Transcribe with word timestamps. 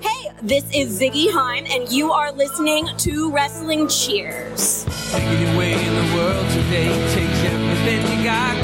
Hey, 0.00 0.30
this 0.42 0.64
is 0.74 1.00
Ziggy 1.00 1.30
Haim, 1.30 1.66
and 1.70 1.90
you 1.90 2.12
are 2.12 2.32
listening 2.32 2.88
to 2.98 3.30
Wrestling 3.30 3.88
Cheers. 3.88 4.86
In 5.14 5.94
the 5.94 6.14
world 6.14 6.46
today 6.50 6.88
takes 7.14 7.40
everything 7.44 8.00
you 8.18 8.24
got. 8.24 8.56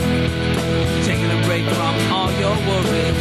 Taking 1.04 1.30
a 1.30 1.46
break 1.46 1.64
from 1.74 2.12
all 2.12 2.30
your 2.32 2.56
worries 2.68 3.15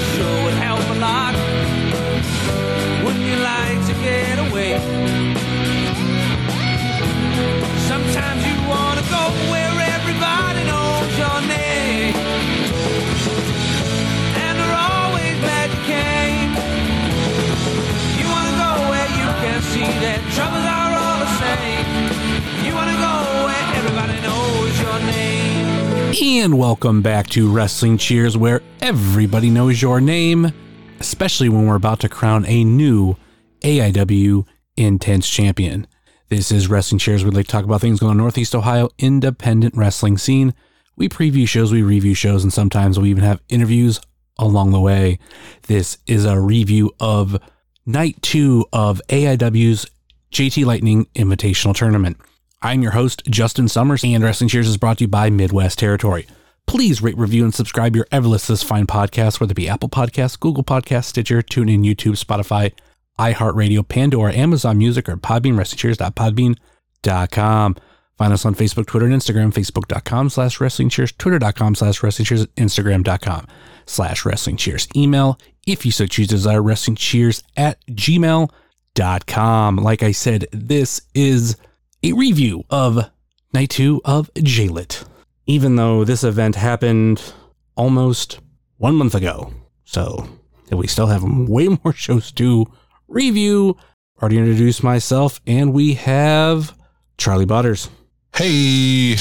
And 26.22 26.58
welcome 26.58 27.02
back 27.02 27.28
to 27.32 27.52
Wrestling 27.52 27.98
Cheers, 27.98 28.38
where 28.38 28.62
everybody 28.80 29.50
knows 29.50 29.82
your 29.82 30.00
name, 30.00 30.54
especially 31.02 31.50
when 31.50 31.68
we're 31.68 31.76
about 31.76 32.00
to 32.02 32.10
crown 32.10 32.46
a 32.46 32.64
new 32.64 33.18
AIW 33.62 34.46
Intense 34.78 35.30
Champion. 35.30 35.86
This 36.30 36.54
is 36.54 36.70
Wrestling 36.70 37.00
Cheers. 37.00 37.26
We'd 37.26 37.34
like 37.34 37.48
to 37.48 37.52
talk 37.52 37.66
about 37.66 37.82
things 37.82 38.00
going 38.00 38.12
on 38.12 38.18
Northeast 38.18 38.56
Ohio 38.56 38.88
independent 38.98 39.76
wrestling 39.76 40.18
scene. 40.18 40.54
We 40.96 41.10
preview 41.10 41.46
shows, 41.50 41.74
we 41.74 41.84
review 41.84 42.14
shows, 42.14 42.44
and 42.44 42.54
sometimes 42.54 42.98
we 42.98 43.10
even 43.10 43.24
have 43.24 43.42
interviews 43.50 44.00
along 44.40 44.72
the 44.72 44.80
way. 44.80 45.20
This 45.64 45.98
is 46.08 46.24
a 46.24 46.40
review 46.40 46.94
of 47.02 47.38
night 47.86 48.22
two 48.22 48.66
of 48.72 49.02
AIW's 49.10 49.86
JT 50.32 50.66
Lightning 50.66 51.08
Invitational 51.14 51.76
Tournament. 51.76 52.18
I'm 52.66 52.82
your 52.82 52.94
host, 52.94 53.24
Justin 53.26 53.68
Summers, 53.68 54.04
and 54.04 54.24
Wrestling 54.24 54.50
Cheers 54.50 54.68
is 54.68 54.78
brought 54.78 54.98
to 54.98 55.04
you 55.04 55.08
by 55.08 55.30
Midwest 55.30 55.78
Territory. 55.78 56.26
Please 56.66 57.00
rate, 57.00 57.16
review, 57.16 57.44
and 57.44 57.54
subscribe 57.54 57.96
your 57.96 58.08
ever 58.12 58.28
this 58.28 58.64
fine 58.64 58.88
podcast, 58.88 59.40
whether 59.40 59.52
it 59.52 59.56
be 59.56 59.70
Apple 59.70 59.88
Podcasts, 59.88 60.40
Google 60.40 60.64
Podcasts, 60.64 61.06
Stitcher, 61.06 61.44
TuneIn, 61.44 61.86
YouTube, 61.86 62.18
Spotify, 62.18 62.72
iHeartRadio, 63.20 63.88
Pandora, 63.88 64.34
Amazon 64.34 64.80
Music, 64.80 65.08
or 65.08 65.16
Podbean, 65.16 65.54
WrestlingCheers.podbean.com. 65.54 67.76
Find 68.18 68.34
us 68.34 68.46
on 68.48 68.56
Facebook, 68.56 68.88
Twitter, 68.88 69.06
and 69.06 69.14
Instagram, 69.14 69.54
facebook.com 69.54 70.32
slash 70.32 70.60
wrestling 70.60 70.90
cheers, 70.90 71.12
twitter.com 71.12 71.76
slash 71.76 72.02
wrestling 72.02 72.26
cheers, 72.26 72.48
instagram.com 72.48 73.46
slash 73.86 74.26
wrestling 74.26 74.58
cheers. 74.58 74.88
Email, 74.96 75.38
if 75.68 75.86
you 75.86 75.92
so 75.92 76.08
choose 76.08 76.30
desire, 76.30 76.64
wrestling 76.64 76.96
cheers 76.96 77.44
at 77.56 77.80
gmail.com. 77.86 79.76
Like 79.76 80.02
I 80.02 80.14
said, 80.14 80.48
this 80.52 81.02
is 81.14 81.58
a 82.06 82.14
review 82.14 82.64
of 82.70 83.10
night 83.54 83.70
two 83.72 84.00
of 84.06 84.32
JLit. 84.36 85.06
Even 85.48 85.76
though 85.76 86.04
this 86.04 86.24
event 86.24 86.56
happened 86.56 87.34
almost 87.76 88.40
one 88.78 88.96
month 88.96 89.16
ago. 89.16 89.52
So 89.86 90.28
we 90.72 90.88
still 90.88 91.08
have 91.08 91.24
way 91.24 91.68
more 91.84 91.94
shows 91.94 92.32
to 92.34 92.66
review. 93.08 93.78
Already 94.22 94.38
introduced 94.38 94.82
myself, 94.84 95.42
and 95.46 95.74
we 95.74 95.96
have 95.96 96.76
Charlie 97.18 97.46
Butters. 97.46 97.90
Hey, 98.36 99.16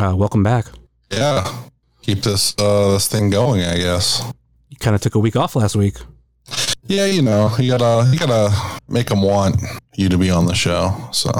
Uh, 0.00 0.14
welcome 0.16 0.42
back. 0.42 0.66
yeah, 1.10 1.46
keep 2.02 2.22
this 2.22 2.54
uh 2.58 2.92
this 2.92 3.08
thing 3.08 3.30
going, 3.30 3.62
I 3.62 3.76
guess. 3.78 4.22
You 4.70 4.76
kind 4.78 4.94
of 4.96 5.00
took 5.02 5.14
a 5.14 5.18
week 5.18 5.36
off 5.36 5.54
last 5.56 5.76
week. 5.76 5.96
Yeah, 6.86 7.06
you 7.06 7.22
know, 7.22 7.54
you 7.58 7.70
gotta 7.76 8.10
you 8.10 8.18
gotta 8.18 8.50
make 8.88 9.06
them 9.08 9.22
want 9.22 9.56
you 9.96 10.08
to 10.08 10.18
be 10.18 10.30
on 10.30 10.46
the 10.46 10.54
show. 10.54 10.94
So 11.12 11.30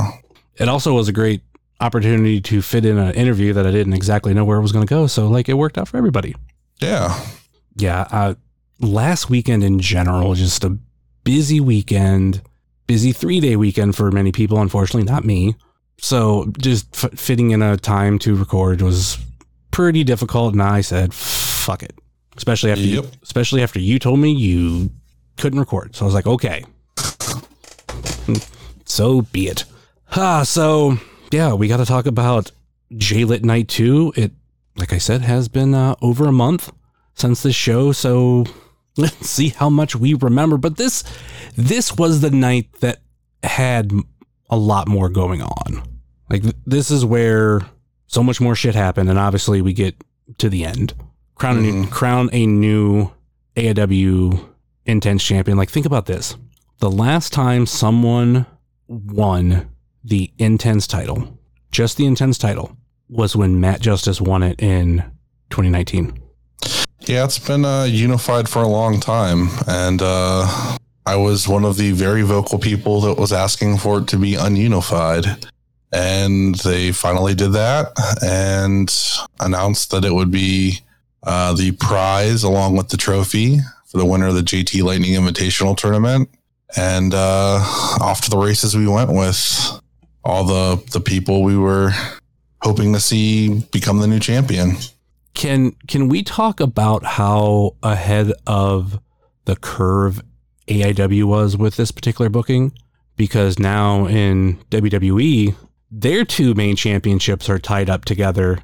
It 0.63 0.69
also 0.69 0.95
was 0.95 1.09
a 1.09 1.13
great 1.13 1.43
opportunity 1.81 2.41
to 2.43 2.63
fit 2.63 2.85
in 2.85 2.97
an 2.99 3.13
interview 3.15 3.53
that 3.55 3.67
I 3.67 3.71
didn't 3.73 3.95
exactly 3.95 4.33
know 4.33 4.45
where 4.45 4.59
it 4.59 4.63
was 4.63 4.73
going 4.73 4.87
to 4.87 4.91
go. 4.91 5.07
So, 5.09 5.27
like, 5.29 5.49
it 5.49 5.55
worked 5.55 5.77
out 5.79 5.89
for 5.89 5.97
everybody. 5.97 6.35
yeah, 6.81 7.19
Yeah. 7.77 8.07
Uh, 8.11 8.35
last 8.81 9.29
weekend 9.29 9.65
in 9.65 9.79
general, 9.81 10.35
just 10.35 10.63
a 10.65 10.79
busy 11.25 11.61
weekend, 11.61 12.43
busy 12.87 13.13
three 13.13 13.41
day 13.41 13.57
weekend 13.57 13.97
for 13.97 14.11
many 14.13 14.31
people. 14.33 14.61
Unfortunately, 14.61 15.05
not 15.11 15.25
me. 15.25 15.55
So 15.99 16.53
just 16.59 16.87
f- 17.05 17.19
fitting 17.19 17.51
in 17.53 17.63
a 17.63 17.77
time 17.77 18.19
to 18.21 18.35
record 18.35 18.83
was 18.83 19.19
pretty 19.71 20.03
difficult. 20.05 20.53
And 20.53 20.63
I 20.63 20.81
said, 20.81 21.13
fuck 21.15 21.83
it. 21.83 21.95
Especially 22.37 22.71
after, 22.73 22.83
Yep. 22.83 23.05
you, 23.05 23.11
especially 23.23 23.63
after 23.63 23.79
you 23.79 23.99
told 23.99 24.19
me 24.19 24.33
you 24.33 24.91
couldn't 25.37 25.59
record. 25.61 25.95
So 25.95 26.05
I 26.05 26.07
was 26.07 26.15
like, 26.15 26.27
okay, 26.27 26.65
so 28.85 29.23
be 29.23 29.49
it. 29.49 29.65
Ah, 30.15 30.43
so 30.43 30.99
yeah, 31.31 31.55
we 31.55 31.69
got 31.69 31.79
to 31.79 31.87
talk 31.87 32.05
about 32.05 32.53
JLit 32.93 33.45
Night 33.45 33.69
2. 33.69 34.13
It, 34.15 34.33
like 34.77 34.93
I 34.93 34.99
said, 34.99 35.23
has 35.23 35.49
been 35.49 35.73
uh, 35.73 35.95
over 36.03 36.27
a 36.27 36.33
month 36.33 36.71
since 37.15 37.43
this 37.43 37.55
show, 37.55 37.93
so 37.93 38.45
let's 38.97 39.29
see 39.29 39.49
how 39.49 39.71
much 39.71 39.97
we 39.97 40.13
remember. 40.15 40.59
But 40.59 40.77
this 40.77 41.03
this 41.57 41.97
was 41.97 42.21
the 42.21 42.31
night 42.31 42.71
that 42.81 43.01
had 43.43 43.93
a 44.51 44.57
lot 44.57 44.87
more 44.87 45.09
going 45.09 45.43
on. 45.43 45.83
Like 46.29 46.43
this 46.67 46.91
is 46.91 47.05
where 47.07 47.63
so 48.07 48.23
much 48.23 48.39
more 48.39 48.55
shit 48.55 48.75
happened, 48.75 49.09
and 49.09 49.19
obviously 49.19 49.63
we 49.63 49.73
get 49.73 49.97
to 50.39 50.51
the 50.51 50.65
end. 50.65 50.93
Crown 51.37 51.59
a 51.59 51.61
new, 51.63 51.87
crown 51.87 52.29
a 52.33 52.47
new 52.47 53.11
AIW 53.57 54.47
intense 54.85 55.25
champion. 55.25 55.57
Like 55.57 55.71
think 55.71 55.87
about 55.87 56.05
this: 56.05 56.37
the 56.81 56.91
last 56.91 57.33
time 57.33 57.65
someone 57.65 58.45
won 58.89 59.71
the 60.05 60.31
intense 60.39 60.87
title, 60.87 61.39
just 61.71 61.97
the 61.97 62.07
intense 62.07 62.39
title, 62.39 62.77
was 63.09 63.37
when 63.37 63.61
Matt 63.61 63.81
Justice 63.81 64.21
won 64.21 64.43
it 64.43 64.61
in 64.63 65.05
2019. 65.51 66.19
yeah, 67.01 67.25
it's 67.25 67.39
been 67.39 67.65
uh, 67.65 67.85
unified 67.85 68.49
for 68.49 68.63
a 68.63 68.69
long 68.69 69.01
time, 69.01 69.49
and 69.67 70.01
uh, 70.03 70.79
I 71.05 71.17
was 71.17 71.49
one 71.49 71.65
of 71.65 71.77
the 71.77 71.93
very 71.93 72.23
vocal 72.23 72.59
people 72.59 73.01
that 73.03 73.19
was 73.19 73.33
asking 73.33 73.79
for 73.79 73.99
it 73.99 74.09
to 74.09 74.17
be 74.17 74.35
ununified. 74.35 75.49
And 75.93 76.55
they 76.57 76.91
finally 76.93 77.35
did 77.35 77.53
that 77.53 77.93
and 78.23 78.91
announced 79.41 79.91
that 79.91 80.05
it 80.05 80.15
would 80.15 80.31
be 80.31 80.79
uh, 81.23 81.53
the 81.55 81.73
prize 81.73 82.45
along 82.45 82.77
with 82.77 82.89
the 82.89 82.97
trophy 82.97 83.59
for 83.87 83.99
the 83.99 84.07
winner 84.07 84.29
of 84.29 84.35
the 84.35 84.41
JT 84.41 84.83
Lightning 84.83 85.13
Invitational 85.13 85.77
Tournament. 85.77 86.31
And 86.77 87.13
uh, 87.13 87.59
off 88.01 88.23
to 88.23 88.31
the 88.31 88.39
races 88.39 88.75
we 88.75 88.89
went 88.89 89.13
with 89.13 89.82
all 90.25 90.45
the 90.45 90.83
the 90.93 91.01
people 91.01 91.43
we 91.43 91.57
were 91.57 91.91
hoping 92.63 92.93
to 92.93 93.01
see 93.01 93.61
become 93.73 93.99
the 93.99 94.07
new 94.07 94.21
champion. 94.21 94.77
Can 95.35 95.73
can 95.89 96.09
we 96.09 96.23
talk 96.23 96.61
about 96.61 97.05
how 97.05 97.77
ahead 97.83 98.33
of 98.47 99.01
the 99.45 99.57
curve 99.57 100.23
AIW 100.69 101.25
was 101.25 101.57
with 101.57 101.77
this 101.77 101.91
particular 101.91 102.29
booking? 102.29 102.73
Because 103.17 103.59
now 103.59 104.07
in 104.07 104.59
WWE, 104.71 105.55
their 105.91 106.25
two 106.25 106.55
main 106.55 106.77
championships 106.77 107.49
are 107.49 107.59
tied 107.59 107.91
up 107.91 108.05
together 108.05 108.59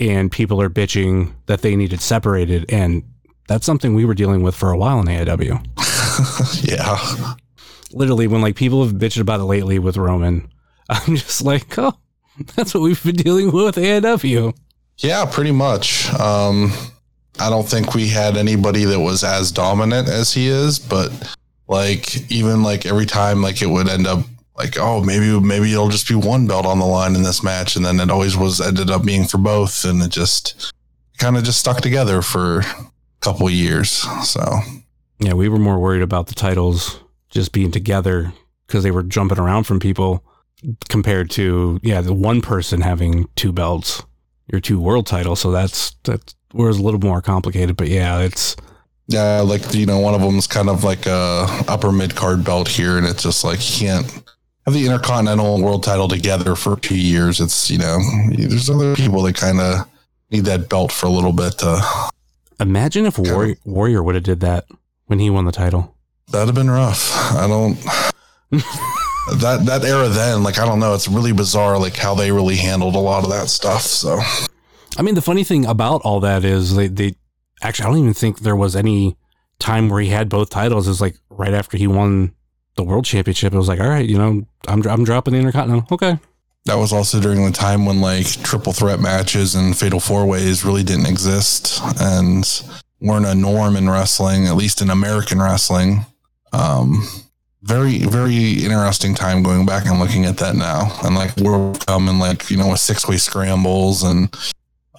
and 0.00 0.30
people 0.30 0.60
are 0.60 0.68
bitching 0.68 1.32
that 1.46 1.62
they 1.62 1.76
needed 1.76 2.00
separated 2.00 2.66
and 2.68 3.02
that's 3.46 3.66
something 3.66 3.94
we 3.94 4.04
were 4.04 4.14
dealing 4.14 4.42
with 4.42 4.54
for 4.54 4.70
a 4.70 4.76
while 4.76 5.00
in 5.00 5.06
AIW. 5.06 5.64
yeah. 6.64 7.34
Literally 7.92 8.26
when 8.26 8.40
like 8.40 8.56
people 8.56 8.84
have 8.84 8.94
bitched 8.94 9.20
about 9.20 9.40
it 9.40 9.44
lately 9.44 9.78
with 9.78 9.96
Roman, 9.96 10.50
I'm 10.88 11.16
just 11.16 11.42
like, 11.42 11.78
"Oh, 11.78 11.94
that's 12.54 12.74
what 12.74 12.82
we've 12.82 13.02
been 13.02 13.16
dealing 13.16 13.52
with 13.52 13.76
AIW." 13.76 14.54
Yeah, 14.98 15.24
pretty 15.24 15.52
much. 15.52 16.12
Um, 16.14 16.72
I 17.40 17.50
don't 17.50 17.68
think 17.68 17.94
we 17.94 18.08
had 18.08 18.36
anybody 18.36 18.84
that 18.84 19.00
was 19.00 19.24
as 19.24 19.50
dominant 19.50 20.08
as 20.08 20.32
he 20.32 20.46
is, 20.46 20.78
but 20.78 21.10
like 21.66 22.30
even 22.30 22.62
like 22.62 22.86
every 22.86 23.06
time 23.06 23.42
like 23.42 23.62
it 23.62 23.66
would 23.66 23.88
end 23.88 24.06
up 24.06 24.24
like 24.56 24.78
oh 24.78 25.02
maybe 25.02 25.40
maybe 25.40 25.72
it'll 25.72 25.88
just 25.88 26.06
be 26.06 26.14
one 26.14 26.46
belt 26.46 26.66
on 26.66 26.78
the 26.78 26.84
line 26.84 27.16
in 27.16 27.22
this 27.22 27.42
match 27.42 27.74
and 27.74 27.84
then 27.84 27.98
it 27.98 28.10
always 28.10 28.36
was 28.36 28.60
ended 28.60 28.90
up 28.90 29.04
being 29.04 29.24
for 29.24 29.38
both 29.38 29.84
and 29.84 30.02
it 30.02 30.10
just 30.10 30.72
kind 31.18 31.36
of 31.36 31.42
just 31.42 31.58
stuck 31.58 31.80
together 31.80 32.22
for 32.22 32.60
a 32.60 32.64
couple 33.20 33.48
years. 33.50 33.90
So 34.28 34.60
Yeah, 35.18 35.32
we 35.32 35.48
were 35.48 35.58
more 35.58 35.78
worried 35.78 36.02
about 36.02 36.26
the 36.26 36.34
titles 36.34 37.00
just 37.30 37.52
being 37.52 37.70
together 37.70 38.32
because 38.66 38.84
they 38.84 38.90
were 38.90 39.02
jumping 39.02 39.38
around 39.38 39.64
from 39.64 39.80
people 39.80 40.22
compared 40.88 41.30
to 41.30 41.80
yeah, 41.82 42.00
the 42.00 42.14
one 42.14 42.40
person 42.40 42.80
having 42.80 43.26
two 43.36 43.52
belts, 43.52 44.02
your 44.50 44.60
two 44.60 44.80
world 44.80 45.06
titles. 45.06 45.40
So 45.40 45.50
that's 45.50 45.94
that 46.04 46.34
was 46.52 46.78
a 46.78 46.82
little 46.82 47.00
more 47.00 47.20
complicated. 47.20 47.76
But 47.76 47.88
yeah, 47.88 48.20
it's 48.20 48.56
yeah, 49.06 49.40
like 49.40 49.74
you 49.74 49.86
know, 49.86 49.98
one 49.98 50.14
of 50.14 50.20
them 50.20 50.36
is 50.36 50.46
kind 50.46 50.68
of 50.68 50.84
like 50.84 51.06
a 51.06 51.46
upper 51.68 51.92
mid 51.92 52.14
card 52.14 52.44
belt 52.44 52.68
here, 52.68 52.98
and 52.98 53.06
it's 53.06 53.22
just 53.22 53.44
like 53.44 53.58
you 53.80 53.86
can't 53.86 54.24
have 54.64 54.74
the 54.74 54.86
Intercontinental 54.86 55.62
World 55.62 55.82
Title 55.82 56.08
together 56.08 56.54
for 56.54 56.76
two 56.76 56.98
years. 56.98 57.40
It's 57.40 57.70
you 57.70 57.78
know, 57.78 57.98
there's 58.30 58.70
other 58.70 58.94
people 58.94 59.22
that 59.22 59.36
kind 59.36 59.60
of 59.60 59.88
need 60.30 60.46
that 60.46 60.68
belt 60.68 60.90
for 60.90 61.06
a 61.06 61.10
little 61.10 61.32
bit 61.32 61.58
to 61.58 62.10
Imagine 62.60 63.06
if 63.06 63.18
Warrior, 63.18 63.56
Warrior 63.64 64.02
would 64.02 64.14
have 64.14 64.24
did 64.24 64.40
that 64.40 64.66
when 65.06 65.18
he 65.18 65.28
won 65.28 65.44
the 65.44 65.52
title. 65.52 65.96
That'd 66.30 66.48
have 66.48 66.54
been 66.54 66.70
rough. 66.70 67.12
I 67.34 67.46
don't. 67.46 67.78
that 69.32 69.64
that 69.66 69.84
era 69.84 70.08
then, 70.08 70.42
like 70.42 70.58
I 70.58 70.66
don't 70.66 70.80
know, 70.80 70.94
it's 70.94 71.08
really 71.08 71.32
bizarre, 71.32 71.78
like 71.78 71.96
how 71.96 72.14
they 72.14 72.30
really 72.30 72.56
handled 72.56 72.94
a 72.94 72.98
lot 72.98 73.24
of 73.24 73.30
that 73.30 73.48
stuff. 73.48 73.82
So 73.82 74.20
I 74.96 75.02
mean, 75.02 75.14
the 75.14 75.22
funny 75.22 75.44
thing 75.44 75.66
about 75.66 76.02
all 76.02 76.20
that 76.20 76.44
is 76.44 76.76
they, 76.76 76.88
they 76.88 77.14
actually, 77.62 77.86
I 77.86 77.88
don't 77.90 77.98
even 78.00 78.14
think 78.14 78.40
there 78.40 78.56
was 78.56 78.76
any 78.76 79.16
time 79.58 79.88
where 79.88 80.00
he 80.00 80.08
had 80.10 80.28
both 80.28 80.50
titles. 80.50 80.86
Is 80.88 81.00
like 81.00 81.16
right 81.30 81.54
after 81.54 81.76
he 81.76 81.86
won 81.86 82.34
the 82.76 82.84
world 82.84 83.04
championship. 83.04 83.52
It 83.52 83.56
was 83.56 83.68
like, 83.68 83.80
all 83.80 83.88
right, 83.88 84.08
you 84.08 84.18
know, 84.18 84.44
I'm, 84.68 84.86
I'm 84.86 85.04
dropping 85.04 85.34
the 85.34 85.40
Intercontinental. 85.40 85.86
Okay. 85.92 86.18
that 86.66 86.76
was 86.76 86.92
also 86.92 87.20
during 87.20 87.44
the 87.44 87.52
time 87.52 87.86
when 87.86 88.00
like 88.00 88.26
triple 88.26 88.72
threat 88.72 89.00
matches 89.00 89.54
and 89.54 89.76
fatal 89.76 90.00
four 90.00 90.26
ways 90.26 90.64
really 90.64 90.82
didn't 90.82 91.06
exist 91.06 91.80
and 92.00 92.62
weren't 93.00 93.26
a 93.26 93.34
norm 93.34 93.76
in 93.76 93.88
wrestling, 93.88 94.46
at 94.46 94.56
least 94.56 94.80
in 94.82 94.90
American 94.90 95.40
wrestling. 95.40 96.06
Um, 96.52 97.06
very, 97.64 97.98
very 98.04 98.62
interesting 98.64 99.14
time 99.14 99.42
going 99.42 99.64
back 99.66 99.86
and 99.86 99.98
looking 99.98 100.24
at 100.26 100.36
that 100.38 100.54
now. 100.54 100.90
And 101.02 101.14
like 101.14 101.36
we're 101.38 101.72
coming 101.86 102.18
like, 102.18 102.50
you 102.50 102.56
know, 102.56 102.68
with 102.70 102.80
six 102.80 103.08
way 103.08 103.16
scrambles 103.16 104.02
and 104.02 104.34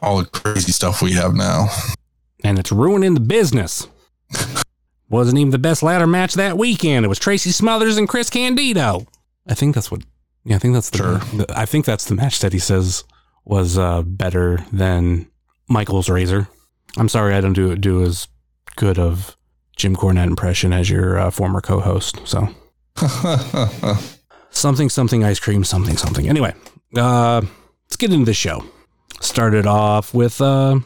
all 0.02 0.18
the 0.18 0.26
crazy 0.26 0.72
stuff 0.72 1.02
we 1.02 1.14
have 1.14 1.34
now. 1.36 1.68
And 2.44 2.60
it's 2.60 2.72
ruining 2.72 3.14
the 3.14 3.20
business. 3.20 3.88
Wasn't 5.10 5.38
even 5.38 5.52
the 5.52 5.60
best 5.60 5.84
ladder 5.84 6.08
match 6.08 6.34
that 6.34 6.58
weekend. 6.58 7.06
It 7.06 7.10
was 7.10 7.20
Tracy 7.20 7.52
Smothers 7.52 7.98
and 7.98 8.10
Chris 8.10 8.30
Candido. 8.30 9.06
I 9.48 9.54
think 9.54 9.76
that's 9.76 9.92
what. 9.92 10.02
Yeah, 10.44 10.56
I 10.56 10.60
think 10.60 10.74
that's 10.74 10.90
the. 10.90 10.98
Sure. 10.98 11.18
the- 11.38 11.54
I 11.56 11.66
think 11.66 11.86
that's 11.86 12.06
the 12.06 12.16
match 12.16 12.40
that 12.40 12.54
he 12.54 12.60
says 12.60 13.04
was 13.46 13.78
uh, 13.78 14.02
better 14.02 14.66
than 14.72 15.28
Michael's 15.70 16.10
Razor. 16.10 16.48
I'm 16.98 17.10
sorry, 17.10 17.36
I 17.36 17.42
don't 17.42 17.54
do 17.54 17.76
do 17.76 18.04
as 18.04 18.28
good 18.76 18.98
of 18.98 19.35
Jim 19.76 19.96
Cornette 19.96 20.28
impression 20.28 20.74
as 20.74 20.90
your 20.90 21.18
uh, 21.18 21.32
former 21.32 21.62
co-host. 21.62 22.20
So 22.26 22.50
something 24.50 24.90
something 24.90 25.24
ice 25.24 25.40
cream 25.40 25.64
something 25.64 25.98
something. 25.98 26.30
Anyway, 26.30 26.54
uh, 26.96 27.42
let's 27.86 27.96
get 27.98 28.12
into 28.12 28.26
the 28.26 28.34
show. 28.34 28.64
Started 29.22 29.66
off 29.66 30.14
with 30.14 30.42
uh, 30.42 30.80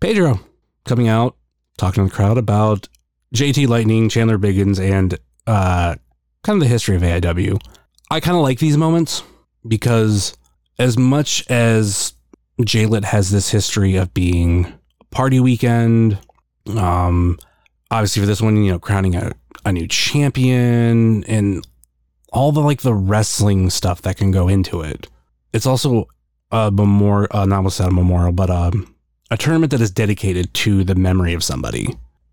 Pedro 0.00 0.40
coming 0.84 1.08
out 1.08 1.36
talking 1.76 2.04
to 2.04 2.10
the 2.10 2.14
crowd 2.14 2.38
about 2.38 2.88
JT 3.34 3.68
Lightning, 3.68 4.08
Chandler 4.08 4.38
Biggins, 4.38 4.80
and 4.80 5.18
uh, 5.46 5.96
kind 6.42 6.56
of 6.56 6.60
the 6.60 6.68
history 6.68 6.96
of 6.96 7.02
AIW. 7.02 7.60
I 8.10 8.20
kind 8.20 8.36
of 8.36 8.42
like 8.42 8.58
these 8.58 8.76
moments 8.76 9.22
because 9.66 10.36
as 10.78 10.96
much 10.96 11.48
as 11.50 12.14
JLit 12.60 13.04
has 13.04 13.30
this 13.30 13.50
history 13.50 13.96
of 13.96 14.14
being 14.14 14.72
party 15.10 15.40
weekend, 15.40 16.18
um, 16.76 17.38
obviously 17.90 18.20
for 18.20 18.26
this 18.26 18.40
one, 18.40 18.62
you 18.62 18.72
know, 18.72 18.78
crowning 18.78 19.14
a, 19.14 19.32
a 19.64 19.72
new 19.72 19.86
champion 19.86 21.24
and 21.24 21.66
all 22.32 22.52
the 22.52 22.60
like 22.60 22.82
the 22.82 22.94
wrestling 22.94 23.70
stuff 23.70 24.02
that 24.02 24.16
can 24.16 24.30
go 24.30 24.48
into 24.48 24.82
it. 24.82 25.08
It's 25.52 25.66
also 25.66 26.08
a 26.50 26.70
memorial, 26.70 27.28
uh, 27.30 27.46
not 27.46 27.64
what's 27.64 27.78
that 27.78 27.88
a 27.88 27.92
memorial, 27.92 28.32
but 28.32 28.50
um, 28.50 28.94
a 29.30 29.36
tournament 29.36 29.70
that 29.72 29.80
is 29.80 29.90
dedicated 29.90 30.52
to 30.54 30.84
the 30.84 30.94
memory 30.94 31.34
of 31.34 31.42
somebody, 31.42 31.88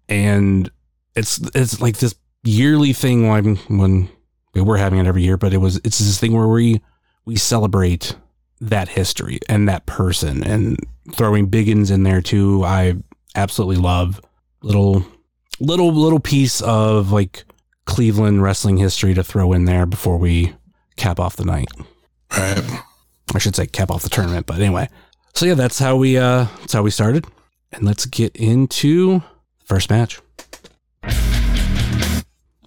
and 0.10 0.70
it's 1.16 1.40
it's 1.56 1.82
like 1.82 1.98
this 1.98 2.16
yearly 2.44 2.94
thing 2.94 3.28
when 3.28 3.56
when 3.68 4.10
we're 4.54 4.78
having 4.78 5.00
it 5.00 5.08
every 5.08 5.24
year, 5.24 5.38
but 5.38 5.54
it 5.54 5.58
was 5.58 5.78
it's 5.78 6.00
this 6.00 6.20
thing 6.20 6.34
where 6.34 6.48
we 6.48 6.82
we 7.26 7.36
celebrate 7.36 8.16
that 8.60 8.90
history 8.90 9.40
and 9.50 9.68
that 9.68 9.86
person, 9.86 10.44
and 10.44 10.78
throwing 11.14 11.50
Biggins 11.50 11.92
in 11.92 12.04
there 12.04 12.22
too. 12.22 12.64
I 12.64 12.96
absolutely 13.36 13.82
love 13.82 14.22
little 14.62 15.06
little 15.64 15.94
little 15.94 16.20
piece 16.20 16.62
of 16.62 17.12
like 17.12 17.46
Cleveland 17.86 18.44
wrestling 18.44 18.78
history 18.78 19.14
to 19.14 19.24
throw 19.24 19.54
in 19.54 19.66
there 19.66 19.86
before 19.86 20.18
we 20.18 20.54
cap 20.96 21.20
off 21.20 21.36
the 21.36 21.46
night. 21.46 21.68
right. 22.38 22.84
I 23.34 23.40
should 23.40 23.56
say 23.56 23.66
cap 23.66 23.90
off 23.90 24.04
the 24.04 24.10
tournament, 24.10 24.46
but 24.46 24.60
anyway. 24.60 24.88
So 25.34 25.46
yeah, 25.46 25.56
that's 25.56 25.80
how 25.80 25.96
we 25.96 26.18
uh 26.18 26.48
that's 26.60 26.74
how 26.74 26.84
we 26.84 26.92
started. 26.92 27.26
And 27.72 27.84
let's 27.84 28.06
get 28.06 28.36
into 28.36 29.20
the 29.60 29.66
first 29.66 29.90
match. 29.90 30.22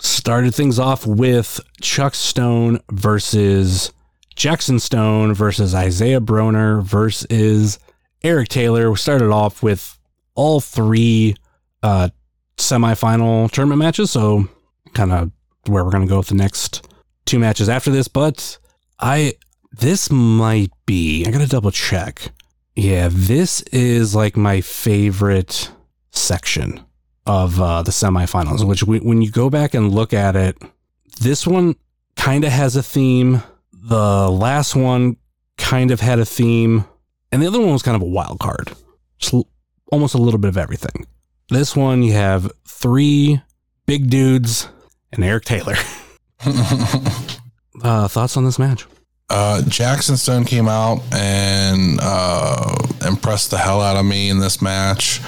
Started 0.00 0.54
things 0.54 0.78
off 0.78 1.06
with 1.06 1.60
Chuck 1.80 2.14
Stone 2.14 2.80
versus 2.90 3.92
Jackson 4.34 4.78
Stone 4.78 5.34
versus 5.34 5.74
Isaiah 5.74 6.20
Broner 6.20 6.82
versus 6.82 7.78
Eric 8.22 8.48
Taylor. 8.48 8.90
We 8.90 8.96
started 8.96 9.30
off 9.30 9.62
with 9.62 9.98
all 10.34 10.60
three 10.60 11.36
uh 11.82 12.08
semifinal 12.56 13.50
tournament 13.50 13.78
matches, 13.78 14.10
so 14.10 14.48
kind 14.94 15.12
of 15.12 15.30
where 15.66 15.84
we're 15.84 15.90
gonna 15.90 16.06
go 16.06 16.18
with 16.18 16.28
the 16.28 16.34
next 16.34 16.88
two 17.24 17.38
matches 17.38 17.68
after 17.68 17.90
this, 17.90 18.08
but 18.08 18.58
I 18.98 19.34
this 19.72 20.10
might 20.10 20.70
be, 20.86 21.24
I 21.26 21.30
gotta 21.30 21.46
double 21.46 21.70
check. 21.70 22.30
Yeah, 22.74 23.08
this 23.10 23.62
is 23.72 24.14
like 24.14 24.36
my 24.36 24.60
favorite 24.60 25.70
section 26.10 26.80
of 27.26 27.60
uh, 27.60 27.82
the 27.82 27.90
semifinals, 27.90 28.66
which 28.66 28.84
we, 28.84 29.00
when 29.00 29.22
you 29.22 29.30
go 29.30 29.50
back 29.50 29.74
and 29.74 29.92
look 29.92 30.14
at 30.14 30.36
it, 30.36 30.56
this 31.20 31.46
one 31.46 31.74
kind 32.16 32.44
of 32.44 32.52
has 32.52 32.76
a 32.76 32.82
theme. 32.82 33.42
The 33.72 34.30
last 34.30 34.76
one 34.76 35.16
kind 35.58 35.90
of 35.90 36.00
had 36.00 36.18
a 36.18 36.24
theme, 36.24 36.84
and 37.32 37.42
the 37.42 37.46
other 37.46 37.60
one 37.60 37.72
was 37.72 37.82
kind 37.82 37.96
of 37.96 38.02
a 38.02 38.06
wild 38.06 38.38
card. 38.38 38.72
Just 39.18 39.34
l- 39.34 39.48
almost 39.90 40.14
a 40.14 40.18
little 40.18 40.38
bit 40.38 40.48
of 40.48 40.56
everything. 40.56 41.06
This 41.48 41.76
one, 41.76 42.02
you 42.02 42.12
have 42.12 42.50
three 42.66 43.40
big 43.86 44.10
dudes 44.10 44.68
and 45.12 45.22
Eric 45.24 45.44
Taylor. 45.44 45.76
uh, 47.82 48.08
thoughts 48.08 48.36
on 48.36 48.44
this 48.44 48.58
match? 48.58 48.86
Uh, 49.30 49.62
Jackson 49.62 50.16
Stone 50.16 50.44
came 50.44 50.68
out 50.68 51.00
and 51.12 51.98
uh, 52.02 52.74
impressed 53.06 53.52
the 53.52 53.58
hell 53.58 53.80
out 53.80 53.96
of 53.96 54.04
me 54.04 54.28
in 54.28 54.40
this 54.40 54.60
match. 54.60 55.20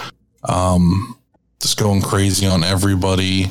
Um, 0.43 1.17
just 1.61 1.79
going 1.79 2.03
crazy 2.03 2.47
on 2.47 2.65
everybody. 2.65 3.47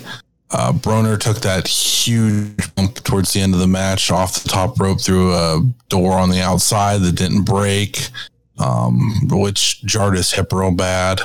Uh, 0.52 0.74
Broner 0.74 1.20
took 1.20 1.40
that 1.42 1.68
huge 1.68 2.76
bump 2.76 2.96
towards 3.04 3.32
the 3.32 3.40
end 3.40 3.54
of 3.54 3.62
the 3.62 3.68
match 3.68 4.12
off 4.12 4.42
the 4.44 4.50
top 4.50 4.80
rope 4.80 5.00
through 5.02 5.34
a 5.34 5.62
door 5.90 6.14
on 6.14 6.30
the 6.30 6.42
outside 6.42 7.02
that 7.02 7.16
didn't 7.16 7.44
break, 7.44 8.10
um, 8.58 9.14
which 9.30 9.84
jarred 9.84 10.16
his 10.16 10.32
hip 10.32 10.52
real 10.54 10.72
bad, 10.72 11.22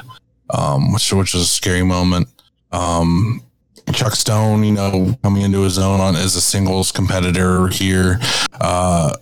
um, 0.52 0.92
which 0.92 1.12
which 1.12 1.34
was 1.34 1.42
a 1.42 1.46
scary 1.46 1.82
moment. 1.82 2.28
Um, 2.70 3.42
Chuck 3.92 4.14
Stone, 4.14 4.64
you 4.64 4.72
know, 4.72 5.18
coming 5.22 5.42
into 5.42 5.62
his 5.62 5.78
own 5.78 6.00
on 6.00 6.14
as 6.14 6.36
a 6.36 6.40
singles 6.40 6.92
competitor 6.92 7.66
here, 7.68 8.20
uh, 8.60 9.16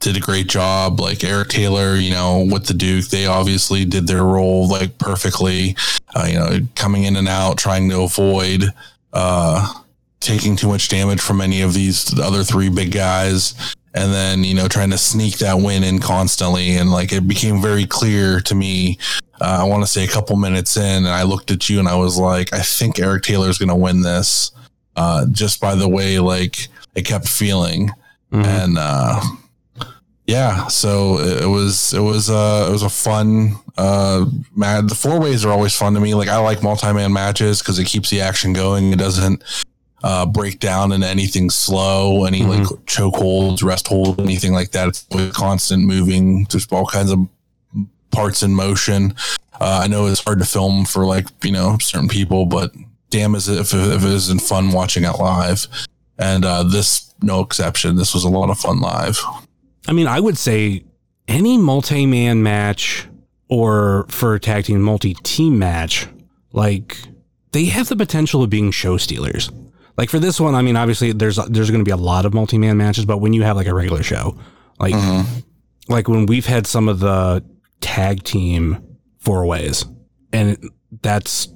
did 0.00 0.16
a 0.16 0.20
great 0.20 0.48
job. 0.48 0.98
Like 0.98 1.22
Eric 1.22 1.48
Taylor, 1.48 1.94
you 1.94 2.10
know, 2.10 2.46
with 2.50 2.66
the 2.66 2.74
Duke, 2.74 3.06
they 3.06 3.26
obviously 3.26 3.84
did 3.84 4.06
their 4.06 4.24
role 4.24 4.68
like 4.68 4.98
perfectly. 4.98 5.76
Uh, 6.14 6.26
you 6.28 6.34
know, 6.34 6.58
coming 6.74 7.04
in 7.04 7.16
and 7.16 7.28
out, 7.28 7.56
trying 7.56 7.88
to 7.90 8.02
avoid 8.02 8.64
uh, 9.12 9.74
taking 10.18 10.56
too 10.56 10.68
much 10.68 10.88
damage 10.88 11.20
from 11.20 11.40
any 11.40 11.62
of 11.62 11.72
these 11.72 12.18
other 12.18 12.42
three 12.42 12.68
big 12.68 12.92
guys. 12.92 13.54
And 13.92 14.12
then, 14.12 14.44
you 14.44 14.54
know, 14.54 14.68
trying 14.68 14.90
to 14.90 14.98
sneak 14.98 15.38
that 15.38 15.58
win 15.58 15.82
in 15.82 15.98
constantly. 15.98 16.76
And 16.76 16.92
like 16.92 17.12
it 17.12 17.26
became 17.26 17.60
very 17.60 17.86
clear 17.86 18.40
to 18.40 18.54
me 18.54 18.98
uh, 19.40 19.58
I 19.60 19.64
want 19.64 19.82
to 19.82 19.86
say 19.86 20.04
a 20.04 20.08
couple 20.08 20.36
minutes 20.36 20.76
in, 20.76 21.04
and 21.04 21.08
I 21.08 21.22
looked 21.22 21.50
at 21.50 21.68
you 21.68 21.78
and 21.78 21.88
I 21.88 21.96
was 21.96 22.18
like, 22.18 22.52
I 22.52 22.60
think 22.60 22.98
Eric 22.98 23.22
Taylor's 23.22 23.58
going 23.58 23.68
to 23.70 23.74
win 23.74 24.02
this, 24.02 24.52
uh, 24.96 25.26
just 25.32 25.60
by 25.60 25.74
the 25.74 25.88
way 25.88 26.18
like 26.18 26.68
it 26.94 27.02
kept 27.06 27.28
feeling, 27.28 27.90
Mhm. 28.32 28.44
and 28.44 28.78
uh, 28.78 29.20
yeah, 30.26 30.66
so 30.68 31.18
it, 31.18 31.42
it 31.42 31.46
was 31.46 31.92
it 31.92 32.00
was 32.00 32.30
uh, 32.30 32.66
it 32.68 32.72
was 32.72 32.82
a 32.82 32.88
fun 32.88 33.56
uh, 33.76 34.26
match. 34.54 34.86
The 34.86 34.94
four 34.94 35.18
ways 35.18 35.44
are 35.44 35.50
always 35.50 35.74
fun 35.76 35.94
to 35.94 36.00
me. 36.00 36.14
Like 36.14 36.28
I 36.28 36.38
like 36.38 36.62
multi 36.62 36.92
man 36.92 37.12
matches 37.12 37.60
because 37.60 37.78
it 37.78 37.86
keeps 37.86 38.10
the 38.10 38.20
action 38.20 38.52
going. 38.52 38.92
It 38.92 38.98
doesn't 38.98 39.42
uh, 40.04 40.26
break 40.26 40.60
down 40.60 40.92
into 40.92 41.06
anything 41.08 41.50
slow, 41.50 42.24
any 42.24 42.42
like 42.44 42.66
choke 42.86 43.16
holds, 43.16 43.62
rest 43.62 43.88
holds, 43.88 44.20
anything 44.20 44.52
like 44.52 44.70
that. 44.72 44.88
It's 44.88 45.06
constant 45.32 45.84
moving, 45.84 46.46
just 46.46 46.72
all 46.72 46.86
kinds 46.86 47.10
of 47.10 47.18
parts 48.10 48.42
in 48.42 48.54
motion. 48.54 49.14
Uh, 49.60 49.80
I 49.84 49.88
know 49.88 50.06
it's 50.06 50.24
hard 50.24 50.38
to 50.38 50.44
film 50.44 50.84
for 50.84 51.04
like 51.04 51.26
you 51.44 51.52
know 51.52 51.78
certain 51.80 52.08
people, 52.08 52.46
but 52.46 52.72
damn, 53.10 53.34
is 53.34 53.48
it 53.48 53.58
if, 53.58 53.74
if 53.74 54.04
it 54.04 54.10
isn't 54.10 54.40
fun 54.40 54.72
watching 54.72 55.04
it 55.04 55.18
live? 55.18 55.66
And 56.18 56.44
uh, 56.44 56.62
this, 56.62 57.14
no 57.22 57.40
exception. 57.40 57.96
This 57.96 58.14
was 58.14 58.24
a 58.24 58.28
lot 58.28 58.50
of 58.50 58.58
fun 58.58 58.80
live. 58.80 59.18
I 59.88 59.92
mean, 59.92 60.06
I 60.06 60.20
would 60.20 60.38
say 60.38 60.84
any 61.28 61.58
multi 61.58 62.06
man 62.06 62.42
match 62.42 63.06
or 63.48 64.06
for 64.08 64.34
a 64.34 64.40
tag 64.40 64.64
team 64.64 64.80
multi 64.80 65.14
team 65.14 65.58
match, 65.58 66.06
like 66.52 66.96
they 67.52 67.66
have 67.66 67.88
the 67.88 67.96
potential 67.96 68.42
of 68.42 68.50
being 68.50 68.70
show 68.70 68.96
stealers. 68.96 69.50
Like 69.96 70.08
for 70.08 70.18
this 70.18 70.40
one, 70.40 70.54
I 70.54 70.62
mean, 70.62 70.76
obviously 70.76 71.12
there's 71.12 71.36
there's 71.36 71.70
going 71.70 71.84
to 71.84 71.88
be 71.88 71.90
a 71.90 71.96
lot 71.96 72.24
of 72.24 72.32
multi 72.32 72.58
man 72.58 72.76
matches, 72.76 73.04
but 73.04 73.18
when 73.18 73.32
you 73.32 73.42
have 73.42 73.56
like 73.56 73.66
a 73.66 73.74
regular 73.74 74.02
show, 74.02 74.38
like 74.78 74.94
like 75.88 76.08
when 76.08 76.26
we've 76.26 76.46
had 76.46 76.66
some 76.66 76.88
of 76.88 77.00
the 77.00 77.44
tag 77.80 78.22
team 78.22 78.98
four 79.18 79.46
ways, 79.46 79.84
and 80.32 80.58
that's 81.02 81.48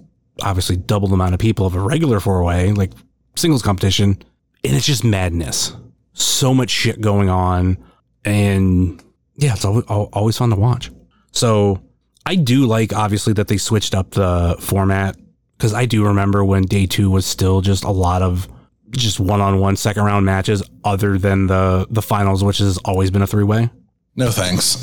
obviously 0.43 0.77
double 0.77 1.09
the 1.09 1.15
amount 1.15 1.35
of 1.35 1.41
people 1.41 1.67
of 1.67 1.75
a 1.75 1.81
regular 1.81 2.21
four 2.21 2.43
way, 2.43 2.73
like 2.73 2.93
singles 3.37 3.63
competition. 3.63 4.23
And 4.65 4.75
it's 4.75 4.87
just 4.87 5.05
madness. 5.05 5.77
So 6.15 6.55
much 6.55 6.71
shit 6.71 7.01
going 7.01 7.29
on. 7.29 7.77
And 8.25 9.03
yeah, 9.37 9.53
it's 9.53 9.65
always, 9.65 9.85
always 9.85 10.39
fun 10.39 10.51
to 10.51 10.57
watch. 10.57 10.91
So 11.33 11.83
I 12.25 12.37
do 12.37 12.67
like, 12.67 12.93
obviously, 12.93 13.33
that 13.35 13.49
they 13.49 13.59
switched 13.59 13.95
up 13.95 14.13
the 14.13 14.57
format 14.61 15.17
because 15.59 15.75
I 15.75 15.85
do 15.85 16.07
remember 16.07 16.45
when 16.45 16.63
day 16.63 16.87
two 16.87 17.11
was 17.11 17.27
still 17.27 17.61
just 17.61 17.85
a 17.85 17.91
lot 17.91 18.23
of 18.23 18.49
just 18.91 19.21
one 19.21 19.41
on 19.41 19.59
one 19.59 19.77
second 19.77 20.05
round 20.05 20.25
matches 20.25 20.63
other 20.85 21.19
than 21.19 21.47
the, 21.47 21.87
the 21.91 22.03
finals, 22.03 22.43
which 22.43 22.59
has 22.59 22.79
always 22.79 23.11
been 23.11 23.23
a 23.23 23.27
three 23.27 23.45
way. 23.45 23.71
No 24.17 24.31
thanks. 24.31 24.77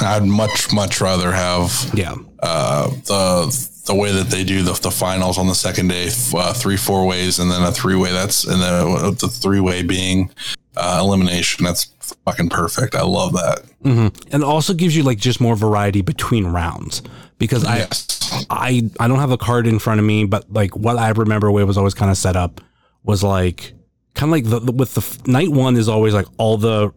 I'd 0.02 0.24
much 0.24 0.72
much 0.72 1.00
rather 1.00 1.32
have 1.32 1.90
Yeah. 1.94 2.14
uh, 2.40 2.88
the 2.88 3.68
the 3.86 3.94
way 3.94 4.12
that 4.12 4.28
they 4.28 4.44
do 4.44 4.62
the, 4.62 4.72
the 4.74 4.90
finals 4.90 5.38
on 5.38 5.48
the 5.48 5.54
second 5.54 5.88
day, 5.88 6.08
uh, 6.34 6.52
three 6.52 6.76
four 6.76 7.06
ways, 7.06 7.38
and 7.40 7.50
then 7.50 7.62
a 7.62 7.72
three 7.72 7.96
way. 7.96 8.12
That's 8.12 8.44
and 8.44 8.60
the 8.62 9.16
the 9.18 9.28
three 9.28 9.58
way 9.60 9.82
being 9.82 10.30
uh, 10.76 10.98
elimination. 11.02 11.64
That's 11.64 11.86
fucking 12.24 12.48
perfect. 12.50 12.94
I 12.94 13.02
love 13.02 13.32
that. 13.32 13.64
hmm 13.82 14.08
And 14.32 14.44
also 14.44 14.72
gives 14.74 14.94
you 14.96 15.02
like 15.02 15.18
just 15.18 15.40
more 15.40 15.56
variety 15.56 16.02
between 16.02 16.46
rounds 16.46 17.02
because 17.38 17.64
I, 17.64 17.78
Yes. 17.78 18.46
I 18.50 18.88
I 19.00 19.08
don't 19.08 19.18
have 19.18 19.32
a 19.32 19.38
card 19.38 19.66
in 19.66 19.80
front 19.80 19.98
of 19.98 20.06
me, 20.06 20.26
but 20.26 20.50
like 20.52 20.76
what 20.76 20.96
I 20.96 21.08
remember 21.10 21.50
way 21.50 21.64
was 21.64 21.76
always 21.76 21.94
kind 21.94 22.10
of 22.10 22.16
set 22.16 22.36
up 22.36 22.60
was 23.02 23.24
like 23.24 23.72
kind 24.14 24.28
of 24.28 24.32
like 24.32 24.44
the, 24.44 24.60
the- 24.60 24.72
with 24.72 24.94
the 24.94 25.30
night 25.30 25.48
one 25.48 25.76
is 25.76 25.88
always 25.88 26.14
like 26.14 26.26
all 26.38 26.56
the 26.56 26.92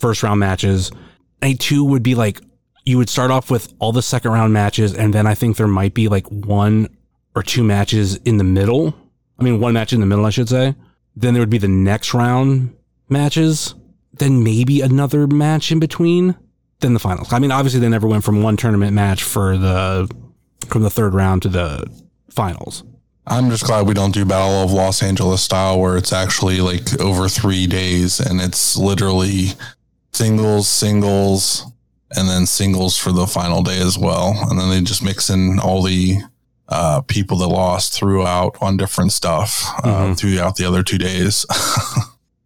first 0.00 0.22
round 0.22 0.40
matches. 0.40 0.90
Night 1.42 1.60
two 1.60 1.84
would 1.84 2.02
be 2.02 2.14
like 2.14 2.40
you 2.84 2.98
would 2.98 3.10
start 3.10 3.30
off 3.30 3.50
with 3.50 3.72
all 3.78 3.92
the 3.92 4.02
second 4.02 4.30
round 4.30 4.52
matches, 4.52 4.94
and 4.94 5.12
then 5.12 5.26
I 5.26 5.34
think 5.34 5.56
there 5.56 5.66
might 5.66 5.94
be 5.94 6.08
like 6.08 6.26
one 6.28 6.88
or 7.34 7.42
two 7.42 7.64
matches 7.64 8.16
in 8.24 8.38
the 8.38 8.44
middle. 8.44 8.94
I 9.38 9.42
mean, 9.42 9.60
one 9.60 9.74
match 9.74 9.92
in 9.92 10.00
the 10.00 10.06
middle, 10.06 10.24
I 10.24 10.30
should 10.30 10.48
say. 10.48 10.74
Then 11.14 11.34
there 11.34 11.40
would 11.40 11.50
be 11.50 11.58
the 11.58 11.68
next 11.68 12.14
round 12.14 12.74
matches. 13.08 13.74
Then 14.14 14.42
maybe 14.42 14.80
another 14.80 15.26
match 15.26 15.70
in 15.70 15.78
between. 15.78 16.36
Then 16.80 16.94
the 16.94 17.00
finals. 17.00 17.32
I 17.32 17.38
mean, 17.38 17.50
obviously 17.50 17.80
they 17.80 17.88
never 17.88 18.06
went 18.06 18.24
from 18.24 18.42
one 18.42 18.56
tournament 18.56 18.92
match 18.92 19.22
for 19.22 19.58
the 19.58 20.10
from 20.68 20.82
the 20.82 20.90
third 20.90 21.14
round 21.14 21.42
to 21.42 21.48
the 21.48 21.86
finals. 22.30 22.82
I'm 23.26 23.50
just 23.50 23.64
glad 23.64 23.86
we 23.86 23.94
don't 23.94 24.12
do 24.14 24.24
Battle 24.24 24.62
of 24.62 24.72
Los 24.72 25.02
Angeles 25.02 25.42
style 25.42 25.80
where 25.80 25.96
it's 25.96 26.12
actually 26.12 26.60
like 26.60 27.00
over 27.00 27.28
three 27.28 27.66
days 27.66 28.20
and 28.20 28.40
it's 28.40 28.76
literally 28.76 29.48
singles, 30.12 30.68
singles, 30.68 31.64
and 32.14 32.28
then 32.28 32.46
singles 32.46 32.96
for 32.96 33.10
the 33.12 33.26
final 33.26 33.62
day 33.62 33.80
as 33.80 33.98
well. 33.98 34.34
And 34.48 34.58
then 34.60 34.70
they 34.70 34.80
just 34.80 35.02
mix 35.02 35.28
in 35.28 35.58
all 35.58 35.82
the 35.82 36.18
uh, 36.68 37.00
people 37.02 37.38
that 37.38 37.48
lost 37.48 37.92
throughout 37.92 38.56
on 38.60 38.76
different 38.76 39.12
stuff 39.12 39.64
uh, 39.84 40.06
Mhm. 40.06 40.18
throughout 40.18 40.56
the 40.56 40.64
other 40.64 40.82
two 40.82 40.98
days. 40.98 41.44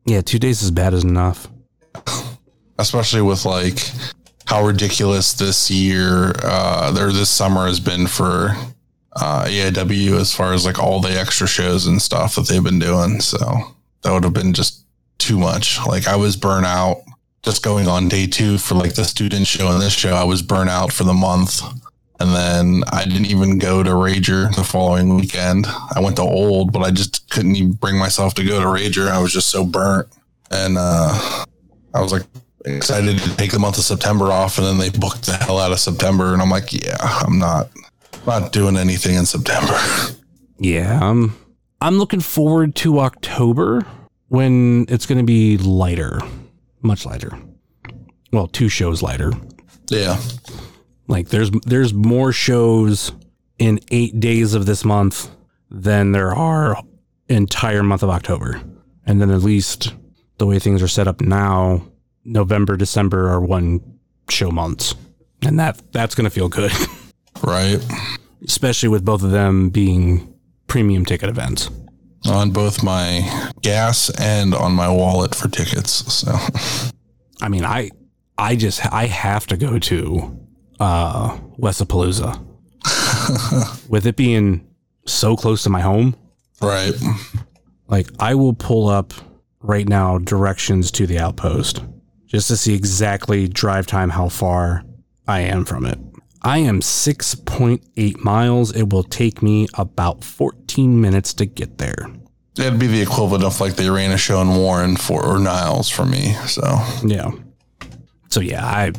Yeah, 0.06 0.22
two 0.22 0.38
days 0.38 0.62
is 0.62 0.70
bad 0.70 0.94
as 0.94 1.04
enough. 1.04 1.46
especially 2.78 3.20
with 3.20 3.44
like 3.44 3.78
how 4.46 4.64
ridiculous 4.64 5.34
this 5.34 5.70
year 5.70 6.32
uh 6.42 6.92
or 6.98 7.12
this 7.12 7.28
summer 7.28 7.66
has 7.66 7.78
been 7.78 8.06
for 8.06 8.56
uh 9.16 9.44
AIW 9.44 10.20
as 10.20 10.34
far 10.34 10.52
as 10.52 10.64
like 10.64 10.78
all 10.78 11.00
the 11.00 11.18
extra 11.18 11.46
shows 11.46 11.86
and 11.86 12.00
stuff 12.00 12.34
that 12.34 12.48
they've 12.48 12.62
been 12.62 12.78
doing. 12.78 13.20
So 13.20 13.38
that 14.02 14.12
would 14.12 14.24
have 14.24 14.32
been 14.32 14.52
just 14.52 14.84
too 15.18 15.38
much. 15.38 15.78
Like 15.86 16.06
I 16.06 16.16
was 16.16 16.36
burnt 16.36 16.66
out 16.66 17.02
just 17.42 17.62
going 17.62 17.88
on 17.88 18.08
day 18.08 18.26
two 18.26 18.58
for 18.58 18.74
like 18.74 18.94
the 18.94 19.04
student 19.04 19.46
show 19.46 19.70
and 19.72 19.80
this 19.80 19.94
show. 19.94 20.14
I 20.14 20.24
was 20.24 20.42
burnt 20.42 20.70
out 20.70 20.92
for 20.92 21.04
the 21.04 21.14
month. 21.14 21.62
And 22.20 22.34
then 22.34 22.82
I 22.92 23.06
didn't 23.06 23.26
even 23.26 23.58
go 23.58 23.82
to 23.82 23.88
Rager 23.90 24.54
the 24.54 24.62
following 24.62 25.16
weekend. 25.16 25.66
I 25.66 26.00
went 26.00 26.16
to 26.16 26.22
Old, 26.22 26.70
but 26.70 26.80
I 26.80 26.90
just 26.90 27.30
couldn't 27.30 27.56
even 27.56 27.72
bring 27.72 27.98
myself 27.98 28.34
to 28.34 28.44
go 28.44 28.60
to 28.60 28.66
Rager. 28.66 29.10
I 29.10 29.18
was 29.20 29.32
just 29.32 29.48
so 29.48 29.64
burnt. 29.64 30.06
And 30.50 30.76
uh 30.78 31.46
I 31.94 32.00
was 32.00 32.12
like 32.12 32.24
excited 32.66 33.18
to 33.18 33.36
take 33.36 33.52
the 33.52 33.58
month 33.58 33.78
of 33.78 33.84
September 33.84 34.26
off, 34.26 34.58
and 34.58 34.66
then 34.66 34.78
they 34.78 34.90
booked 34.90 35.26
the 35.26 35.32
hell 35.32 35.58
out 35.58 35.72
of 35.72 35.80
September, 35.80 36.32
and 36.32 36.42
I'm 36.42 36.50
like, 36.50 36.72
yeah, 36.72 36.96
I'm 37.00 37.38
not 37.38 37.70
not 38.26 38.52
doing 38.52 38.76
anything 38.76 39.16
in 39.16 39.26
September. 39.26 39.76
Yeah, 40.58 40.98
um, 41.02 41.36
I'm 41.80 41.98
looking 41.98 42.20
forward 42.20 42.74
to 42.76 43.00
October 43.00 43.86
when 44.28 44.84
it's 44.88 45.06
going 45.06 45.18
to 45.18 45.24
be 45.24 45.56
lighter, 45.58 46.20
much 46.82 47.06
lighter. 47.06 47.32
Well, 48.32 48.46
two 48.46 48.68
shows 48.68 49.02
lighter. 49.02 49.32
yeah, 49.88 50.20
Like 51.08 51.28
there's 51.30 51.50
there's 51.66 51.92
more 51.94 52.32
shows 52.32 53.12
in 53.58 53.80
eight 53.90 54.20
days 54.20 54.54
of 54.54 54.66
this 54.66 54.84
month 54.84 55.30
than 55.70 56.12
there 56.12 56.34
are 56.34 56.80
entire 57.28 57.82
month 57.82 58.02
of 58.02 58.10
October, 58.10 58.60
and 59.06 59.20
then 59.20 59.30
at 59.30 59.42
least 59.42 59.94
the 60.38 60.46
way 60.46 60.58
things 60.58 60.82
are 60.82 60.88
set 60.88 61.08
up 61.08 61.20
now, 61.20 61.82
November, 62.24 62.76
December 62.76 63.28
are 63.28 63.40
one 63.40 63.80
show 64.28 64.50
months, 64.50 64.94
and 65.42 65.58
that 65.58 65.80
that's 65.92 66.14
going 66.14 66.24
to 66.24 66.30
feel 66.30 66.48
good, 66.48 66.70
right. 67.42 67.84
especially 68.44 68.88
with 68.88 69.04
both 69.04 69.22
of 69.22 69.30
them 69.30 69.70
being 69.70 70.32
premium 70.66 71.04
ticket 71.04 71.28
events. 71.28 71.70
On 72.26 72.50
both 72.50 72.82
my 72.82 73.50
gas 73.62 74.10
and 74.20 74.54
on 74.54 74.72
my 74.72 74.90
wallet 74.90 75.34
for 75.34 75.48
tickets. 75.48 75.90
So 76.12 76.36
I 77.40 77.48
mean, 77.48 77.64
I 77.64 77.90
I 78.36 78.56
just 78.56 78.84
I 78.92 79.06
have 79.06 79.46
to 79.48 79.56
go 79.56 79.78
to 79.78 80.38
uh 80.78 81.36
Westapalooza. 81.58 82.46
With 83.88 84.06
it 84.06 84.16
being 84.16 84.66
so 85.06 85.36
close 85.36 85.62
to 85.64 85.70
my 85.70 85.80
home, 85.80 86.16
right. 86.60 86.94
like 87.88 88.08
I 88.18 88.34
will 88.34 88.54
pull 88.54 88.88
up 88.88 89.12
right 89.60 89.86
now 89.86 90.18
directions 90.18 90.90
to 90.92 91.06
the 91.06 91.18
outpost 91.18 91.82
just 92.26 92.48
to 92.48 92.56
see 92.56 92.74
exactly 92.74 93.48
drive 93.48 93.86
time 93.86 94.08
how 94.08 94.28
far 94.28 94.84
I 95.26 95.40
am 95.40 95.64
from 95.64 95.84
it. 95.84 95.98
I 96.42 96.58
am 96.58 96.80
6.8 96.80 98.24
miles. 98.24 98.74
It 98.74 98.92
will 98.92 99.02
take 99.02 99.42
me 99.42 99.68
about 99.74 100.24
14 100.24 101.00
minutes 101.00 101.34
to 101.34 101.46
get 101.46 101.78
there. 101.78 102.06
It'd 102.58 102.78
be 102.78 102.86
the 102.86 103.02
equivalent 103.02 103.44
of 103.44 103.60
like 103.60 103.76
the 103.76 103.92
arena 103.92 104.16
show 104.16 104.40
in 104.40 104.48
Warren 104.48 104.96
for 104.96 105.24
or 105.24 105.38
Niles 105.38 105.88
for 105.88 106.04
me. 106.04 106.34
So 106.46 106.62
Yeah. 107.04 107.30
So 108.28 108.40
yeah, 108.40 108.64
I 108.64 108.92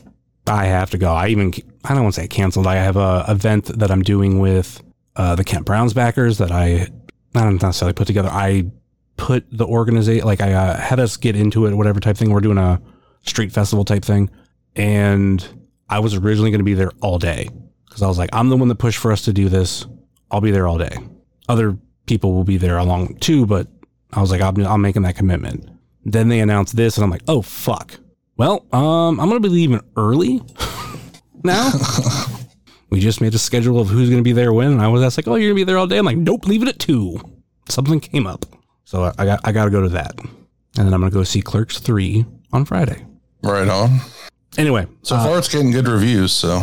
I 0.47 0.65
have 0.65 0.89
to 0.91 0.97
go. 0.97 1.13
I 1.13 1.27
even 1.27 1.53
I 1.83 1.93
don't 1.93 2.03
want 2.03 2.15
to 2.15 2.21
say 2.21 2.27
canceled. 2.27 2.67
I 2.67 2.75
have 2.75 2.97
a 2.97 3.25
event 3.27 3.65
that 3.79 3.91
I'm 3.91 4.01
doing 4.01 4.39
with 4.39 4.81
uh, 5.15 5.35
the 5.35 5.43
Kent 5.43 5.65
Browns 5.65 5.93
backers 5.93 6.37
that 6.37 6.51
I 6.51 6.87
I 7.35 7.43
don't 7.43 7.61
necessarily 7.61 7.93
put 7.93 8.07
together. 8.07 8.29
I 8.29 8.71
put 9.17 9.45
the 9.51 9.65
organization 9.65 10.25
like 10.25 10.41
I 10.41 10.53
uh, 10.53 10.77
had 10.77 10.99
us 10.99 11.17
get 11.17 11.35
into 11.35 11.65
it, 11.65 11.75
whatever 11.75 11.99
type 11.99 12.17
thing. 12.17 12.31
We're 12.31 12.41
doing 12.41 12.57
a 12.57 12.81
street 13.25 13.51
festival 13.51 13.85
type 13.85 14.03
thing, 14.03 14.29
and 14.75 15.45
I 15.91 15.99
was 15.99 16.15
originally 16.15 16.49
going 16.51 16.59
to 16.59 16.65
be 16.65 16.73
there 16.73 16.91
all 17.01 17.19
day 17.19 17.49
because 17.85 18.01
I 18.01 18.07
was 18.07 18.17
like, 18.17 18.29
I'm 18.33 18.49
the 18.49 18.57
one 18.57 18.69
that 18.69 18.75
pushed 18.75 18.97
for 18.99 19.11
us 19.11 19.23
to 19.23 19.33
do 19.33 19.49
this. 19.49 19.85
I'll 20.31 20.41
be 20.41 20.51
there 20.51 20.65
all 20.67 20.77
day. 20.77 20.97
Other 21.49 21.77
people 22.07 22.33
will 22.33 22.43
be 22.45 22.57
there 22.57 22.77
along 22.77 23.17
too, 23.17 23.45
but 23.45 23.67
I 24.13 24.21
was 24.21 24.31
like, 24.31 24.41
I'm, 24.41 24.57
I'm 24.65 24.81
making 24.81 25.03
that 25.03 25.15
commitment. 25.15 25.69
Then 26.05 26.29
they 26.29 26.39
announced 26.39 26.75
this, 26.75 26.97
and 26.97 27.03
I'm 27.03 27.09
like, 27.11 27.21
oh 27.27 27.41
fuck. 27.41 27.99
Well, 28.37 28.65
um, 28.73 29.19
I'm 29.19 29.27
gonna 29.27 29.39
be 29.39 29.49
leaving 29.49 29.81
early 29.97 30.41
now. 31.43 31.71
we 32.89 32.99
just 32.99 33.21
made 33.21 33.35
a 33.35 33.37
schedule 33.37 33.79
of 33.79 33.89
who's 33.89 34.09
gonna 34.09 34.21
be 34.21 34.31
there 34.33 34.51
when, 34.53 34.71
and 34.71 34.81
I 34.81 34.87
was 34.87 35.03
asked 35.03 35.17
like, 35.17 35.27
oh, 35.27 35.35
you're 35.35 35.49
gonna 35.49 35.55
be 35.55 35.63
there 35.63 35.77
all 35.77 35.87
day. 35.87 35.97
I'm 35.97 36.05
like, 36.05 36.17
nope, 36.17 36.47
leave 36.47 36.63
it 36.63 36.69
at 36.69 36.79
two. 36.79 37.19
Something 37.69 37.99
came 37.99 38.25
up, 38.25 38.45
so 38.83 39.03
I- 39.03 39.13
I 39.19 39.25
got 39.25 39.39
I 39.43 39.51
got 39.51 39.65
to 39.65 39.69
go 39.71 39.81
to 39.81 39.89
that, 39.89 40.17
and 40.19 40.31
then 40.87 40.93
I'm 40.93 41.01
gonna 41.01 41.11
go 41.11 41.23
see 41.23 41.41
Clerks 41.41 41.77
three 41.79 42.25
on 42.51 42.65
Friday. 42.65 43.05
right 43.43 43.67
on. 43.67 43.99
Anyway, 44.57 44.85
So 45.03 45.15
uh, 45.15 45.23
far 45.25 45.37
it's 45.37 45.47
getting 45.47 45.71
good 45.71 45.87
reviews. 45.87 46.31
So 46.33 46.61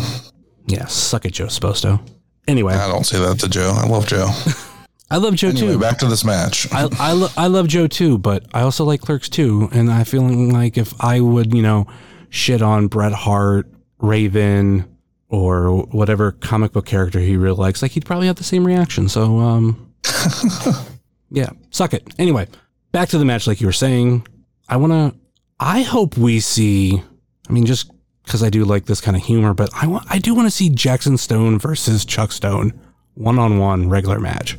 yeah, 0.66 0.86
suck 0.86 1.24
it, 1.24 1.32
Joe 1.32 1.46
Sposto. 1.46 2.00
Anyway, 2.46 2.74
I 2.74 2.88
don't 2.88 3.04
say 3.04 3.18
that 3.18 3.38
to 3.40 3.48
Joe. 3.48 3.72
I 3.76 3.86
love 3.86 4.06
Joe. 4.06 4.28
I 5.10 5.16
love 5.16 5.34
Joe 5.36 5.48
Anyway, 5.48 5.72
too. 5.72 5.78
back 5.78 5.98
to 5.98 6.06
this 6.06 6.22
match. 6.24 6.70
I 6.72 6.86
I, 6.98 7.12
lo- 7.12 7.30
I 7.36 7.46
love 7.46 7.66
Joe 7.66 7.86
too, 7.86 8.18
but 8.18 8.44
I 8.52 8.60
also 8.60 8.84
like 8.84 9.00
Clerks 9.00 9.28
too, 9.30 9.68
and 9.72 9.90
I 9.90 10.04
feel 10.04 10.22
like 10.22 10.76
if 10.76 10.92
I 11.02 11.20
would, 11.20 11.54
you 11.54 11.62
know, 11.62 11.86
shit 12.28 12.60
on 12.60 12.88
Bret 12.88 13.12
Hart, 13.12 13.66
Raven, 14.00 14.84
or 15.30 15.82
whatever 15.86 16.32
comic 16.32 16.72
book 16.72 16.84
character 16.84 17.20
he 17.20 17.36
really 17.38 17.56
likes, 17.56 17.80
like 17.80 17.92
he'd 17.92 18.04
probably 18.04 18.26
have 18.26 18.36
the 18.36 18.44
same 18.44 18.66
reaction. 18.66 19.08
So, 19.08 19.38
um, 19.38 19.92
yeah, 21.30 21.50
suck 21.70 21.94
it. 21.94 22.06
Anyway, 22.18 22.46
back 22.92 23.08
to 23.10 23.18
the 23.18 23.24
match, 23.24 23.46
like 23.46 23.60
you 23.62 23.66
were 23.66 23.72
saying. 23.72 24.26
I 24.68 24.76
want 24.76 24.92
to. 24.92 25.18
I 25.58 25.82
hope 25.82 26.16
we 26.18 26.40
see. 26.40 27.02
I 27.48 27.52
mean, 27.52 27.66
just 27.66 27.90
because 28.24 28.42
I 28.42 28.50
do 28.50 28.64
like 28.64 28.84
this 28.84 29.00
kind 29.00 29.16
of 29.16 29.22
humor, 29.22 29.54
but 29.54 29.70
I 29.74 29.86
want. 29.86 30.06
I 30.10 30.18
do 30.18 30.34
want 30.34 30.46
to 30.46 30.50
see 30.50 30.68
Jackson 30.68 31.16
Stone 31.16 31.58
versus 31.58 32.04
Chuck 32.04 32.32
Stone 32.32 32.78
one 33.14 33.38
on 33.38 33.58
one 33.58 33.88
regular 33.88 34.20
match. 34.20 34.58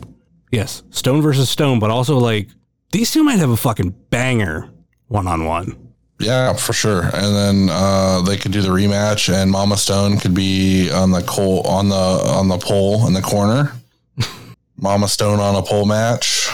Yes, 0.52 0.84
Stone 0.90 1.22
versus 1.22 1.50
Stone, 1.50 1.80
but 1.80 1.92
also 1.92 2.18
like 2.18 2.50
these 2.92 3.12
two 3.12 3.24
might 3.24 3.40
have 3.40 3.52
a 3.52 3.58
fucking 3.58 3.92
banger 4.10 4.70
one 5.08 5.28
on 5.28 5.46
one. 5.46 5.94
Yeah, 6.20 6.54
for 6.54 6.74
sure. 6.74 7.04
And 7.04 7.36
then 7.36 7.70
uh, 7.72 8.22
they 8.22 8.36
could 8.36 8.52
do 8.52 8.62
the 8.62 8.70
rematch, 8.70 9.34
and 9.34 9.50
Mama 9.50 9.78
Stone 9.78 10.18
could 10.18 10.34
be 10.34 10.92
on 10.92 11.12
the 11.12 11.22
coal 11.22 11.62
on 11.62 11.90
the 11.90 11.96
on 11.96 12.48
the 12.48 12.58
pole 12.58 13.08
in 13.08 13.14
the 13.14 13.22
corner. 13.22 13.72
Mama 14.78 15.08
Stone 15.08 15.40
on 15.40 15.56
a 15.56 15.62
pole 15.62 15.86
match. 15.86 16.50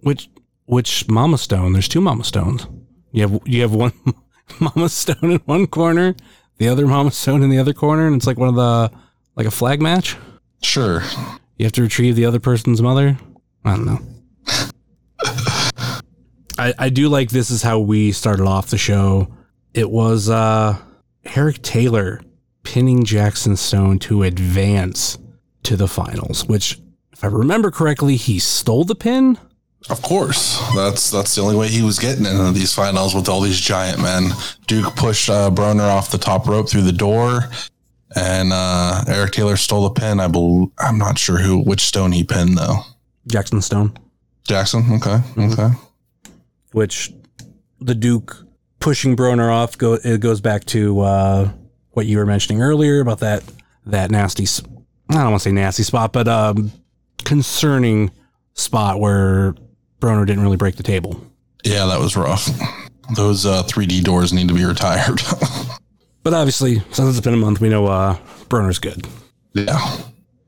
Which 0.00 0.28
which 0.64 1.08
Mama 1.08 1.38
Stone? 1.38 1.74
There's 1.74 1.88
two 1.88 2.00
Mama 2.00 2.24
Stones. 2.24 2.66
You 3.12 3.28
have 3.28 3.40
you 3.46 3.60
have 3.62 3.74
one 3.74 3.92
Mama 4.60 4.88
Stone 4.88 5.30
in 5.30 5.38
one 5.40 5.66
corner, 5.66 6.14
the 6.58 6.68
other 6.68 6.86
Mama 6.86 7.10
Stone 7.10 7.42
in 7.42 7.50
the 7.50 7.58
other 7.58 7.72
corner, 7.72 8.06
and 8.06 8.16
it's 8.16 8.26
like 8.26 8.38
one 8.38 8.48
of 8.48 8.54
the 8.54 8.90
like 9.36 9.46
a 9.46 9.50
flag 9.50 9.82
match. 9.82 10.16
Sure. 10.62 11.02
You 11.58 11.66
have 11.66 11.72
to 11.72 11.82
retrieve 11.82 12.16
the 12.16 12.24
other 12.24 12.40
person's 12.40 12.80
mother. 12.80 13.18
I 13.64 13.76
don't 13.76 13.86
know. 13.86 14.00
I, 16.56 16.72
I 16.78 16.88
do 16.88 17.08
like 17.08 17.30
this 17.30 17.50
is 17.50 17.62
how 17.62 17.80
we 17.80 18.12
started 18.12 18.46
off 18.46 18.68
the 18.68 18.78
show. 18.78 19.28
It 19.72 19.90
was 19.90 20.28
uh 20.28 20.78
Eric 21.24 21.62
Taylor 21.62 22.20
pinning 22.62 23.04
Jackson 23.04 23.56
Stone 23.56 23.98
to 24.00 24.22
advance 24.22 25.18
to 25.64 25.76
the 25.76 25.88
finals, 25.88 26.46
which 26.46 26.80
if 27.12 27.24
I 27.24 27.28
remember 27.28 27.70
correctly, 27.70 28.16
he 28.16 28.38
stole 28.38 28.84
the 28.84 28.94
pin. 28.94 29.38
Of 29.90 30.00
course, 30.00 30.58
that's 30.74 31.10
that's 31.10 31.34
the 31.34 31.42
only 31.42 31.56
way 31.56 31.68
he 31.68 31.82
was 31.82 31.98
getting 31.98 32.24
into 32.24 32.52
these 32.52 32.72
finals 32.72 33.14
with 33.14 33.28
all 33.28 33.40
these 33.42 33.60
giant 33.60 34.00
men. 34.00 34.30
Duke 34.66 34.96
pushed 34.96 35.28
uh, 35.28 35.50
Broner 35.50 35.88
off 35.90 36.10
the 36.10 36.16
top 36.18 36.46
rope 36.46 36.70
through 36.70 36.82
the 36.82 36.92
door, 36.92 37.40
and 38.16 38.50
uh, 38.52 39.04
Eric 39.06 39.32
Taylor 39.32 39.56
stole 39.56 39.84
the 39.84 40.00
pin. 40.00 40.20
I 40.20 40.28
believe 40.28 40.68
I'm 40.78 40.96
not 40.96 41.18
sure 41.18 41.36
who 41.38 41.58
which 41.58 41.82
stone 41.82 42.12
he 42.12 42.24
pinned 42.24 42.56
though. 42.56 42.78
Jackson 43.26 43.60
Stone. 43.60 43.92
Jackson. 44.44 44.84
Okay. 44.92 45.18
Okay. 45.38 45.68
which 46.72 47.12
the 47.80 47.94
Duke 47.94 48.36
pushing 48.80 49.16
Broner 49.16 49.52
off 49.52 49.76
go 49.76 49.94
it 50.02 50.20
goes 50.20 50.40
back 50.40 50.64
to 50.66 51.00
uh, 51.00 51.50
what 51.90 52.06
you 52.06 52.16
were 52.18 52.26
mentioning 52.26 52.62
earlier 52.62 53.00
about 53.00 53.20
that 53.20 53.42
that 53.86 54.10
nasty 54.10 54.46
I 55.10 55.14
don't 55.14 55.30
want 55.32 55.42
to 55.42 55.48
say 55.48 55.52
nasty 55.52 55.82
spot, 55.82 56.14
but 56.14 56.26
um, 56.26 56.72
concerning 57.24 58.10
spot 58.54 58.98
where 58.98 59.54
Broner 60.00 60.26
didn't 60.26 60.42
really 60.42 60.56
break 60.56 60.76
the 60.76 60.82
table. 60.82 61.24
Yeah, 61.64 61.86
that 61.86 61.98
was 62.00 62.16
rough. 62.16 62.48
Those 63.16 63.46
uh, 63.46 63.62
3D 63.64 64.02
doors 64.02 64.32
need 64.32 64.48
to 64.48 64.54
be 64.54 64.64
retired. 64.64 65.20
But 66.24 66.32
obviously, 66.32 66.80
since 66.90 67.00
it's 67.10 67.20
been 67.20 67.34
a 67.34 67.36
month, 67.36 67.60
we 67.60 67.68
know 67.68 67.86
uh, 67.86 68.16
Broner's 68.48 68.78
good. 68.78 69.06
yeah. 69.52 69.78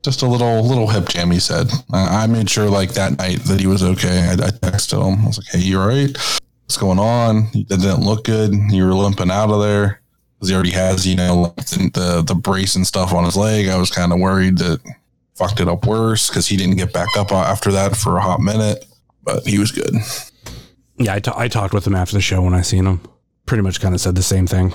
Just 0.01 0.23
a 0.23 0.27
little 0.27 0.63
little 0.67 0.87
hip 0.87 1.07
jam, 1.07 1.29
he 1.29 1.39
said. 1.39 1.69
I, 1.93 2.23
I 2.23 2.27
made 2.27 2.49
sure 2.49 2.67
like 2.67 2.93
that 2.93 3.19
night 3.19 3.41
that 3.41 3.59
he 3.59 3.67
was 3.67 3.83
okay. 3.83 4.21
I, 4.21 4.31
I 4.33 4.49
texted 4.49 4.93
him. 5.07 5.23
I 5.23 5.27
was 5.27 5.37
like, 5.37 5.47
hey, 5.51 5.59
you 5.59 5.79
all 5.79 5.87
right? 5.87 6.09
What's 6.63 6.77
going 6.77 6.97
on? 6.97 7.43
That 7.67 7.77
didn't 7.79 8.01
look 8.05 8.23
good. 8.23 8.55
You 8.71 8.85
were 8.87 8.95
limping 8.95 9.29
out 9.29 9.51
of 9.51 9.61
there. 9.61 10.01
Because 10.39 10.49
he 10.49 10.55
already 10.55 10.71
has, 10.71 11.05
you 11.05 11.15
know, 11.15 11.53
the, 11.57 11.91
the, 11.93 12.23
the 12.25 12.35
brace 12.35 12.75
and 12.75 12.87
stuff 12.87 13.13
on 13.13 13.25
his 13.25 13.37
leg. 13.37 13.67
I 13.67 13.77
was 13.77 13.91
kind 13.91 14.11
of 14.11 14.19
worried 14.19 14.57
that 14.57 14.79
fucked 15.35 15.59
it 15.59 15.67
up 15.67 15.85
worse 15.85 16.27
because 16.27 16.47
he 16.47 16.57
didn't 16.57 16.77
get 16.77 16.91
back 16.91 17.15
up 17.15 17.31
after 17.31 17.71
that 17.73 17.95
for 17.95 18.17
a 18.17 18.21
hot 18.21 18.39
minute. 18.39 18.83
But 19.27 19.45
he 19.45 19.59
was 19.59 19.73
good. 19.73 19.93
Yeah, 20.97 21.19
I, 21.35 21.49
talked 21.49 21.73
with 21.73 21.85
him 21.85 21.95
after 21.95 22.15
the 22.15 22.21
show 22.21 22.41
when 22.41 22.53
I 22.53 22.61
seen 22.61 22.87
him. 22.87 23.01
Pretty 23.45 23.61
much 23.61 23.81
kind 23.81 23.93
of 23.93 23.99
said 23.99 24.15
the 24.15 24.23
same 24.23 24.47
thing. 24.47 24.73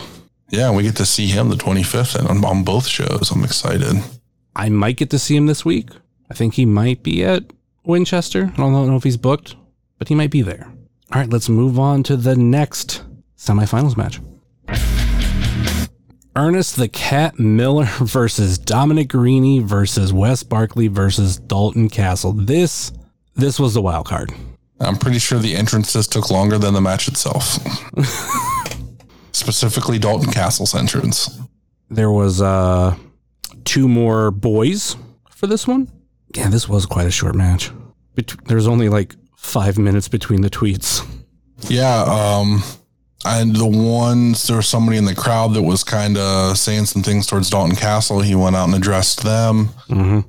Yeah, 0.50 0.70
we 0.70 0.82
get 0.82 0.96
to 0.96 1.06
see 1.06 1.26
him 1.26 1.48
the 1.48 1.56
25th 1.56 2.14
and 2.16 2.28
on, 2.28 2.44
on 2.44 2.62
both 2.62 2.86
shows. 2.86 3.30
I'm 3.30 3.44
excited. 3.44 3.96
I 4.54 4.68
might 4.68 4.98
get 4.98 5.08
to 5.08 5.18
see 5.18 5.34
him 5.34 5.46
this 5.46 5.64
week. 5.64 5.88
I 6.30 6.34
think 6.34 6.52
he 6.54 6.66
might 6.66 7.02
be 7.02 7.24
at 7.24 7.44
Winchester. 7.84 8.52
I 8.52 8.56
don't 8.58 8.72
know 8.72 8.96
if 8.96 9.04
he's 9.04 9.16
booked, 9.16 9.56
but 9.98 10.08
he 10.08 10.14
might 10.14 10.30
be 10.30 10.42
there. 10.42 10.70
All 11.12 11.20
right, 11.22 11.30
let's 11.30 11.48
move 11.48 11.78
on 11.78 12.02
to 12.02 12.16
the 12.18 12.36
next 12.36 13.04
semifinals 13.38 13.96
match. 13.96 14.20
Ernest 16.36 16.76
the 16.76 16.88
Cat 16.88 17.38
Miller 17.38 17.84
versus 18.00 18.58
Dominic 18.58 19.08
Garrini 19.08 19.62
versus 19.62 20.12
Wes 20.12 20.42
Barkley 20.42 20.88
versus 20.88 21.38
Dalton 21.38 21.88
Castle. 21.88 22.34
This 22.34 22.92
this 23.34 23.58
was 23.58 23.74
the 23.74 23.82
wild 23.82 24.06
card. 24.06 24.32
I'm 24.80 24.96
pretty 24.96 25.18
sure 25.18 25.38
the 25.38 25.54
entrances 25.54 26.06
took 26.08 26.30
longer 26.30 26.58
than 26.58 26.74
the 26.74 26.80
match 26.80 27.06
itself. 27.08 27.58
Specifically, 29.32 29.98
Dalton 29.98 30.32
Castle's 30.32 30.74
entrance. 30.74 31.38
There 31.90 32.10
was 32.10 32.40
uh 32.42 32.96
two 33.64 33.88
more 33.88 34.30
boys 34.30 34.96
for 35.30 35.46
this 35.46 35.66
one. 35.66 35.90
Yeah, 36.34 36.48
this 36.48 36.68
was 36.68 36.86
quite 36.86 37.06
a 37.06 37.10
short 37.10 37.34
match. 37.34 37.70
Bet- 38.14 38.44
there 38.46 38.56
was 38.56 38.66
only 38.68 38.88
like 38.88 39.14
five 39.36 39.78
minutes 39.78 40.08
between 40.08 40.40
the 40.40 40.50
tweets. 40.50 41.06
Yeah, 41.68 42.02
um, 42.02 42.62
and 43.24 43.54
the 43.54 43.66
ones 43.66 44.46
there 44.46 44.56
was 44.56 44.66
somebody 44.68 44.98
in 44.98 45.04
the 45.04 45.14
crowd 45.14 45.54
that 45.54 45.62
was 45.62 45.84
kind 45.84 46.16
of 46.18 46.58
saying 46.58 46.86
some 46.86 47.02
things 47.02 47.26
towards 47.26 47.50
Dalton 47.50 47.76
Castle. 47.76 48.20
He 48.20 48.34
went 48.34 48.56
out 48.56 48.64
and 48.64 48.74
addressed 48.74 49.22
them. 49.22 49.68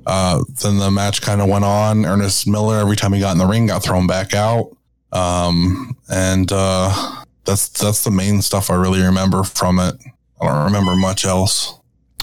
Uh, 0.06 0.44
then 0.62 0.78
the 0.78 0.90
match 0.90 1.20
kind 1.22 1.40
of 1.40 1.48
went 1.48 1.64
on. 1.64 2.04
Ernest 2.06 2.46
Miller, 2.46 2.78
every 2.78 2.96
time 2.96 3.12
he 3.12 3.20
got 3.20 3.32
in 3.32 3.38
the 3.38 3.46
ring, 3.46 3.66
got 3.66 3.82
thrown 3.82 4.06
back 4.06 4.32
out. 4.34 4.76
Um, 5.12 5.96
and 6.08 6.50
uh, 6.52 7.24
that's 7.44 7.68
that's 7.68 8.04
the 8.04 8.10
main 8.10 8.42
stuff 8.42 8.70
I 8.70 8.74
really 8.74 9.02
remember 9.02 9.42
from 9.44 9.78
it. 9.78 9.94
I 10.40 10.46
don't 10.46 10.64
remember 10.64 10.94
much 10.96 11.24
else. 11.24 11.78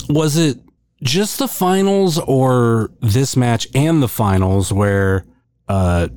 Was 0.10 0.38
it 0.38 0.60
just 1.04 1.40
the 1.40 1.48
finals 1.48 2.20
or 2.20 2.92
this 3.02 3.36
match 3.36 3.68
and 3.74 4.02
the 4.04 4.08
finals 4.08 4.72
where 4.72 5.26
uh 5.68 6.08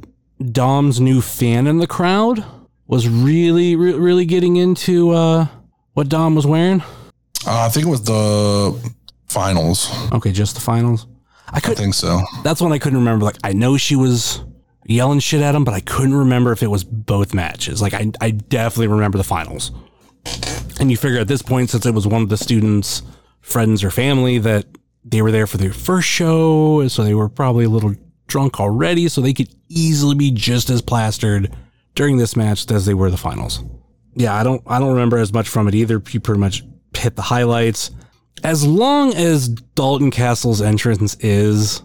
Dom's 0.52 1.00
new 1.00 1.20
fan 1.22 1.66
in 1.66 1.78
the 1.78 1.86
crowd 1.86 2.44
was 2.86 3.08
really 3.08 3.76
re- 3.76 3.94
really 3.94 4.24
getting 4.24 4.56
into 4.56 5.10
uh 5.10 5.46
what 5.94 6.08
Dom 6.08 6.34
was 6.34 6.46
wearing? 6.46 6.80
Uh, 7.46 7.66
I 7.66 7.68
think 7.68 7.86
it 7.86 7.90
was 7.90 8.02
the 8.02 8.92
finals. 9.28 9.90
Okay, 10.12 10.32
just 10.32 10.54
the 10.54 10.60
finals. 10.60 11.06
I 11.48 11.58
I 11.58 11.60
could 11.60 11.76
think 11.76 11.94
so. 11.94 12.20
that's 12.42 12.60
one 12.60 12.72
I 12.72 12.78
couldn't 12.78 12.98
remember. 12.98 13.24
Like 13.24 13.36
I 13.44 13.52
know 13.52 13.76
she 13.76 13.96
was 13.96 14.42
yelling 14.86 15.20
shit 15.20 15.40
at 15.42 15.54
him, 15.54 15.64
but 15.64 15.74
I 15.74 15.80
couldn't 15.80 16.14
remember 16.14 16.52
if 16.52 16.62
it 16.62 16.68
was 16.68 16.84
both 16.84 17.32
matches. 17.34 17.80
Like 17.80 17.94
I 17.94 18.10
I 18.20 18.30
definitely 18.30 18.88
remember 18.88 19.18
the 19.18 19.24
finals. 19.24 19.72
And 20.80 20.90
you 20.90 20.96
figure 20.96 21.20
at 21.20 21.28
this 21.28 21.42
point, 21.42 21.70
since 21.70 21.86
it 21.86 21.94
was 21.94 22.06
one 22.06 22.22
of 22.22 22.28
the 22.28 22.36
students' 22.36 23.02
friends 23.40 23.84
or 23.84 23.90
family, 23.90 24.38
that 24.38 24.66
they 25.04 25.22
were 25.22 25.30
there 25.30 25.46
for 25.46 25.58
their 25.58 25.72
first 25.72 26.08
show, 26.08 26.88
so 26.88 27.04
they 27.04 27.14
were 27.14 27.28
probably 27.28 27.66
a 27.66 27.68
little 27.68 27.94
drunk 28.26 28.58
already, 28.58 29.08
so 29.08 29.20
they 29.20 29.34
could 29.34 29.54
easily 29.68 30.14
be 30.14 30.30
just 30.30 30.70
as 30.70 30.80
plastered 30.82 31.54
during 31.94 32.16
this 32.18 32.36
match 32.36 32.70
as 32.70 32.86
they 32.86 32.94
were 32.94 33.10
the 33.10 33.16
finals. 33.16 33.62
Yeah, 34.14 34.34
I 34.34 34.42
don't 34.44 34.62
I 34.66 34.78
don't 34.78 34.92
remember 34.92 35.18
as 35.18 35.32
much 35.32 35.48
from 35.48 35.68
it 35.68 35.74
either. 35.74 36.02
You 36.10 36.20
pretty 36.20 36.40
much 36.40 36.62
hit 36.96 37.16
the 37.16 37.22
highlights. 37.22 37.90
As 38.42 38.66
long 38.66 39.14
as 39.14 39.48
Dalton 39.48 40.10
Castle's 40.10 40.60
entrance 40.60 41.16
is 41.16 41.82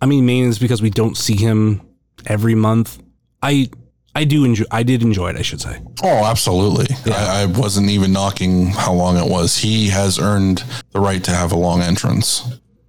I 0.00 0.06
mean, 0.06 0.26
mainly 0.26 0.48
is 0.48 0.58
because 0.58 0.82
we 0.82 0.90
don't 0.90 1.16
see 1.16 1.36
him 1.36 1.80
every 2.26 2.54
month. 2.54 3.02
I 3.42 3.70
I 4.14 4.24
do 4.24 4.44
enjoy. 4.44 4.64
I 4.70 4.82
did 4.82 5.02
enjoy 5.02 5.30
it. 5.30 5.36
I 5.36 5.42
should 5.42 5.60
say. 5.60 5.80
Oh, 6.02 6.24
absolutely. 6.24 6.86
I, 7.12 7.42
I 7.42 7.46
wasn't 7.46 7.90
even 7.90 8.12
knocking 8.12 8.68
how 8.68 8.92
long 8.94 9.16
it 9.16 9.30
was. 9.30 9.58
He 9.58 9.88
has 9.88 10.18
earned 10.18 10.64
the 10.92 11.00
right 11.00 11.22
to 11.24 11.30
have 11.32 11.52
a 11.52 11.56
long 11.56 11.82
entrance, 11.82 12.42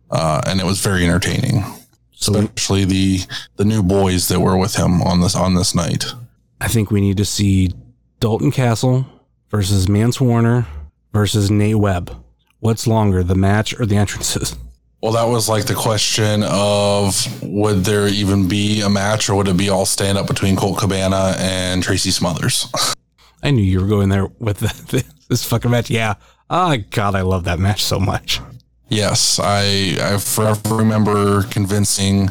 uh, 0.10 0.42
and 0.46 0.60
it 0.60 0.66
was 0.66 0.80
very 0.80 1.04
entertaining. 1.04 1.64
So 2.12 2.34
Especially 2.34 2.86
the 2.86 3.20
the 3.58 3.66
new 3.66 3.84
boys 3.84 4.28
that 4.30 4.40
were 4.40 4.58
with 4.58 4.76
him 4.76 5.02
on 5.02 5.22
this 5.22 5.36
on 5.36 5.56
this 5.56 5.76
night. 5.76 6.06
I 6.60 6.68
think 6.68 6.92
we 6.92 7.02
need 7.02 7.18
to 7.18 7.26
see 7.26 7.72
Dalton 8.20 8.52
Castle 8.52 9.06
versus 9.50 9.88
Mance 9.88 10.20
Warner 10.20 10.66
versus 11.14 11.52
Nate 11.52 11.78
Webb. 11.78 12.16
What's 12.60 12.88
longer, 12.88 13.24
the 13.24 13.36
match 13.36 13.80
or 13.80 13.86
the 13.86 13.98
entrances? 13.98 14.56
Well, 15.02 15.12
that 15.12 15.26
was 15.26 15.48
like 15.48 15.66
the 15.66 15.76
question 15.76 16.44
of 16.44 17.44
would 17.44 17.84
there 17.84 18.08
even 18.08 18.48
be 18.48 18.82
a 18.82 18.90
match, 18.90 19.30
or 19.30 19.36
would 19.36 19.48
it 19.48 19.56
be 19.56 19.70
all 19.70 19.86
stand 19.86 20.18
up 20.18 20.26
between 20.26 20.56
Colt 20.56 20.80
Cabana 20.80 21.36
and 21.38 21.84
Tracy 21.84 22.10
Smothers? 22.10 22.68
I 23.44 23.52
knew 23.52 23.62
you 23.62 23.80
were 23.80 23.88
going 23.88 24.10
there 24.10 24.26
with 24.40 24.58
the, 24.58 25.04
this 25.30 25.46
fucking 25.46 25.70
match. 25.70 25.92
Yeah. 25.92 26.16
Oh 26.50 26.78
God, 26.90 27.14
I 27.14 27.22
love 27.22 27.44
that 27.44 27.60
match 27.60 27.84
so 27.84 28.00
much. 28.00 28.42
Yes, 28.90 29.40
I 29.42 29.98
I 30.02 30.18
forever 30.18 30.76
remember 30.76 31.44
convincing 31.44 32.30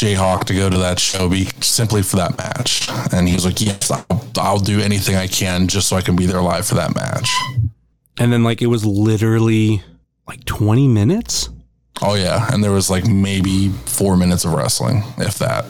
Jayhawk 0.00 0.44
to 0.44 0.54
go 0.54 0.70
to 0.70 0.78
that 0.78 0.98
show 0.98 1.28
be 1.28 1.44
simply 1.60 2.02
for 2.02 2.16
that 2.16 2.38
match, 2.38 2.88
and 3.12 3.28
he 3.28 3.34
was 3.34 3.44
like, 3.44 3.60
"Yes, 3.60 3.90
I'll, 3.90 4.24
I'll 4.38 4.58
do 4.58 4.80
anything 4.80 5.14
I 5.14 5.26
can 5.26 5.68
just 5.68 5.88
so 5.88 5.96
I 5.96 6.00
can 6.00 6.16
be 6.16 6.24
there 6.24 6.40
live 6.40 6.66
for 6.66 6.76
that 6.76 6.94
match." 6.94 7.28
And 8.18 8.32
then 8.32 8.42
like 8.42 8.62
it 8.62 8.68
was 8.68 8.86
literally 8.86 9.82
like 10.26 10.42
20 10.46 10.88
minutes. 10.88 11.50
Oh 12.00 12.14
yeah, 12.14 12.48
and 12.50 12.64
there 12.64 12.72
was 12.72 12.88
like 12.88 13.06
maybe 13.06 13.68
four 13.84 14.16
minutes 14.16 14.46
of 14.46 14.54
wrestling, 14.54 15.02
if 15.18 15.38
that. 15.38 15.66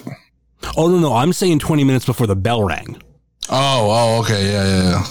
Oh 0.77 0.87
no, 0.87 1.01
no, 1.01 1.15
I'm 1.15 1.33
saying 1.33 1.59
20 1.59 1.83
minutes 1.83 2.07
before 2.07 2.29
the 2.29 2.37
bell 2.37 2.63
rang. 2.63 3.03
Oh, 3.49 3.89
oh, 3.91 4.21
okay, 4.21 4.47
yeah, 4.53 4.65
yeah, 4.65 4.83
yeah. 4.91 5.07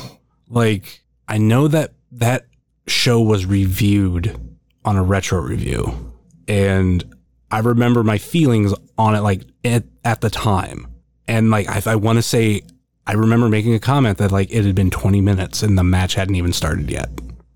like 0.47 1.01
I 1.27 1.39
know 1.39 1.67
that 1.67 1.91
that 2.13 2.45
show 2.87 3.19
was 3.19 3.45
reviewed 3.45 4.39
on 4.85 4.95
a 4.95 5.03
retro 5.03 5.41
review 5.41 6.13
and 6.47 7.03
I 7.51 7.59
remember 7.59 8.03
my 8.03 8.17
feelings 8.17 8.73
on 8.97 9.15
it 9.15 9.21
like 9.21 9.43
at, 9.63 9.83
at 10.03 10.21
the 10.21 10.29
time 10.29 10.87
and 11.27 11.49
like 11.49 11.67
I, 11.67 11.91
I 11.91 11.95
want 11.95 12.17
to 12.17 12.23
say 12.23 12.61
I 13.07 13.13
remember 13.13 13.49
making 13.49 13.73
a 13.73 13.79
comment 13.79 14.17
that 14.19 14.31
like 14.31 14.51
it 14.51 14.65
had 14.65 14.75
been 14.75 14.91
20 14.91 15.21
minutes 15.21 15.63
and 15.63 15.77
the 15.77 15.83
match 15.83 16.13
hadn't 16.15 16.35
even 16.35 16.53
started 16.53 16.91
yet 16.91 17.09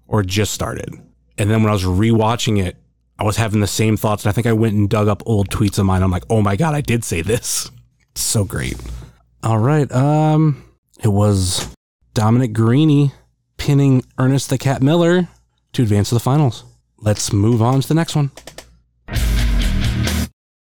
or 0.07 0.23
just 0.23 0.53
started. 0.53 0.93
And 1.37 1.49
then 1.49 1.61
when 1.61 1.69
I 1.69 1.73
was 1.73 1.83
rewatching 1.83 2.63
it, 2.63 2.77
I 3.19 3.23
was 3.23 3.37
having 3.37 3.61
the 3.61 3.67
same 3.67 3.97
thoughts. 3.97 4.25
And 4.25 4.29
I 4.29 4.33
think 4.33 4.47
I 4.47 4.53
went 4.53 4.75
and 4.75 4.89
dug 4.89 5.07
up 5.07 5.23
old 5.25 5.49
tweets 5.49 5.77
of 5.79 5.85
mine. 5.85 6.03
I'm 6.03 6.11
like, 6.11 6.25
oh 6.29 6.41
my 6.41 6.55
God, 6.55 6.73
I 6.73 6.81
did 6.81 7.03
say 7.03 7.21
this. 7.21 7.69
It's 8.11 8.21
so 8.21 8.43
great. 8.43 8.75
All 9.43 9.59
right. 9.59 9.91
Um, 9.91 10.63
it 11.03 11.09
was 11.09 11.75
Dominic 12.13 12.53
Garrini 12.53 13.11
pinning 13.57 14.03
Ernest 14.17 14.49
the 14.49 14.57
Cat 14.57 14.81
Miller 14.81 15.27
to 15.73 15.83
advance 15.83 16.09
to 16.09 16.15
the 16.15 16.19
finals. 16.19 16.63
Let's 16.97 17.33
move 17.33 17.61
on 17.61 17.81
to 17.81 17.87
the 17.87 17.93
next 17.93 18.15
one. 18.15 18.31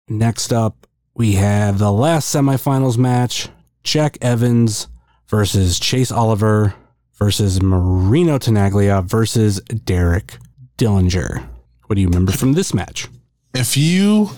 Next 0.08 0.52
up, 0.52 0.86
we 1.14 1.32
have 1.34 1.78
the 1.78 1.92
last 1.92 2.34
semifinals 2.34 2.96
match 2.96 3.48
Jack 3.82 4.16
Evans 4.22 4.88
versus 5.26 5.78
Chase 5.78 6.10
Oliver 6.10 6.74
versus 7.18 7.60
Marino 7.60 8.38
Tenaglia 8.38 9.04
versus 9.04 9.60
Derek 9.60 10.38
Dillinger. 10.78 11.46
What 11.86 11.96
do 11.96 12.00
you 12.00 12.08
remember 12.08 12.32
from 12.32 12.54
this 12.54 12.72
match? 12.72 13.08
If 13.52 13.76
you 13.76 14.30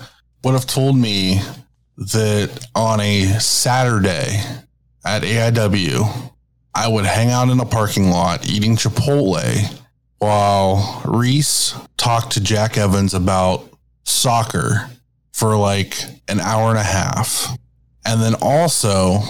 would 0.42 0.54
have 0.54 0.66
told 0.66 0.96
me 0.96 1.40
that 1.96 2.66
on 2.74 3.00
a 3.00 3.26
Saturday 3.38 4.42
at 5.04 5.22
AIW, 5.22 6.32
I 6.74 6.88
would 6.88 7.04
hang 7.04 7.30
out 7.30 7.48
in 7.48 7.60
a 7.60 7.66
parking 7.66 8.10
lot 8.10 8.48
eating 8.48 8.74
Chipotle 8.74 9.78
while 10.18 11.02
Reese 11.04 11.74
talked 11.96 12.32
to 12.32 12.40
Jack 12.40 12.76
Evans 12.76 13.14
about 13.14 13.68
soccer 14.04 14.90
for 15.32 15.56
like 15.56 15.96
an 16.28 16.40
hour 16.40 16.70
and 16.70 16.78
a 16.78 16.82
half. 16.82 17.56
And 18.04 18.22
then 18.22 18.34
also 18.40 19.20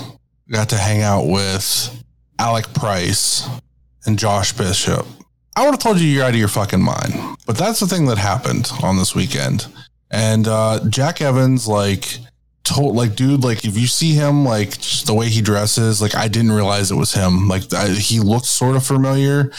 got 0.50 0.68
to 0.70 0.76
hang 0.76 1.02
out 1.02 1.26
with 1.26 2.04
Alec 2.38 2.72
Price 2.72 3.48
and 4.06 4.18
Josh 4.18 4.52
Bishop. 4.52 5.06
I 5.56 5.64
would 5.64 5.72
have 5.72 5.80
told 5.80 5.98
you 5.98 6.06
you're 6.06 6.24
out 6.24 6.30
of 6.30 6.36
your 6.36 6.48
fucking 6.48 6.80
mind. 6.80 7.36
But 7.46 7.58
that's 7.58 7.80
the 7.80 7.86
thing 7.86 8.06
that 8.06 8.18
happened 8.18 8.70
on 8.82 8.96
this 8.96 9.14
weekend. 9.14 9.66
And 10.10 10.48
uh, 10.48 10.80
Jack 10.88 11.20
Evans, 11.20 11.66
like, 11.68 12.18
told, 12.64 12.94
like, 12.96 13.16
dude, 13.16 13.44
like, 13.44 13.64
if 13.64 13.76
you 13.76 13.86
see 13.86 14.12
him, 14.14 14.44
like, 14.44 14.70
the 15.04 15.14
way 15.14 15.28
he 15.28 15.42
dresses, 15.42 16.00
like, 16.00 16.14
I 16.14 16.28
didn't 16.28 16.52
realize 16.52 16.90
it 16.90 16.96
was 16.96 17.12
him. 17.12 17.48
Like, 17.48 17.72
I, 17.74 17.88
he 17.88 18.20
looked 18.20 18.46
sort 18.46 18.76
of 18.76 18.86
familiar 18.86 19.52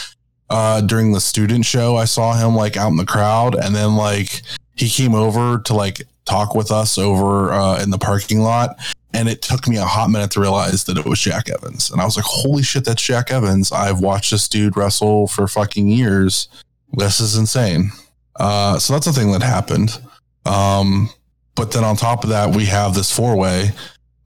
uh, 0.50 0.80
during 0.80 1.12
the 1.12 1.20
student 1.20 1.64
show. 1.64 1.96
I 1.96 2.06
saw 2.06 2.34
him, 2.34 2.56
like, 2.56 2.76
out 2.76 2.90
in 2.90 2.96
the 2.96 3.06
crowd. 3.06 3.54
And 3.54 3.74
then, 3.74 3.94
like, 3.94 4.42
he 4.74 4.88
came 4.88 5.14
over 5.14 5.58
to, 5.58 5.74
like, 5.74 6.02
talk 6.24 6.54
with 6.54 6.70
us 6.70 6.98
over 6.98 7.52
uh, 7.52 7.82
in 7.82 7.90
the 7.90 7.98
parking 7.98 8.40
lot. 8.40 8.76
And 9.14 9.28
it 9.28 9.42
took 9.42 9.68
me 9.68 9.76
a 9.76 9.84
hot 9.84 10.08
minute 10.10 10.30
to 10.32 10.40
realize 10.40 10.84
that 10.84 10.96
it 10.96 11.04
was 11.04 11.20
Jack 11.20 11.50
Evans. 11.50 11.90
And 11.90 12.00
I 12.00 12.04
was 12.06 12.16
like, 12.16 12.24
holy 12.24 12.62
shit, 12.62 12.84
that's 12.86 13.02
Jack 13.02 13.30
Evans. 13.30 13.70
I've 13.70 14.00
watched 14.00 14.30
this 14.30 14.48
dude 14.48 14.76
wrestle 14.76 15.26
for 15.26 15.46
fucking 15.46 15.86
years. 15.86 16.48
This 16.94 17.20
is 17.20 17.36
insane. 17.36 17.90
Uh, 18.36 18.78
so 18.78 18.94
that's 18.94 19.06
the 19.06 19.12
thing 19.12 19.32
that 19.32 19.42
happened. 19.42 20.00
Um, 20.46 21.10
but 21.54 21.72
then 21.72 21.84
on 21.84 21.96
top 21.96 22.24
of 22.24 22.30
that, 22.30 22.54
we 22.56 22.64
have 22.66 22.94
this 22.94 23.14
four 23.14 23.36
way 23.36 23.72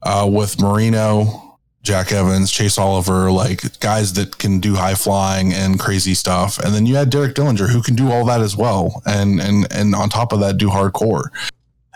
uh, 0.03 0.27
with 0.31 0.61
Marino, 0.61 1.57
Jack 1.83 2.11
Evans, 2.11 2.51
Chase 2.51 2.77
Oliver, 2.77 3.31
like 3.31 3.79
guys 3.79 4.13
that 4.13 4.37
can 4.37 4.59
do 4.59 4.75
high 4.75 4.95
flying 4.95 5.53
and 5.53 5.79
crazy 5.79 6.13
stuff. 6.13 6.59
And 6.59 6.73
then 6.73 6.85
you 6.85 6.95
had 6.95 7.09
Derek 7.09 7.35
Dillinger 7.35 7.69
who 7.69 7.81
can 7.81 7.95
do 7.95 8.11
all 8.11 8.25
that 8.25 8.41
as 8.41 8.55
well. 8.55 9.01
And 9.05 9.39
and 9.39 9.71
and 9.71 9.95
on 9.95 10.09
top 10.09 10.31
of 10.31 10.39
that, 10.39 10.57
do 10.57 10.69
hardcore. 10.69 11.29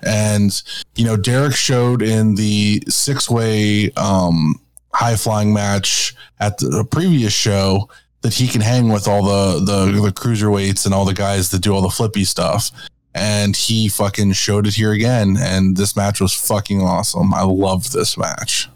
And, 0.04 0.62
you 0.96 1.06
know, 1.06 1.18
Derek 1.18 1.56
showed 1.56 2.02
in 2.02 2.36
the 2.36 2.84
six 2.88 3.30
way 3.30 3.92
um, 3.92 4.56
high 4.94 5.16
flying 5.16 5.54
match 5.54 6.16
at 6.40 6.58
the 6.58 6.86
previous 6.90 7.34
show 7.34 7.90
that 8.22 8.34
he 8.34 8.48
can 8.48 8.62
hang 8.62 8.90
with 8.90 9.08
all 9.08 9.24
the, 9.24 9.60
the, 9.60 10.02
the 10.02 10.12
cruiserweights 10.12 10.86
and 10.86 10.94
all 10.94 11.06
the 11.06 11.14
guys 11.14 11.50
that 11.50 11.60
do 11.60 11.74
all 11.74 11.82
the 11.82 11.90
flippy 11.90 12.24
stuff. 12.24 12.72
And 13.14 13.56
he 13.56 13.90
fucking 13.90 14.34
showed 14.34 14.68
it 14.68 14.76
here 14.76 14.94
again. 14.94 15.36
And 15.38 15.76
this 15.76 15.96
match 15.96 16.22
was 16.22 16.34
fucking 16.34 16.82
awesome. 16.82 17.34
I 17.34 17.44
love 17.44 17.92
this 17.92 18.18
match. 18.18 18.70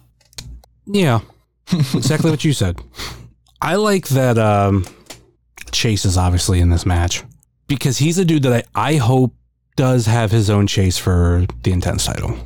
Yeah, 0.86 1.22
exactly 1.72 2.32
what 2.32 2.44
you 2.44 2.54
said. 2.54 2.80
I 3.62 3.76
like 3.76 4.08
that 4.10 4.38
um, 4.38 4.86
Chase 5.72 6.06
is 6.06 6.18
obviously 6.18 6.60
in 6.60 6.70
this 6.70 6.86
match 6.86 7.24
because 7.68 7.98
he's 7.98 8.18
a 8.18 8.26
dude 8.26 8.44
that 8.44 8.68
I, 8.76 8.90
I 8.90 8.96
hope 8.98 9.34
does 9.76 10.06
have 10.06 10.32
his 10.32 10.50
own 10.50 10.68
chase 10.68 10.98
for 10.98 11.46
the 11.64 11.72
intense 11.72 12.06
title. 12.06 12.38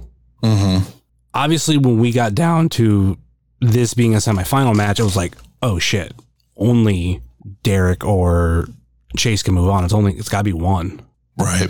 Mm-hmm. 0.44 0.89
Obviously, 1.34 1.78
when 1.78 2.00
we 2.00 2.12
got 2.12 2.34
down 2.36 2.70
to 2.70 3.18
this 3.62 3.94
being 3.94 4.13
a 4.15 4.18
semifinal 4.18 4.76
match, 4.76 5.00
it 5.00 5.04
was 5.04 5.15
like, 5.15 5.36
oh 5.62 5.80
shit, 5.80 6.13
only 6.58 7.22
Derek 7.63 8.04
or 8.06 8.68
Chase 9.18 9.44
can 9.44 9.54
move 9.54 9.70
on. 9.70 9.84
It's 9.84 9.94
only 9.94 10.13
it's 10.13 10.30
got 10.30 10.39
to 10.39 10.44
be 10.44 10.54
one, 10.54 11.02
Right. 11.38 11.70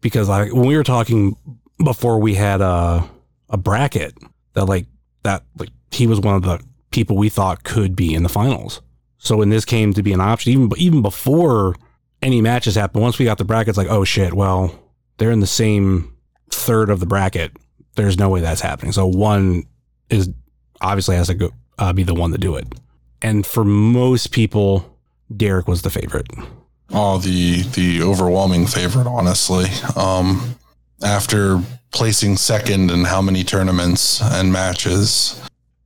because 0.00 0.28
like 0.28 0.52
when 0.52 0.66
we 0.66 0.76
were 0.76 0.84
talking 0.84 1.36
before 1.84 2.18
we 2.18 2.34
had 2.34 2.60
a 2.60 3.04
a 3.50 3.56
bracket 3.56 4.14
that 4.54 4.64
like 4.66 4.86
that 5.22 5.42
like 5.58 5.70
he 5.90 6.06
was 6.06 6.20
one 6.20 6.34
of 6.34 6.42
the 6.42 6.60
people 6.90 7.16
we 7.16 7.28
thought 7.28 7.64
could 7.64 7.94
be 7.96 8.14
in 8.14 8.22
the 8.22 8.28
finals. 8.28 8.80
So 9.18 9.36
when 9.38 9.48
this 9.50 9.64
came 9.64 9.92
to 9.94 10.02
be 10.02 10.12
an 10.12 10.20
option, 10.20 10.52
even 10.52 10.70
even 10.76 11.02
before 11.02 11.74
any 12.22 12.40
matches 12.40 12.74
happened, 12.76 13.02
once 13.02 13.18
we 13.18 13.24
got 13.24 13.38
the 13.38 13.44
brackets, 13.44 13.76
like 13.78 13.88
oh 13.90 14.04
shit, 14.04 14.32
well 14.34 14.72
they're 15.18 15.30
in 15.30 15.40
the 15.40 15.46
same 15.46 16.14
third 16.50 16.90
of 16.90 17.00
the 17.00 17.06
bracket. 17.06 17.52
There's 17.94 18.18
no 18.18 18.28
way 18.28 18.40
that's 18.40 18.60
happening. 18.60 18.92
So 18.92 19.06
one 19.06 19.64
is 20.10 20.28
obviously 20.80 21.16
has 21.16 21.28
to 21.28 21.34
go 21.34 21.50
uh, 21.78 21.92
be 21.92 22.02
the 22.02 22.14
one 22.14 22.32
to 22.32 22.38
do 22.38 22.56
it. 22.56 22.66
And 23.22 23.46
for 23.46 23.64
most 23.64 24.30
people, 24.30 24.98
Derek 25.34 25.66
was 25.66 25.82
the 25.82 25.90
favorite. 25.90 26.28
Oh, 26.90 27.18
the 27.18 27.62
the 27.62 28.02
overwhelming 28.02 28.66
favorite, 28.66 29.06
honestly. 29.06 29.66
Um, 29.96 30.56
after 31.02 31.60
placing 31.92 32.36
second 32.36 32.90
in 32.90 33.04
how 33.04 33.20
many 33.20 33.42
tournaments 33.42 34.20
and 34.22 34.52
matches, 34.52 35.42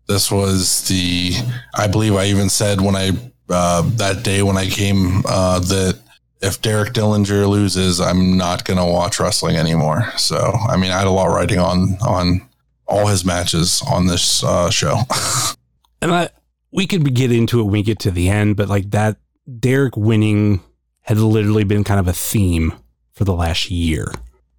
this 0.07 0.31
was 0.31 0.87
the. 0.89 1.33
I 1.75 1.87
believe 1.87 2.17
I 2.17 2.27
even 2.27 2.49
said 2.49 2.81
when 2.81 2.97
I 2.97 3.13
uh, 3.49 3.83
that 3.97 4.23
day 4.23 4.43
when 4.43 4.57
I 4.57 4.67
came 4.67 5.23
uh, 5.27 5.61
that 5.61 5.99
if 6.41 6.61
Derek 6.63 6.93
Dillinger 6.93 7.49
loses, 7.49 8.01
I'm 8.01 8.37
not 8.37 8.65
gonna 8.65 8.87
watch 8.87 9.21
wrestling 9.21 9.57
anymore. 9.57 10.13
So 10.17 10.39
I 10.69 10.77
mean, 10.77 10.91
I 10.91 10.99
had 10.99 11.07
a 11.07 11.11
lot 11.11 11.27
writing 11.27 11.59
on 11.59 11.97
on 12.01 12.49
all 12.87 13.07
his 13.07 13.25
matches 13.25 13.83
on 13.89 14.07
this 14.07 14.43
uh, 14.45 14.71
show. 14.71 15.03
And 16.03 16.13
I 16.13 16.31
we 16.73 16.87
could 16.87 17.15
get 17.15 17.31
into 17.31 17.61
it 17.61 17.65
when 17.65 17.73
we 17.73 17.83
get 17.83 17.99
to 18.01 18.11
the 18.11 18.31
end, 18.31 18.57
but 18.57 18.69
like 18.69 18.91
that 18.93 19.19
Derek 19.59 19.97
winning 19.97 20.61
had 21.03 21.19
literally 21.19 21.65
been 21.65 21.85
kind 21.85 22.01
of 22.01 22.09
a 22.09 22.13
theme 22.13 22.73
for 23.13 23.25
the 23.25 23.35
last 23.35 23.71
year. 23.71 24.13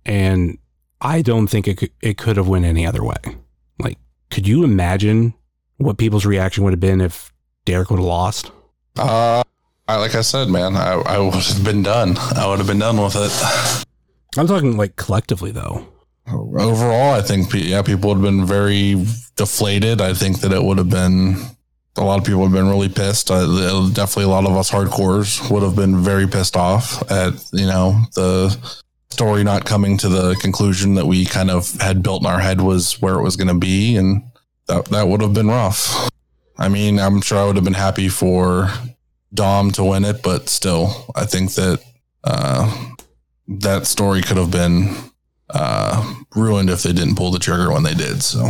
And 0.06 0.58
I 1.00 1.22
don't 1.22 1.48
think 1.48 1.68
it 1.68 1.78
could, 1.78 1.92
it 2.02 2.18
could 2.18 2.38
have 2.38 2.48
went 2.48 2.66
any 2.66 2.86
other 2.86 3.04
way. 3.04 3.16
Like, 3.80 3.98
could 4.30 4.48
you 4.48 4.64
imagine 4.64 5.34
what 5.78 5.98
people's 5.98 6.26
reaction 6.26 6.64
would 6.64 6.74
have 6.74 6.80
been 6.80 7.02
if 7.02 7.32
Derek 7.66 7.90
would 7.90 8.00
have 8.00 8.06
lost? 8.06 8.52
uh, 9.00 9.44
I, 9.92 9.98
like 9.98 10.16
I 10.16 10.22
said, 10.22 10.48
man, 10.48 10.78
I, 10.78 10.94
I 10.94 11.20
would 11.20 11.34
have 11.34 11.66
been 11.66 11.84
done. 11.84 12.18
I 12.18 12.48
would 12.48 12.60
have 12.60 12.68
been 12.68 12.80
done 12.80 13.02
with 13.02 13.16
it. 13.18 13.86
I'm 14.38 14.48
talking 14.48 14.78
like 14.78 14.96
collectively 14.96 15.52
though. 15.52 15.86
Overall, 16.28 17.14
I 17.14 17.22
think 17.22 17.54
yeah, 17.54 17.82
people 17.82 18.08
would 18.10 18.16
have 18.16 18.24
been 18.24 18.46
very 18.46 19.06
deflated. 19.36 20.00
I 20.00 20.14
think 20.14 20.40
that 20.42 20.54
it 20.54 20.64
would 20.64 20.78
have 20.78 20.90
been 20.90 21.36
a 21.98 22.06
lot 22.06 22.20
of 22.20 22.26
people 22.26 22.40
would 22.40 22.52
have 22.52 22.54
been 22.54 22.70
really 22.70 22.88
pissed. 22.88 23.32
Uh, 23.32 23.90
definitely, 23.90 24.24
a 24.24 24.30
lot 24.30 24.46
of 24.46 24.56
us 24.56 24.72
hardcores 24.72 25.52
would 25.52 25.62
have 25.62 25.76
been 25.76 26.02
very 26.02 26.26
pissed 26.26 26.56
off 26.56 27.02
at 27.12 27.34
you 27.52 27.66
know 27.66 28.02
the 28.16 28.58
story 29.10 29.44
not 29.44 29.66
coming 29.66 29.98
to 29.98 30.08
the 30.08 30.36
conclusion 30.36 30.94
that 30.96 31.06
we 31.06 31.26
kind 31.26 31.52
of 31.52 31.70
had 31.82 32.02
built 32.02 32.22
in 32.22 32.28
our 32.28 32.40
head 32.40 32.62
was 32.62 33.02
where 33.02 33.16
it 33.16 33.24
was 33.24 33.36
going 33.36 33.50
to 33.50 33.60
be, 33.60 33.98
and 33.98 34.24
that 34.68 34.86
that 34.86 35.10
would 35.10 35.20
have 35.20 35.34
been 35.34 35.50
rough. 35.50 36.10
I 36.58 36.70
mean, 36.70 36.98
I'm 36.98 37.20
sure 37.20 37.40
I 37.40 37.46
would 37.46 37.58
have 37.58 37.66
been 37.66 37.74
happy 37.74 38.08
for 38.08 38.70
Dom 39.34 39.72
to 39.72 39.84
win 39.84 40.04
it, 40.06 40.22
but 40.24 40.50
still, 40.50 41.06
I 41.16 41.26
think 41.26 41.54
that 41.54 41.82
uh, 42.24 42.90
that 43.48 43.88
story 43.88 44.22
could 44.22 44.38
have 44.38 44.52
been 44.52 44.94
uh, 45.50 46.16
ruined 46.36 46.70
if 46.70 46.84
they 46.84 46.94
didn't 46.94 47.16
pull 47.16 47.32
the 47.32 47.40
trigger 47.40 47.72
when 47.72 47.84
they 47.84 47.94
did. 47.94 48.24
So, 48.24 48.50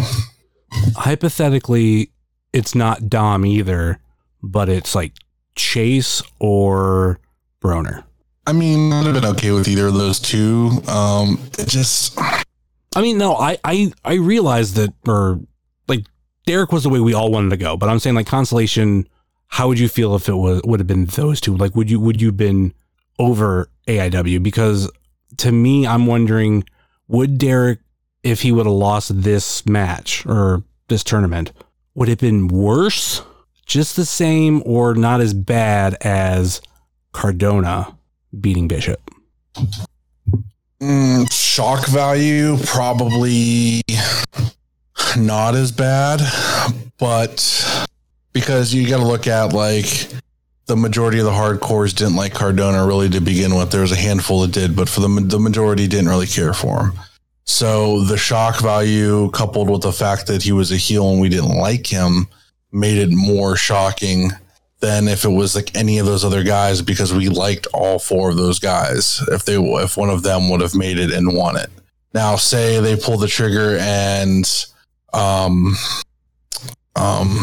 Hypothetically, 0.96 2.12
it's 2.54 2.76
not 2.76 3.10
Dom 3.10 3.46
either, 3.46 4.00
but 4.42 4.70
it's 4.70 4.96
like 4.96 5.14
Chase 5.56 6.22
or 6.40 7.20
Broner. 7.62 8.04
I 8.48 8.54
mean, 8.54 8.92
I'd 8.92 9.06
have 9.06 9.14
been 9.14 9.26
okay 9.26 9.52
with 9.52 9.68
either 9.68 9.88
of 9.88 9.94
those 9.94 10.20
two. 10.20 10.82
Um, 10.88 11.40
it 11.60 11.68
just, 11.68 12.18
I 12.18 13.02
mean, 13.02 13.18
no, 13.18 13.36
I, 13.36 13.58
I, 13.64 13.92
I 14.04 14.16
realized 14.16 14.76
that, 14.76 14.94
or 15.08 15.40
like 15.88 16.06
Derek 16.48 16.72
was 16.72 16.84
the 16.84 16.90
way 16.90 17.00
we 17.00 17.14
all 17.14 17.32
wanted 17.32 17.52
to 17.52 17.58
go, 17.58 17.78
but 17.78 17.88
I'm 17.90 18.00
saying 18.00 18.16
like 18.16 18.28
consolation. 18.28 19.08
How 19.52 19.68
would 19.68 19.80
you 19.80 19.90
feel 19.90 20.16
if 20.16 20.28
it 20.30 20.34
was 20.34 20.62
would 20.64 20.80
have 20.80 20.88
been 20.88 21.06
those 21.06 21.42
two? 21.42 21.56
Like, 21.56 21.76
would 21.76 21.90
you 21.90 22.00
would 22.00 22.22
you 22.22 22.32
been 22.32 22.74
over 23.20 23.70
AIW? 23.88 24.42
Because 24.42 24.90
to 25.38 25.52
me, 25.52 25.86
I'm 25.86 26.08
wondering, 26.08 26.64
would 27.08 27.38
Derek, 27.38 27.80
if 28.24 28.42
he 28.42 28.52
would 28.52 28.66
have 28.66 28.74
lost 28.74 29.24
this 29.24 29.66
match 29.66 30.26
or 30.26 30.64
this 30.88 31.04
tournament, 31.04 31.52
would 31.96 32.08
it 32.08 32.14
have 32.14 32.20
been 32.20 32.48
worse, 32.48 33.22
just 33.66 33.96
the 33.96 34.06
same, 34.06 34.64
or 34.66 34.94
not 34.96 35.22
as 35.22 35.34
bad 35.34 35.96
as 36.02 36.62
Cardona 37.12 37.98
beating 38.40 38.68
Bishop? 38.68 39.00
Mm, 40.82 41.32
shock 41.32 41.88
value 41.88 42.58
probably 42.66 43.82
not 45.18 45.56
as 45.56 45.72
bad, 45.72 46.22
but 46.98 47.88
because 48.34 48.74
you 48.74 48.88
got 48.88 48.98
to 48.98 49.06
look 49.06 49.28
at 49.28 49.54
like 49.54 50.10
the 50.66 50.76
majority 50.76 51.20
of 51.20 51.26
the 51.26 51.32
hardcores 51.32 51.94
didn't 51.94 52.16
like 52.16 52.34
Cardona 52.34 52.86
really 52.86 53.10
to 53.10 53.20
begin 53.20 53.56
with. 53.56 53.72
There 53.72 53.82
was 53.82 53.92
a 53.92 53.98
handful 53.98 54.42
that 54.42 54.52
did, 54.52 54.76
but 54.76 54.88
for 54.88 55.02
the 55.02 55.08
the 55.08 55.40
majority 55.40 55.88
didn't 55.88 56.10
really 56.10 56.28
care 56.28 56.54
for 56.54 56.86
him. 56.86 56.94
So 57.46 58.04
the 58.04 58.18
shock 58.18 58.62
value 58.62 59.30
coupled 59.32 59.70
with 59.70 59.82
the 59.82 59.92
fact 59.92 60.28
that 60.28 60.44
he 60.44 60.52
was 60.52 60.72
a 60.72 60.78
heel 60.78 61.12
and 61.12 61.20
we 61.20 61.30
didn't 61.30 61.58
like 61.58 61.88
him 61.88 62.28
made 62.72 62.98
it 62.98 63.12
more 63.12 63.58
shocking 63.58 64.32
than 64.80 65.08
if 65.08 65.26
it 65.26 65.30
was 65.30 65.56
like 65.56 65.76
any 65.76 66.00
of 66.00 66.06
those 66.06 66.24
other 66.24 66.44
guys 66.44 66.82
because 66.82 67.14
we 67.14 67.30
liked 67.30 67.68
all 67.74 68.00
four 68.00 68.30
of 68.30 68.38
those 68.38 68.60
guys. 68.60 69.22
If 69.28 69.46
they 69.46 69.56
if 69.56 69.98
one 69.98 70.10
of 70.10 70.24
them 70.24 70.50
would 70.50 70.62
have 70.62 70.76
made 70.76 71.00
it 71.00 71.12
and 71.12 71.36
won 71.36 71.58
it. 71.58 71.70
Now 72.14 72.36
say 72.36 72.80
they 72.80 72.96
pull 72.96 73.18
the 73.18 73.28
trigger 73.28 73.78
and 73.80 74.46
um 75.14 75.76
um 76.96 77.40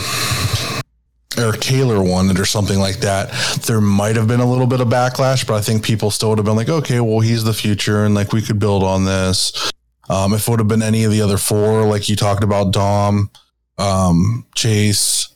Eric 1.38 1.60
Taylor 1.60 2.02
won 2.02 2.30
it 2.30 2.38
or 2.38 2.44
something 2.44 2.78
like 2.78 2.98
that, 2.98 3.30
there 3.66 3.80
might 3.80 4.16
have 4.16 4.26
been 4.26 4.40
a 4.40 4.50
little 4.50 4.66
bit 4.66 4.80
of 4.80 4.88
backlash, 4.88 5.46
but 5.46 5.54
I 5.54 5.60
think 5.60 5.84
people 5.84 6.10
still 6.10 6.30
would 6.30 6.38
have 6.38 6.44
been 6.44 6.56
like, 6.56 6.68
okay, 6.68 7.00
well, 7.00 7.20
he's 7.20 7.44
the 7.44 7.54
future 7.54 8.04
and 8.04 8.14
like 8.14 8.32
we 8.32 8.42
could 8.42 8.58
build 8.58 8.82
on 8.82 9.04
this. 9.04 9.70
Um, 10.10 10.32
if 10.32 10.48
it 10.48 10.50
would 10.50 10.60
have 10.60 10.68
been 10.68 10.82
any 10.82 11.04
of 11.04 11.12
the 11.12 11.22
other 11.22 11.38
four, 11.38 11.84
like 11.84 12.08
you 12.08 12.16
talked 12.16 12.42
about, 12.42 12.72
Dom, 12.72 13.30
um, 13.76 14.46
Chase, 14.54 15.28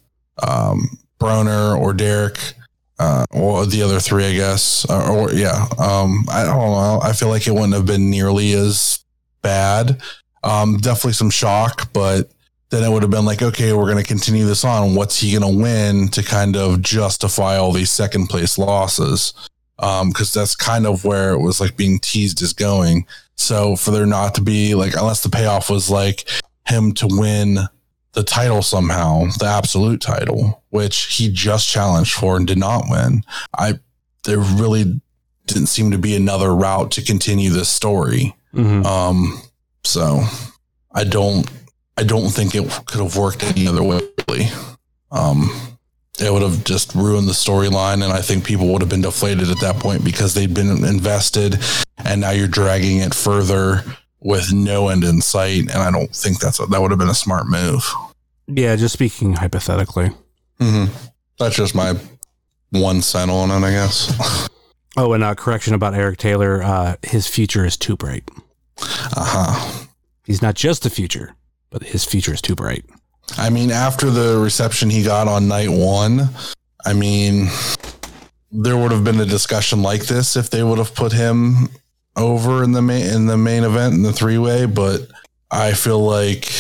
um, 0.43 0.99
Broner, 1.21 1.79
or 1.79 1.93
Derek, 1.93 2.39
uh, 2.99 3.25
or 3.31 3.67
the 3.67 3.83
other 3.83 4.01
three, 4.01 4.25
I 4.25 4.33
guess, 4.33 4.85
or, 4.89 5.03
or 5.11 5.33
yeah, 5.33 5.67
um, 5.79 6.25
I 6.31 6.45
don't 6.45 6.57
know. 6.57 7.01
I 7.03 7.13
feel 7.13 7.29
like 7.29 7.47
it 7.47 7.53
wouldn't 7.53 7.75
have 7.75 7.87
been 7.87 8.11
nearly 8.11 8.53
as 8.53 9.05
bad. 9.43 10.01
Um, 10.43 10.79
definitely 10.79 11.13
some 11.13 11.31
shock, 11.31 11.93
but 11.93 12.31
then 12.73 12.83
it 12.83 12.91
would 12.91 13.03
have 13.03 13.11
been 13.11 13.27
like, 13.27 13.43
okay, 13.43 13.75
we're 13.75 13.85
going 13.85 14.03
to 14.03 14.09
continue 14.09 14.47
this 14.47 14.65
on. 14.65 14.95
What's 14.95 15.21
he 15.21 15.39
going 15.39 15.43
to 15.43 15.63
win 15.63 16.09
to 16.09 16.23
kind 16.23 16.57
of 16.57 16.81
justify 16.81 17.59
all 17.59 17.71
these 17.71 17.91
second 17.91 18.29
place 18.29 18.57
losses? 18.57 19.35
Because 19.77 20.37
um, 20.37 20.41
that's 20.41 20.57
kind 20.57 20.87
of 20.87 21.05
where 21.05 21.33
it 21.33 21.41
was 21.41 21.61
like 21.61 21.77
being 21.77 21.99
teased 21.99 22.41
as 22.41 22.55
going. 22.55 23.05
So 23.37 23.77
for 23.77 23.91
there 23.91 24.07
not 24.07 24.35
to 24.37 24.41
be 24.41 24.75
like, 24.75 24.95
unless 24.97 25.23
the 25.23 25.29
payoff 25.29 25.69
was 25.69 25.91
like 25.91 26.27
him 26.67 26.93
to 26.93 27.09
win 27.11 27.59
the 28.13 28.23
title 28.23 28.63
somehow, 28.63 29.25
the 29.39 29.45
absolute 29.45 30.01
title, 30.01 30.63
which 30.71 31.17
he 31.17 31.31
just 31.31 31.69
challenged 31.69 32.15
for 32.15 32.39
and 32.39 32.47
did 32.47 32.59
not 32.59 32.85
win. 32.89 33.23
I 33.59 33.81
there 34.25 34.39
really 34.39 34.99
didn't 35.47 35.67
seem 35.67 35.91
to 35.91 35.99
be 35.99 36.17
another 36.17 36.55
route 36.55 36.91
to 36.93 37.03
continue 37.03 37.51
this 37.51 37.69
story. 37.69 38.35
Mm-hmm. 38.55 38.87
Um, 38.87 39.43
so 39.85 40.23
I 40.95 41.05
don't 41.05 41.51
I 41.97 42.05
don't 42.05 42.31
think 42.31 42.55
it 42.55 42.69
could 42.87 43.01
have 43.01 43.17
worked 43.17 43.43
any 43.43 43.67
other 43.67 43.83
way. 43.83 44.01
Really. 44.29 44.49
Um, 45.11 45.51
it 46.21 46.33
would 46.33 46.43
have 46.43 46.65
just 46.65 46.95
ruined 46.95 47.29
the 47.29 47.33
storyline, 47.33 48.05
and 48.05 48.13
I 48.13 48.21
think 48.21 48.45
people 48.45 48.69
would 48.69 48.83
have 48.83 48.89
been 48.89 49.03
deflated 49.03 49.51
at 49.51 49.61
that 49.61 49.77
point 49.77 50.05
because 50.05 50.35
they'd 50.35 50.55
been 50.55 50.85
invested, 50.85 51.59
and 51.99 52.21
now 52.21 52.31
you're 52.31 52.49
dragging 52.49 52.99
it 52.99 53.15
further 53.15 53.83
with 54.21 54.53
no 54.53 54.89
end 54.89 55.05
in 55.05 55.21
sight. 55.21 55.63
And 55.63 55.79
I 55.79 55.91
don't 55.91 56.15
think 56.15 56.39
that's 56.39 56.61
a, 56.61 56.67
that 56.67 56.81
would 56.81 56.91
have 56.91 56.99
been 56.99 57.09
a 57.09 57.15
smart 57.15 57.47
move. 57.47 57.85
Yeah, 58.47 58.77
just 58.77 58.93
speaking 58.93 59.35
hypothetically. 59.35 60.11
Mm-hmm. 60.61 60.93
That's 61.39 61.57
just 61.57 61.75
my 61.75 61.95
one 62.71 63.03
cent 63.03 63.31
on 63.31 63.51
it, 63.51 63.67
I 63.67 63.71
guess. 63.71 64.49
oh, 64.97 65.13
and 65.13 65.25
a 65.25 65.35
correction 65.35 65.75
about 65.75 65.95
Eric 65.95 66.19
Taylor. 66.19 66.63
Uh, 66.63 66.97
his 67.03 67.27
future 67.27 67.65
is 67.65 67.77
too 67.77 67.97
bright. 67.97 68.29
Uh 68.81 69.25
huh. 69.25 69.87
He's 70.25 70.43
not 70.43 70.55
just 70.55 70.83
the 70.83 70.91
future 70.91 71.35
but 71.73 71.83
his 71.83 72.05
future 72.05 72.33
is 72.33 72.43
too 72.43 72.55
bright. 72.55 72.85
I 73.39 73.51
mean, 73.51 73.71
after 73.71 74.11
the 74.11 74.39
reception 74.39 74.91
he 74.91 75.03
got 75.03 75.27
on 75.27 75.49
night 75.49 75.71
one, 75.71 76.29
I 76.85 76.93
mean, 76.93 77.49
there 78.51 78.77
would 78.77 78.93
have 78.93 79.05
been 79.05 79.21
a 79.21 79.27
discussion 79.27 79.83
like 79.83 80.05
this 80.05 80.37
if 80.37 80.51
they 80.51 80.63
would 80.63 80.79
have 80.79 80.95
put 80.95 81.13
him 81.13 81.69
over 82.15 82.63
in 82.63 82.73
the 82.73 82.83
main 82.83 83.07
in 83.07 83.27
the 83.27 83.39
main 83.39 83.65
event 83.65 83.95
in 83.95 84.03
the 84.03 84.13
three 84.13 84.39
way. 84.39 84.67
But 84.67 85.09
I 85.51 85.73
feel 85.73 86.05
like 86.05 86.51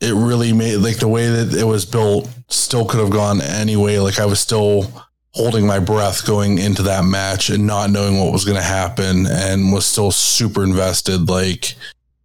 it 0.00 0.14
really 0.14 0.52
made 0.52 0.76
like 0.78 0.98
the 0.98 1.08
way 1.08 1.28
that 1.28 1.54
it 1.54 1.64
was 1.64 1.86
built 1.86 2.28
still 2.48 2.84
could 2.84 3.00
have 3.00 3.10
gone 3.10 3.40
anyway. 3.40 3.98
Like 3.98 4.18
I 4.18 4.26
was 4.26 4.40
still 4.40 4.92
holding 5.34 5.66
my 5.66 5.78
breath 5.78 6.26
going 6.26 6.58
into 6.58 6.82
that 6.82 7.04
match 7.04 7.48
and 7.48 7.66
not 7.66 7.90
knowing 7.90 8.18
what 8.18 8.32
was 8.32 8.44
going 8.44 8.56
to 8.56 8.62
happen 8.62 9.26
and 9.26 9.72
was 9.72 9.86
still 9.86 10.10
super 10.10 10.64
invested. 10.64 11.28
Like 11.28 11.74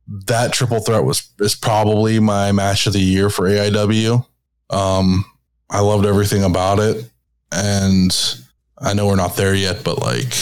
that 0.08 0.54
triple 0.54 0.80
threat 0.80 1.04
was 1.04 1.30
is 1.39 1.56
probably 1.56 2.20
my 2.20 2.52
match 2.52 2.88
of 2.88 2.93
the 2.93 3.00
year 3.00 3.30
for 3.30 3.48
AIW. 3.48 4.26
Um, 4.70 5.26
I 5.70 5.82
loved 5.82 6.06
everything 6.06 6.43
about 6.43 6.80
it, 6.80 7.10
and 7.52 8.15
I 8.78 8.93
know 8.93 9.08
we're 9.08 9.15
not 9.15 9.36
there 9.36 9.54
yet, 9.54 9.84
but 9.84 10.00
like, 10.00 10.34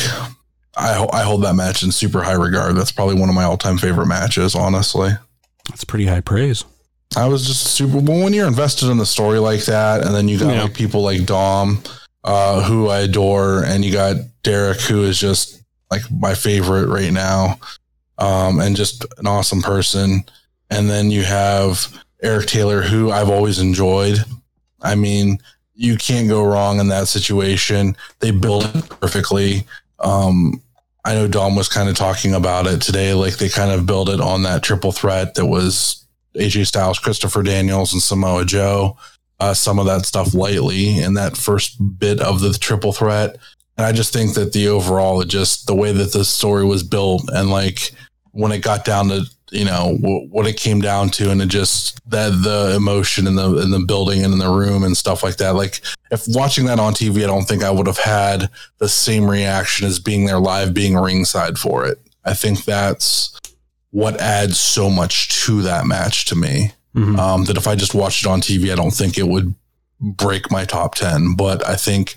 I 0.77 1.07
I 1.11 1.23
hold 1.23 1.43
that 1.43 1.55
match 1.55 1.83
in 1.83 1.91
super 1.91 2.21
high 2.21 2.33
regard. 2.33 2.75
That's 2.75 2.91
probably 2.91 3.15
one 3.15 3.29
of 3.29 3.35
my 3.35 3.43
all 3.43 3.57
time 3.57 3.77
favorite 3.77 4.07
matches. 4.07 4.55
Honestly, 4.55 5.11
that's 5.69 5.83
pretty 5.83 6.05
high 6.05 6.21
praise. 6.21 6.63
I 7.17 7.27
was 7.27 7.45
just 7.47 7.63
super. 7.67 7.97
Well, 7.97 8.23
when 8.23 8.33
you're 8.33 8.47
invested 8.47 8.89
in 8.89 8.97
the 8.97 9.05
story 9.05 9.39
like 9.39 9.65
that, 9.65 10.05
and 10.05 10.13
then 10.13 10.27
you 10.27 10.39
got 10.39 10.53
yeah. 10.53 10.63
like 10.63 10.73
people 10.73 11.01
like 11.01 11.25
Dom, 11.25 11.81
uh, 12.23 12.61
who 12.63 12.89
I 12.89 12.99
adore, 12.99 13.63
and 13.63 13.83
you 13.83 13.91
got 13.91 14.17
Derek, 14.43 14.81
who 14.81 15.03
is 15.03 15.19
just 15.19 15.63
like 15.89 16.01
my 16.11 16.35
favorite 16.35 16.87
right 16.87 17.11
now 17.11 17.59
um, 18.17 18.59
and 18.59 18.75
just 18.75 19.05
an 19.17 19.27
awesome 19.27 19.61
person. 19.61 20.23
And 20.69 20.89
then 20.89 21.11
you 21.11 21.23
have 21.23 22.03
Eric 22.21 22.47
Taylor, 22.47 22.81
who 22.81 23.11
I've 23.11 23.29
always 23.29 23.59
enjoyed. 23.59 24.19
I 24.81 24.95
mean, 24.95 25.39
you 25.75 25.97
can't 25.97 26.29
go 26.29 26.45
wrong 26.45 26.79
in 26.79 26.87
that 26.87 27.07
situation. 27.07 27.95
They 28.19 28.31
build 28.31 28.71
it 28.73 28.89
perfectly. 28.89 29.65
Um, 29.99 30.61
I 31.03 31.13
know 31.13 31.27
Dom 31.27 31.55
was 31.55 31.69
kind 31.69 31.89
of 31.89 31.95
talking 31.95 32.33
about 32.33 32.65
it 32.65 32.81
today. 32.81 33.13
Like 33.13 33.37
they 33.37 33.49
kind 33.49 33.71
of 33.71 33.85
build 33.85 34.09
it 34.09 34.19
on 34.19 34.43
that 34.43 34.63
triple 34.63 34.91
threat 34.91 35.35
that 35.35 35.45
was 35.45 36.05
AJ 36.35 36.67
Styles, 36.67 36.99
Christopher 36.99 37.43
Daniels, 37.43 37.93
and 37.93 38.01
Samoa 38.01 38.45
Joe. 38.45 38.97
Uh, 39.39 39.53
some 39.53 39.79
of 39.79 39.85
that 39.85 40.05
stuff 40.05 40.33
lightly 40.33 40.97
in 40.97 41.13
that 41.15 41.35
first 41.35 41.99
bit 41.99 42.21
of 42.21 42.39
the 42.39 42.53
triple 42.53 42.93
threat. 42.93 43.37
And 43.77 43.85
I 43.85 43.91
just 43.91 44.13
think 44.13 44.33
that 44.35 44.53
the 44.53 44.69
overall, 44.69 45.23
just 45.23 45.67
the 45.67 45.75
way 45.75 45.91
that 45.91 46.13
the 46.13 46.23
story 46.23 46.65
was 46.65 46.83
built 46.83 47.29
and 47.33 47.49
like 47.49 47.91
when 48.35 48.51
it 48.51 48.59
got 48.59 48.83
down 48.83 49.07
to 49.07 49.23
you 49.51 49.63
know 49.63 49.97
w- 50.01 50.27
what 50.29 50.45
it 50.45 50.57
came 50.57 50.81
down 50.81 51.09
to 51.09 51.31
and 51.31 51.41
it 51.41 51.47
just 51.47 52.01
that 52.09 52.29
the 52.43 52.75
emotion 52.75 53.27
in 53.27 53.35
the 53.35 53.61
in 53.61 53.71
the 53.71 53.79
building 53.79 54.23
and 54.23 54.33
in 54.33 54.39
the 54.39 54.49
room 54.49 54.83
and 54.83 54.97
stuff 54.97 55.23
like 55.23 55.37
that. 55.37 55.55
Like 55.55 55.81
if 56.11 56.23
watching 56.27 56.65
that 56.65 56.79
on 56.79 56.93
tv 56.93 57.23
i 57.23 57.27
don't 57.27 57.45
think 57.45 57.63
i 57.63 57.71
would 57.71 57.87
have 57.87 57.97
had 57.97 58.49
the 58.79 58.89
same 58.89 59.29
reaction 59.29 59.87
as 59.87 59.99
being 59.99 60.25
there 60.25 60.39
live 60.39 60.73
being 60.73 60.95
ringside 60.95 61.57
for 61.57 61.85
it. 61.85 61.97
I 62.25 62.33
think 62.33 62.65
that's 62.65 63.39
what 63.91 64.19
adds 64.19 64.59
so 64.59 64.89
much 64.89 65.45
to 65.45 65.61
that 65.61 65.85
match 65.85 66.25
to 66.25 66.35
me. 66.35 66.71
Mm-hmm. 66.95 67.19
um, 67.19 67.43
that 67.45 67.57
if 67.57 67.67
i 67.67 67.75
just 67.75 67.93
watched 67.93 68.23
it 68.25 68.29
on 68.29 68.39
tv 68.39 68.71
i 68.71 68.75
don't 68.75 68.91
think 68.91 69.17
it 69.17 69.27
would 69.27 69.53
break 69.99 70.49
my 70.49 70.63
top 70.63 70.95
10 70.95 71.35
but 71.35 71.67
i 71.67 71.75
think 71.75 72.15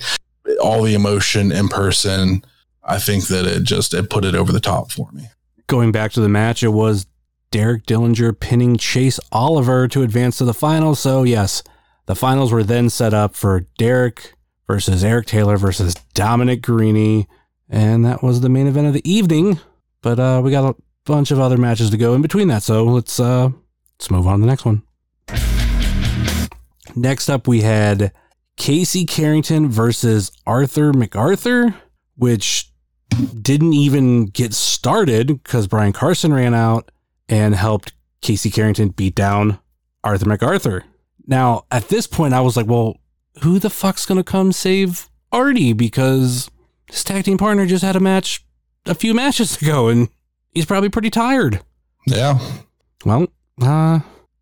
all 0.63 0.85
the 0.85 0.95
emotion 0.95 1.51
in 1.51 1.67
person 1.67 2.45
i 2.85 2.97
think 2.97 3.27
that 3.27 3.45
it 3.45 3.65
just 3.65 3.93
it 3.93 4.09
put 4.09 4.25
it 4.25 4.37
over 4.37 4.53
the 4.53 4.61
top 4.61 4.93
for 4.93 5.11
me 5.11 5.25
going 5.69 5.93
back 5.93 6.11
to 6.13 6.21
the 6.21 6.29
match, 6.29 6.65
it 6.65 6.69
was 6.69 7.07
Derek 7.53 7.87
Dillinger 7.87 8.39
pinning 8.39 8.77
Chase 8.77 9.21
Oliver 9.31 9.87
to 9.89 10.03
advance 10.03 10.39
to 10.39 10.45
the 10.45 10.53
finals. 10.53 10.99
So, 10.99 11.23
yes, 11.23 11.63
the 12.07 12.17
finals 12.17 12.51
were 12.51 12.65
then 12.65 12.91
set 12.91 13.15
up 13.15 13.37
for 13.37 13.67
Derek 13.79 14.35
versus 14.67 15.05
Eric 15.05 15.27
Taylor 15.27 15.57
versus 15.57 15.95
Dominic 16.15 16.63
Garrini. 16.63 17.27
And 17.69 18.05
that 18.05 18.23
was 18.23 18.41
the 18.41 18.49
main 18.49 18.67
event 18.67 18.89
of 18.89 18.95
the 18.95 19.09
evening. 19.09 19.61
But 20.03 20.19
uh, 20.19 20.41
we 20.43 20.51
got 20.51 20.69
a 20.69 20.77
bunch 21.05 21.31
of 21.31 21.39
other 21.39 21.57
matches 21.57 21.91
to 21.91 21.97
go 21.97 22.15
in 22.15 22.23
between 22.23 22.49
that. 22.49 22.63
So 22.63 22.85
let's 22.85 23.21
uh, 23.21 23.51
let's 23.99 24.11
move 24.11 24.27
on 24.27 24.39
to 24.39 24.41
the 24.41 24.47
next 24.47 24.65
one. 24.65 24.83
Next 26.97 27.29
up, 27.29 27.47
we 27.47 27.61
had 27.61 28.13
Casey 28.57 29.05
Carrington 29.05 29.69
versus 29.69 30.33
Arthur 30.47 30.93
MacArthur, 30.93 31.75
which 32.17 32.68
didn't 33.41 33.75
even 33.75 34.27
get 34.27 34.55
started 34.55 35.27
because 35.43 35.67
Brian 35.67 35.93
Carson 35.93 36.33
ran 36.33 36.55
out 36.55 36.91
and 37.29 37.55
helped 37.55 37.93
Casey 38.21 38.51
Carrington 38.51 38.89
beat 38.89 39.15
down 39.15 39.59
Arthur 40.05 40.29
MacArthur. 40.29 40.85
Now, 41.27 41.65
at 41.71 41.89
this 41.89 42.07
point, 42.07 42.35
I 42.35 42.41
was 42.41 42.57
like, 42.57 42.67
well, 42.67 42.97
who 43.43 43.59
the 43.59 43.71
fuck's 43.71 44.07
going 44.07 44.19
to 44.19 44.25
come 44.25 44.53
save 44.53 45.09
Artie? 45.31 45.73
Because 45.73 46.51
his 46.87 47.05
tag 47.05 47.25
team 47.25 47.39
partner 47.39 47.67
just 47.67 47.85
had 47.85 47.97
a 47.97 48.01
match 48.01 48.45
a 48.87 48.95
few 48.95 49.15
matches 49.15 49.57
ago 49.63 49.89
and 49.89 50.09
he's 50.53 50.67
probably 50.67 50.89
pretty 50.89 51.11
tired. 51.11 51.61
Yeah. 52.07 52.39
Well, 53.05 53.29
uh, 53.61 54.01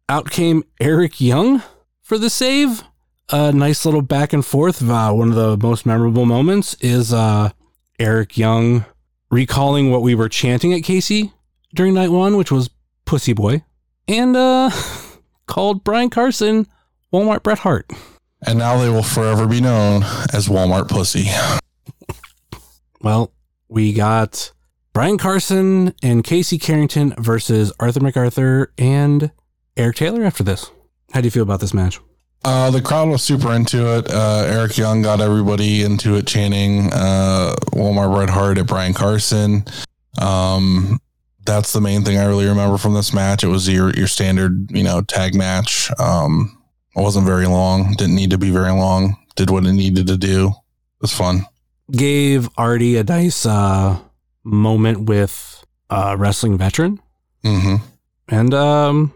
out 0.09 0.31
came 0.31 0.65
Eric 0.81 1.21
Young 1.21 1.63
for 2.03 2.19
the 2.19 2.31
save. 2.31 2.85
A 3.33 3.53
nice 3.53 3.85
little 3.85 4.03
back 4.03 4.33
and 4.33 4.47
forth. 4.47 4.89
Uh, 4.89 5.13
one 5.13 5.31
of 5.31 5.35
the 5.35 5.57
most 5.57 5.85
memorable 5.85 6.27
moments 6.27 6.75
is 6.75 7.13
uh, 7.13 7.51
Eric 7.99 8.37
Young 8.37 8.85
recalling 9.31 9.91
what 9.91 10.03
we 10.03 10.15
were 10.15 10.29
chanting 10.29 10.73
at 10.73 10.83
Casey 10.83 11.33
during 11.75 11.95
night 11.95 12.11
one, 12.11 12.37
which 12.37 12.51
was 12.53 12.71
Pussy 13.05 13.33
Boy, 13.33 13.65
and 14.09 14.37
uh, 14.37 14.71
called 15.47 15.85
Brian 15.85 16.11
Carson 16.11 16.67
Walmart 17.13 17.43
Bret 17.43 17.61
Hart. 17.61 17.91
And 18.47 18.59
now 18.59 18.79
they 18.79 18.89
will 18.89 19.03
forever 19.03 19.47
be 19.47 19.61
known 19.61 20.03
as 20.33 20.49
Walmart 20.49 20.89
Pussy. 20.89 21.27
Well, 23.01 23.33
we 23.69 23.93
got 23.93 24.53
Brian 24.93 25.19
Carson 25.19 25.95
and 26.03 26.25
Casey 26.25 26.59
Carrington 26.59 27.15
versus 27.19 27.73
Arthur 27.79 28.01
MacArthur 28.01 28.73
and 28.79 29.31
Eric 29.77 29.97
Taylor 29.97 30.25
after 30.25 30.43
this. 30.43 30.71
How 31.13 31.21
do 31.21 31.27
you 31.27 31.31
feel 31.31 31.43
about 31.43 31.61
this 31.61 31.75
match? 31.75 32.01
Uh, 32.47 32.71
the 32.71 32.81
crowd 32.81 33.09
was 33.09 33.25
super 33.25 33.53
into 33.53 33.99
it. 33.99 34.09
Uh, 34.09 34.45
Eric 34.47 34.79
Young 34.79 35.03
got 35.03 35.21
everybody 35.21 35.83
into 35.83 36.15
it, 36.15 36.29
chanting 36.29 36.93
uh, 36.93 37.57
Walmart 37.73 38.15
Bret 38.15 38.31
Hart 38.31 38.57
at 38.57 38.69
Brian 38.69 38.95
Carson. 38.95 39.65
Um, 40.23 41.01
that's 41.45 41.73
the 41.73 41.81
main 41.81 42.05
thing 42.05 42.19
I 42.19 42.25
really 42.27 42.47
remember 42.47 42.79
from 42.79 42.95
this 42.95 43.13
match. 43.13 43.43
It 43.43 43.49
was 43.49 43.69
your 43.69 43.91
your 43.95 44.07
standard, 44.07 44.71
you 44.71 44.85
know, 44.85 45.01
tag 45.01 45.35
match. 45.35 45.91
Um, 45.99 46.57
it 46.97 47.01
wasn't 47.01 47.27
very 47.27 47.49
long. 47.49 47.95
Didn't 47.95 48.15
need 48.15 48.31
to 48.31 48.39
be 48.39 48.51
very 48.51 48.71
long. 48.71 49.17
Did 49.35 49.51
what 49.51 49.67
it 49.67 49.73
needed 49.73 50.07
to 50.07 50.17
do. 50.17 50.51
It 50.51 51.03
was 51.03 51.13
fun. 51.13 51.47
Gave 51.91 52.49
Artie 52.57 52.97
a 52.97 53.03
nice 53.03 53.45
uh, 53.45 53.99
moment 54.45 55.09
with 55.09 55.65
a 55.91 56.17
wrestling 56.17 56.57
veteran. 56.59 57.01
hmm 57.43 57.77
And 58.29 58.55
um, 58.55 59.13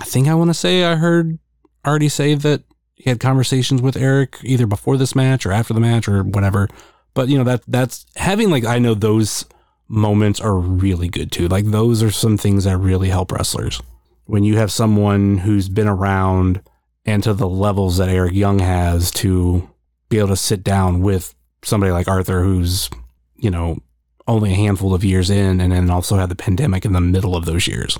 I 0.00 0.04
think 0.04 0.26
I 0.26 0.34
want 0.34 0.50
to 0.50 0.54
say 0.54 0.82
I 0.82 0.96
heard 0.96 1.38
Artie 1.84 2.08
say 2.08 2.34
that 2.34 2.62
he 3.02 3.10
had 3.10 3.18
conversations 3.18 3.82
with 3.82 3.96
Eric 3.96 4.38
either 4.44 4.64
before 4.64 4.96
this 4.96 5.16
match 5.16 5.44
or 5.44 5.50
after 5.50 5.74
the 5.74 5.80
match 5.80 6.06
or 6.06 6.22
whatever. 6.22 6.68
But 7.14 7.28
you 7.28 7.36
know 7.36 7.42
that 7.42 7.62
that's 7.66 8.06
having 8.14 8.48
like 8.48 8.64
I 8.64 8.78
know 8.78 8.94
those 8.94 9.44
moments 9.88 10.40
are 10.40 10.54
really 10.54 11.08
good 11.08 11.32
too. 11.32 11.48
Like 11.48 11.64
those 11.64 12.00
are 12.00 12.12
some 12.12 12.38
things 12.38 12.62
that 12.62 12.76
really 12.76 13.08
help 13.08 13.32
wrestlers. 13.32 13.82
When 14.26 14.44
you 14.44 14.56
have 14.58 14.70
someone 14.70 15.38
who's 15.38 15.68
been 15.68 15.88
around 15.88 16.62
and 17.04 17.24
to 17.24 17.34
the 17.34 17.48
levels 17.48 17.96
that 17.96 18.08
Eric 18.08 18.34
Young 18.34 18.60
has 18.60 19.10
to 19.10 19.68
be 20.08 20.18
able 20.18 20.28
to 20.28 20.36
sit 20.36 20.62
down 20.62 21.00
with 21.00 21.34
somebody 21.64 21.90
like 21.90 22.06
Arthur 22.06 22.44
who's, 22.44 22.88
you 23.34 23.50
know, 23.50 23.78
only 24.28 24.52
a 24.52 24.56
handful 24.56 24.94
of 24.94 25.02
years 25.02 25.28
in 25.28 25.60
and 25.60 25.72
then 25.72 25.90
also 25.90 26.18
had 26.18 26.28
the 26.28 26.36
pandemic 26.36 26.84
in 26.84 26.92
the 26.92 27.00
middle 27.00 27.34
of 27.34 27.46
those 27.46 27.66
years. 27.66 27.98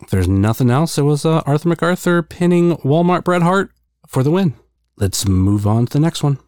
If 0.00 0.10
there's 0.10 0.28
nothing 0.28 0.70
else, 0.70 0.96
it 0.96 1.02
was 1.02 1.26
uh, 1.26 1.42
Arthur 1.44 1.70
MacArthur 1.70 2.22
pinning 2.22 2.76
Walmart 2.78 3.24
Bret 3.24 3.42
Hart 3.42 3.72
for 4.14 4.22
the 4.22 4.30
win. 4.30 4.54
Let's 4.96 5.26
move 5.26 5.66
on 5.66 5.86
to 5.86 5.92
the 5.92 5.98
next 5.98 6.22
one. 6.22 6.38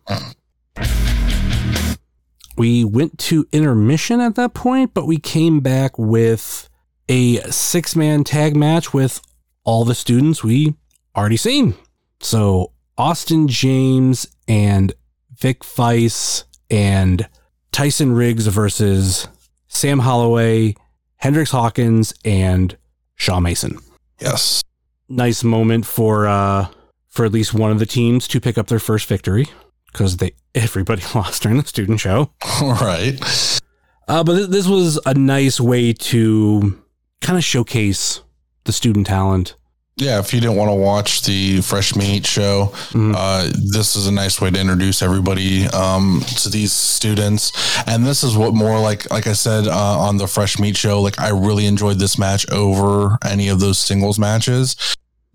We 2.57 2.85
went 2.85 3.19
to 3.19 3.49
intermission 3.51 4.21
at 4.21 4.37
that 4.37 4.55
point, 4.55 4.95
but 4.95 5.09
we 5.09 5.19
came 5.19 5.59
back 5.59 5.99
with 5.99 6.69
a 7.09 7.39
six 7.51 7.97
man 7.97 8.23
tag 8.23 8.55
match 8.55 8.95
with 8.95 9.21
all 9.65 9.85
the 9.85 9.97
students 9.97 10.45
we 10.45 10.77
already 11.17 11.37
seen. 11.37 11.75
So 12.21 12.73
Austin 12.97 13.49
James 13.49 14.29
and 14.47 14.95
Vic 15.37 15.63
Weiss 15.77 16.45
and 16.71 17.29
Tyson 17.73 18.13
Riggs 18.13 18.47
versus 18.47 19.27
Sam 19.67 19.99
Holloway, 19.99 20.77
Hendrix 21.17 21.51
Hawkins, 21.51 22.15
and 22.25 22.77
Shaw 23.17 23.41
Mason. 23.41 23.81
Yes. 24.21 24.63
Nice 25.09 25.43
moment 25.43 25.85
for 25.85 26.29
uh 26.29 26.69
for 27.17 27.25
at 27.25 27.33
least 27.33 27.55
one 27.55 27.71
of 27.73 27.79
the 27.79 27.87
teams 27.87 28.29
to 28.29 28.41
pick 28.41 28.59
up 28.59 28.67
their 28.67 28.79
first 28.79 29.09
victory 29.09 29.47
because 29.91 30.19
they 30.19 30.33
everybody 30.55 31.03
lost 31.15 31.43
during 31.43 31.59
the 31.59 31.67
student 31.67 31.99
show. 32.01 32.31
All 32.61 32.75
right. 32.75 33.19
Uh, 34.07 34.23
but 34.23 34.37
th- 34.37 34.49
this 34.51 34.69
was 34.69 35.01
a 35.07 35.15
nice 35.15 35.59
way 35.61 35.93
to 35.93 36.79
kind 37.23 37.37
of 37.39 37.43
showcase 37.45 38.21
the 38.65 38.73
student 38.73 39.07
talent. 39.07 39.57
Yeah, 39.99 40.19
if 40.19 40.35
you 40.35 40.41
didn't 40.43 40.57
want 40.57 40.69
to 40.69 40.75
watch 40.75 41.23
the 41.23 41.63
Fresh 41.63 41.97
Meat 41.97 42.27
show, 42.27 42.67
Mhm. 42.91 43.15
uh, 43.17 43.51
this 43.73 43.97
is 43.97 44.07
a 44.07 44.13
nice 44.13 44.39
way 44.43 44.51
to 44.51 44.61
introduce 44.61 45.01
everybody 45.01 45.65
um, 45.69 46.23
to 46.43 46.51
these 46.51 46.71
students. 46.75 47.51
And 47.89 48.05
this 48.07 48.23
is 48.23 48.37
what 48.37 48.53
more 48.53 48.79
like, 48.79 49.11
like 49.11 49.27
I 49.27 49.33
said 49.33 49.67
uh, 49.67 49.99
on 49.99 50.19
the 50.19 50.27
Fresh 50.27 50.59
Meat 50.59 50.77
show, 50.77 51.01
like 51.01 51.19
I 51.19 51.31
really 51.31 51.65
enjoyed 51.65 51.99
this 51.99 52.19
match 52.19 52.45
over 52.51 53.17
any 53.25 53.49
of 53.49 53.59
those 53.59 53.79
singles 53.79 54.19
matches. 54.19 54.77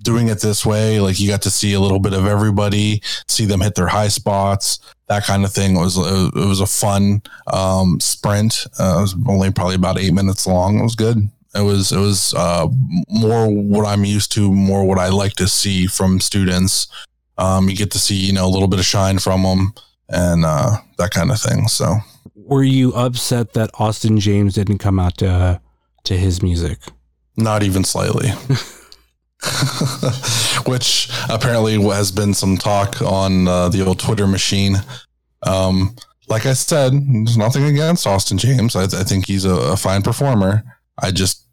Doing 0.03 0.29
it 0.29 0.41
this 0.41 0.65
way, 0.65 0.99
like 0.99 1.19
you 1.19 1.27
got 1.27 1.43
to 1.43 1.51
see 1.51 1.73
a 1.73 1.79
little 1.79 1.99
bit 1.99 2.13
of 2.13 2.25
everybody, 2.25 3.01
see 3.27 3.45
them 3.45 3.61
hit 3.61 3.75
their 3.75 3.87
high 3.87 4.07
spots, 4.07 4.79
that 5.07 5.23
kind 5.23 5.43
of 5.43 5.51
thing. 5.53 5.75
It 5.75 5.79
was 5.79 5.97
it 5.97 6.33
was 6.47 6.59
a 6.59 6.65
fun 6.65 7.21
um, 7.51 7.99
sprint. 7.99 8.65
Uh, 8.79 8.97
it 8.97 9.01
was 9.01 9.15
only 9.27 9.51
probably 9.51 9.75
about 9.75 9.99
eight 9.99 10.13
minutes 10.13 10.47
long. 10.47 10.79
It 10.79 10.83
was 10.83 10.95
good. 10.95 11.29
It 11.53 11.61
was 11.61 11.91
it 11.91 11.99
was 11.99 12.33
uh, 12.33 12.67
more 13.09 13.47
what 13.47 13.85
I'm 13.85 14.05
used 14.05 14.31
to, 14.33 14.51
more 14.51 14.85
what 14.85 14.97
I 14.97 15.09
like 15.09 15.33
to 15.33 15.47
see 15.47 15.87
from 15.87 16.19
students. 16.19 16.87
Um, 17.37 17.69
you 17.69 17.75
get 17.75 17.91
to 17.91 17.99
see 17.99 18.15
you 18.15 18.33
know 18.33 18.45
a 18.47 18.49
little 18.49 18.67
bit 18.67 18.79
of 18.79 18.85
shine 18.85 19.19
from 19.19 19.43
them 19.43 19.73
and 20.09 20.45
uh, 20.45 20.77
that 20.97 21.11
kind 21.11 21.31
of 21.31 21.39
thing. 21.39 21.67
So 21.67 21.97
Were 22.35 22.63
you 22.63 22.93
upset 22.93 23.53
that 23.53 23.69
Austin 23.79 24.19
James 24.19 24.53
didn't 24.55 24.79
come 24.79 24.99
out 24.99 25.17
to 25.19 25.61
to 26.05 26.17
his 26.17 26.41
music? 26.41 26.79
not 27.37 27.63
even 27.63 27.83
slightly. 27.83 28.29
Which 30.65 31.09
apparently 31.29 31.81
has 31.81 32.11
been 32.11 32.33
some 32.33 32.57
talk 32.57 33.01
on 33.01 33.47
uh, 33.47 33.69
the 33.69 33.85
old 33.85 33.99
Twitter 33.99 34.27
machine. 34.27 34.75
Um, 35.43 35.95
like 36.27 36.45
I 36.45 36.53
said, 36.53 36.93
there's 36.93 37.37
nothing 37.37 37.65
against 37.65 38.07
Austin 38.07 38.37
James. 38.37 38.75
I, 38.75 38.83
I 38.83 39.03
think 39.03 39.27
he's 39.27 39.45
a, 39.45 39.53
a 39.53 39.77
fine 39.77 40.01
performer. 40.01 40.63
I 40.97 41.11
just 41.11 41.45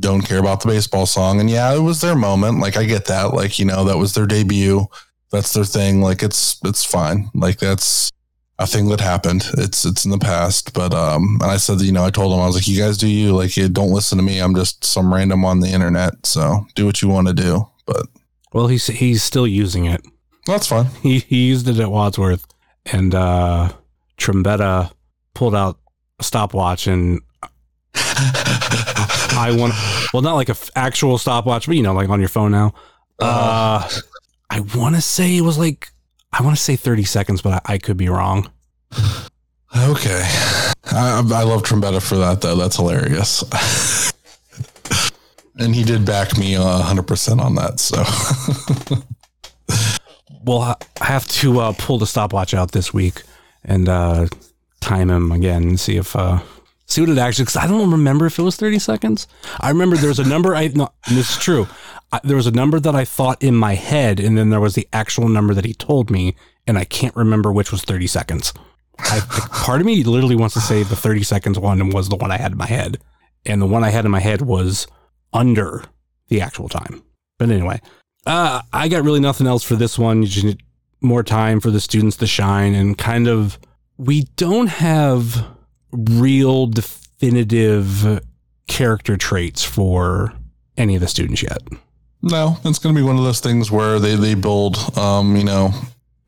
don't 0.00 0.22
care 0.22 0.38
about 0.38 0.60
the 0.60 0.68
baseball 0.68 1.06
song. 1.06 1.40
And 1.40 1.48
yeah, 1.48 1.74
it 1.74 1.78
was 1.78 2.00
their 2.00 2.16
moment. 2.16 2.58
Like 2.58 2.76
I 2.76 2.84
get 2.84 3.06
that. 3.06 3.32
Like 3.32 3.58
you 3.58 3.64
know, 3.64 3.84
that 3.84 3.98
was 3.98 4.14
their 4.14 4.26
debut. 4.26 4.86
That's 5.30 5.52
their 5.52 5.64
thing. 5.64 6.00
Like 6.00 6.22
it's 6.22 6.58
it's 6.64 6.84
fine. 6.84 7.30
Like 7.34 7.58
that's 7.58 8.10
a 8.58 8.66
thing 8.66 8.88
that 8.88 9.00
happened. 9.00 9.44
It's 9.58 9.84
it's 9.84 10.04
in 10.04 10.10
the 10.10 10.18
past. 10.18 10.72
But 10.72 10.94
um, 10.94 11.38
and 11.42 11.50
I 11.50 11.56
said, 11.58 11.80
you 11.80 11.92
know, 11.92 12.04
I 12.04 12.10
told 12.10 12.32
him 12.32 12.40
I 12.40 12.46
was 12.46 12.54
like, 12.54 12.66
you 12.68 12.78
guys 12.80 12.96
do 12.98 13.06
you. 13.08 13.32
Like, 13.34 13.56
you 13.56 13.68
don't 13.68 13.92
listen 13.92 14.16
to 14.18 14.24
me. 14.24 14.38
I'm 14.38 14.54
just 14.54 14.84
some 14.84 15.12
random 15.12 15.44
on 15.44 15.60
the 15.60 15.68
internet. 15.68 16.24
So 16.26 16.66
do 16.74 16.86
what 16.86 17.02
you 17.02 17.08
want 17.08 17.26
to 17.28 17.34
do. 17.34 17.66
But 17.86 18.06
Well, 18.52 18.68
he's 18.68 18.86
he's 18.86 19.22
still 19.22 19.46
using 19.46 19.84
it. 19.86 20.00
that's 20.46 20.66
fine. 20.68 20.86
He 21.02 21.18
he 21.20 21.46
used 21.48 21.68
it 21.68 21.78
at 21.80 21.90
Wadsworth, 21.90 22.46
and 22.86 23.14
uh, 23.14 23.72
Trombetta 24.18 24.90
pulled 25.34 25.54
out 25.54 25.78
a 26.18 26.24
stopwatch, 26.24 26.86
and 26.86 27.20
I 27.94 29.54
want 29.58 29.74
well, 30.12 30.22
not 30.22 30.34
like 30.34 30.48
a 30.48 30.52
f- 30.52 30.70
actual 30.74 31.18
stopwatch, 31.18 31.66
but 31.66 31.76
you 31.76 31.82
know, 31.82 31.92
like 31.92 32.08
on 32.08 32.20
your 32.20 32.28
phone 32.28 32.52
now. 32.52 32.72
Uh, 33.18 33.88
I 34.50 34.60
want 34.74 34.94
to 34.94 35.00
say 35.00 35.36
it 35.36 35.40
was 35.42 35.58
like 35.58 35.90
I 36.38 36.42
want 36.42 36.56
to 36.56 36.62
say 36.62 36.76
thirty 36.76 37.04
seconds, 37.04 37.42
but 37.42 37.62
I, 37.66 37.74
I 37.74 37.78
could 37.78 37.96
be 37.96 38.08
wrong. 38.08 38.50
Okay. 39.78 40.22
I, 40.90 41.18
I 41.18 41.42
love 41.42 41.62
Trombetta 41.62 42.00
for 42.00 42.16
that, 42.16 42.40
though. 42.40 42.56
That's 42.56 42.76
hilarious. 42.76 43.42
and 45.58 45.74
he 45.74 45.84
did 45.84 46.06
back 46.06 46.38
me 46.38 46.56
uh, 46.56 46.82
100% 46.82 47.40
on 47.40 47.56
that. 47.56 47.80
So, 47.80 48.02
We'll 50.44 50.62
ha- 50.62 50.78
have 51.00 51.26
to 51.28 51.58
uh, 51.58 51.72
pull 51.76 51.98
the 51.98 52.06
stopwatch 52.06 52.54
out 52.54 52.70
this 52.70 52.94
week 52.94 53.22
and 53.64 53.88
uh, 53.88 54.28
time 54.80 55.10
him 55.10 55.32
again 55.32 55.62
and 55.64 55.80
see 55.80 55.96
if 55.96 56.14
uh, 56.14 56.38
see 56.86 57.00
what 57.00 57.10
it 57.10 57.18
actually. 57.18 57.46
Because 57.46 57.56
I 57.56 57.66
don't 57.66 57.90
remember 57.90 58.26
if 58.26 58.38
it 58.38 58.42
was 58.42 58.54
thirty 58.54 58.78
seconds. 58.78 59.26
I 59.58 59.70
remember 59.70 59.96
there 59.96 60.08
was 60.08 60.20
a 60.20 60.28
number. 60.28 60.54
I 60.54 60.68
no, 60.68 60.92
this 61.08 61.30
is 61.32 61.36
true. 61.38 61.66
There 62.24 62.36
was 62.36 62.46
a 62.46 62.52
number 62.52 62.78
that 62.80 62.94
I 62.94 63.04
thought 63.04 63.42
in 63.42 63.54
my 63.54 63.74
head, 63.74 64.20
and 64.20 64.36
then 64.36 64.50
there 64.50 64.60
was 64.60 64.74
the 64.74 64.88
actual 64.92 65.28
number 65.28 65.54
that 65.54 65.64
he 65.64 65.74
told 65.74 66.10
me, 66.10 66.36
and 66.66 66.78
I 66.78 66.84
can't 66.84 67.16
remember 67.16 67.52
which 67.52 67.72
was 67.72 67.82
thirty 67.82 68.06
seconds. 68.06 68.52
I, 68.98 69.20
part 69.50 69.80
of 69.80 69.86
me 69.86 70.02
literally 70.04 70.36
wants 70.36 70.54
to 70.54 70.60
say 70.60 70.82
the 70.82 70.96
thirty 70.96 71.22
seconds 71.22 71.58
one 71.58 71.90
was 71.90 72.08
the 72.08 72.16
one 72.16 72.30
I 72.30 72.38
had 72.38 72.52
in 72.52 72.58
my 72.58 72.66
head, 72.66 72.98
and 73.44 73.60
the 73.60 73.66
one 73.66 73.84
I 73.84 73.90
had 73.90 74.04
in 74.04 74.10
my 74.10 74.20
head 74.20 74.42
was 74.42 74.86
under 75.32 75.84
the 76.28 76.40
actual 76.40 76.68
time. 76.68 77.02
But 77.38 77.50
anyway, 77.50 77.80
uh, 78.26 78.62
I 78.72 78.88
got 78.88 79.04
really 79.04 79.20
nothing 79.20 79.46
else 79.46 79.62
for 79.62 79.76
this 79.76 79.98
one. 79.98 80.22
You 80.22 80.28
just 80.28 80.46
need 80.46 80.62
more 81.00 81.22
time 81.22 81.60
for 81.60 81.70
the 81.70 81.80
students 81.80 82.16
to 82.18 82.26
shine 82.26 82.74
and 82.74 82.96
kind 82.96 83.28
of. 83.28 83.58
We 83.98 84.24
don't 84.36 84.66
have 84.66 85.46
real 85.90 86.66
definitive 86.66 88.20
character 88.68 89.16
traits 89.16 89.64
for 89.64 90.34
any 90.76 90.96
of 90.96 91.00
the 91.00 91.08
students 91.08 91.42
yet. 91.42 91.62
No, 92.26 92.58
it's 92.64 92.78
going 92.78 92.94
to 92.94 93.00
be 93.00 93.06
one 93.06 93.16
of 93.16 93.24
those 93.24 93.40
things 93.40 93.70
where 93.70 93.98
they, 93.98 94.16
they 94.16 94.34
build, 94.34 94.76
um, 94.98 95.36
you 95.36 95.44
know, 95.44 95.70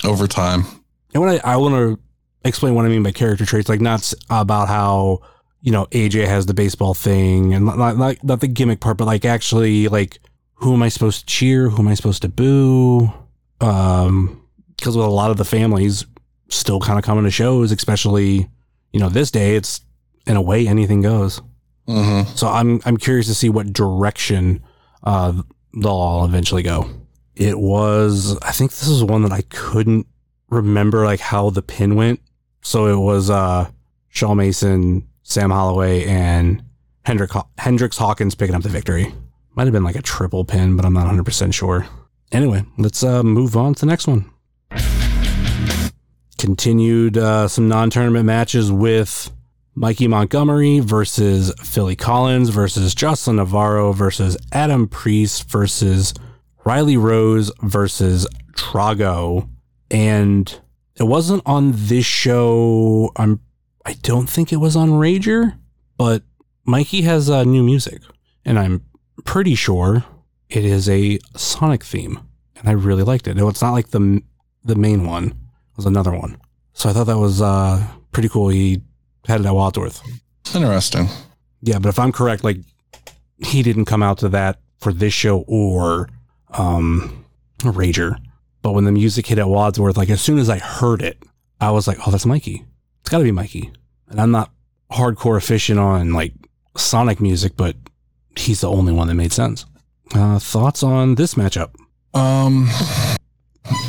over 0.05 0.27
time. 0.27 0.65
And 1.13 1.23
when 1.23 1.31
I, 1.31 1.41
I 1.53 1.57
want 1.57 1.75
to 1.75 1.99
explain 2.45 2.75
what 2.75 2.85
I 2.85 2.89
mean 2.89 3.03
by 3.03 3.11
character 3.11 3.45
traits, 3.45 3.69
like 3.69 3.81
not 3.81 4.13
about 4.31 4.69
how 4.69 5.21
you 5.61 5.73
know 5.73 5.87
AJ 5.87 6.27
has 6.27 6.47
the 6.47 6.55
baseball 6.55 6.95
thing 6.95 7.53
and 7.53 7.67
not, 7.67 7.97
not 7.97 8.23
not 8.23 8.41
the 8.41 8.47
gimmick 8.49 8.81
part, 8.81 8.97
but 8.97 9.07
like 9.07 9.25
actually 9.25 9.89
like 9.89 10.21
who 10.55 10.75
am 10.75 10.83
I 10.83 10.89
supposed 10.89 11.21
to 11.21 11.27
cheer? 11.27 11.69
Who 11.69 11.83
am 11.83 11.89
I 11.89 11.95
supposed 11.95 12.23
to 12.23 12.29
boo? 12.29 13.13
Um, 13.61 14.43
because 14.77 14.97
with 14.97 15.07
a 15.07 15.11
lot 15.11 15.31
of 15.31 15.37
the 15.37 15.45
families 15.45 16.05
still 16.49 16.81
kind 16.81 16.99
of 16.99 17.05
coming 17.05 17.25
to 17.25 17.31
shows, 17.31 17.73
especially 17.73 18.49
you 18.93 19.01
know 19.01 19.09
this 19.09 19.31
day, 19.31 19.57
it's 19.57 19.81
in 20.27 20.37
a 20.37 20.43
way 20.43 20.69
anything 20.69 21.03
goes. 21.03 21.41
hmm 21.87 22.23
So 22.35 22.49
I'm 22.49 22.81
I'm 22.85 22.97
curious 22.97 23.27
to 23.27 23.35
see 23.35 23.49
what 23.49 23.73
direction 23.73 24.63
uh, 25.03 25.43
they'll 25.75 25.91
all 25.91 26.25
eventually 26.25 26.63
go. 26.63 26.91
It 27.37 27.59
was 27.59 28.37
I 28.43 28.53
think 28.53 28.71
this 28.73 28.89
is 28.89 29.05
one 29.05 29.23
that 29.23 29.33
I 29.33 29.43
couldn't 29.43 30.07
remember 30.51 31.05
like 31.05 31.21
how 31.21 31.51
the 31.51 31.63
pin 31.63 31.95
went. 31.95 32.21
So 32.63 32.87
it 32.87 32.97
was 32.97 33.31
uh, 33.31 33.71
Shaw 34.09 34.35
Mason, 34.35 35.09
Sam 35.23 35.51
Holloway, 35.51 36.05
and 36.07 36.63
Hendrick 37.05 37.31
Hendricks 37.59 37.97
Hawkins 37.97 38.35
picking 38.35 38.55
up 38.55 38.63
the 38.63 38.69
victory. 38.69 39.15
Might 39.55 39.65
have 39.65 39.73
been 39.73 39.85
like 39.85 39.97
a 39.97 40.03
triple 40.03 40.45
pin, 40.45 40.77
but 40.77 40.85
I'm 40.85 40.93
not 40.93 41.01
100 41.01 41.25
percent 41.25 41.55
sure. 41.55 41.87
Anyway, 42.33 42.65
let's 42.77 43.03
uh, 43.03 43.23
move 43.23 43.57
on 43.57 43.75
to 43.75 43.81
the 43.81 43.87
next 43.87 44.07
one. 44.07 44.31
Continued 46.37 47.17
uh, 47.17 47.49
some 47.49 47.69
non-tournament 47.69 48.27
matches 48.27 48.71
with 48.71 49.31
Mikey 49.79 50.09
Montgomery 50.09 50.81
versus 50.81 51.53
Philly 51.63 51.95
Collins 51.95 52.49
versus 52.49 52.97
Jocelyn 52.97 53.37
Navarro 53.37 53.93
versus 53.93 54.37
Adam 54.51 54.89
Priest 54.89 55.49
versus 55.49 56.13
Riley 56.65 56.97
Rose 56.97 57.53
versus 57.63 58.27
Drago. 58.55 59.49
And 59.89 60.61
it 60.97 61.05
wasn't 61.05 61.45
on 61.47 61.71
this 61.75 62.05
show. 62.05 63.13
I'm 63.15 63.39
I 63.87 63.93
don't 64.03 64.29
think 64.29 64.53
it 64.53 64.57
was 64.57 64.75
on 64.75 64.91
Rager, 64.91 65.57
but 65.97 66.25
Mikey 66.65 67.03
has 67.03 67.31
uh, 67.31 67.45
new 67.45 67.63
music, 67.63 68.03
and 68.45 68.59
I'm 68.59 68.85
pretty 69.25 69.55
sure 69.55 70.05
it 70.51 70.65
is 70.65 70.89
a 70.89 71.21
Sonic 71.37 71.85
theme, 71.85 72.19
and 72.57 72.69
I 72.69 72.73
really 72.73 73.05
liked 73.05 73.29
it. 73.29 73.37
No, 73.37 73.49
it's 73.49 73.63
not 73.63 73.73
like 73.73 73.91
the 73.91 74.23
the 74.65 74.75
main 74.75 75.07
one; 75.07 75.27
it 75.27 75.77
was 75.77 75.87
another 75.87 76.13
one. 76.13 76.37
So 76.73 76.91
I 76.91 76.93
thought 76.93 77.07
that 77.07 77.19
was 77.19 77.41
uh, 77.41 77.87
pretty 78.11 78.29
cool. 78.29 78.49
He 78.49 78.83
at 79.29 79.55
Wadsworth. 79.55 80.01
Interesting. 80.55 81.09
Yeah, 81.61 81.79
but 81.79 81.89
if 81.89 81.99
I'm 81.99 82.13
correct, 82.13 82.45
like 82.45 82.59
he 83.39 83.63
didn't 83.63 83.85
come 83.85 84.03
out 84.03 84.19
to 84.19 84.29
that 84.31 84.59
for 84.79 84.93
this 84.93 85.13
show 85.13 85.45
or 85.47 86.09
um 86.53 87.25
Rager. 87.61 88.17
But 88.63 88.73
when 88.73 88.85
the 88.85 88.93
music 88.93 89.27
hit 89.27 89.39
at 89.39 89.49
Wadsworth, 89.49 89.97
like 89.97 90.11
as 90.11 90.21
soon 90.21 90.39
as 90.39 90.49
I 90.49 90.59
heard 90.59 91.03
it, 91.03 91.23
I 91.61 91.71
was 91.71 91.87
like, 91.87 91.99
"Oh, 92.07 92.11
that's 92.11 92.27
Mikey. 92.27 92.65
It's 93.01 93.11
got 93.11 93.19
to 93.19 93.25
be 93.25 93.33
Mikey." 93.33 93.73
And 94.09 94.21
I'm 94.21 94.31
not 94.31 94.51
hardcore 94.91 95.37
efficient 95.37 95.79
on 95.79 96.13
like 96.13 96.33
Sonic 96.77 97.21
music, 97.21 97.57
but 97.57 97.77
he's 98.37 98.61
the 98.61 98.71
only 98.71 98.93
one 98.93 99.09
that 99.09 99.15
made 99.15 99.33
sense. 99.33 99.67
Uh, 100.15 100.39
thoughts 100.39 100.83
on 100.83 101.17
this 101.17 101.35
matchup? 101.35 101.75
Um, 102.15 102.69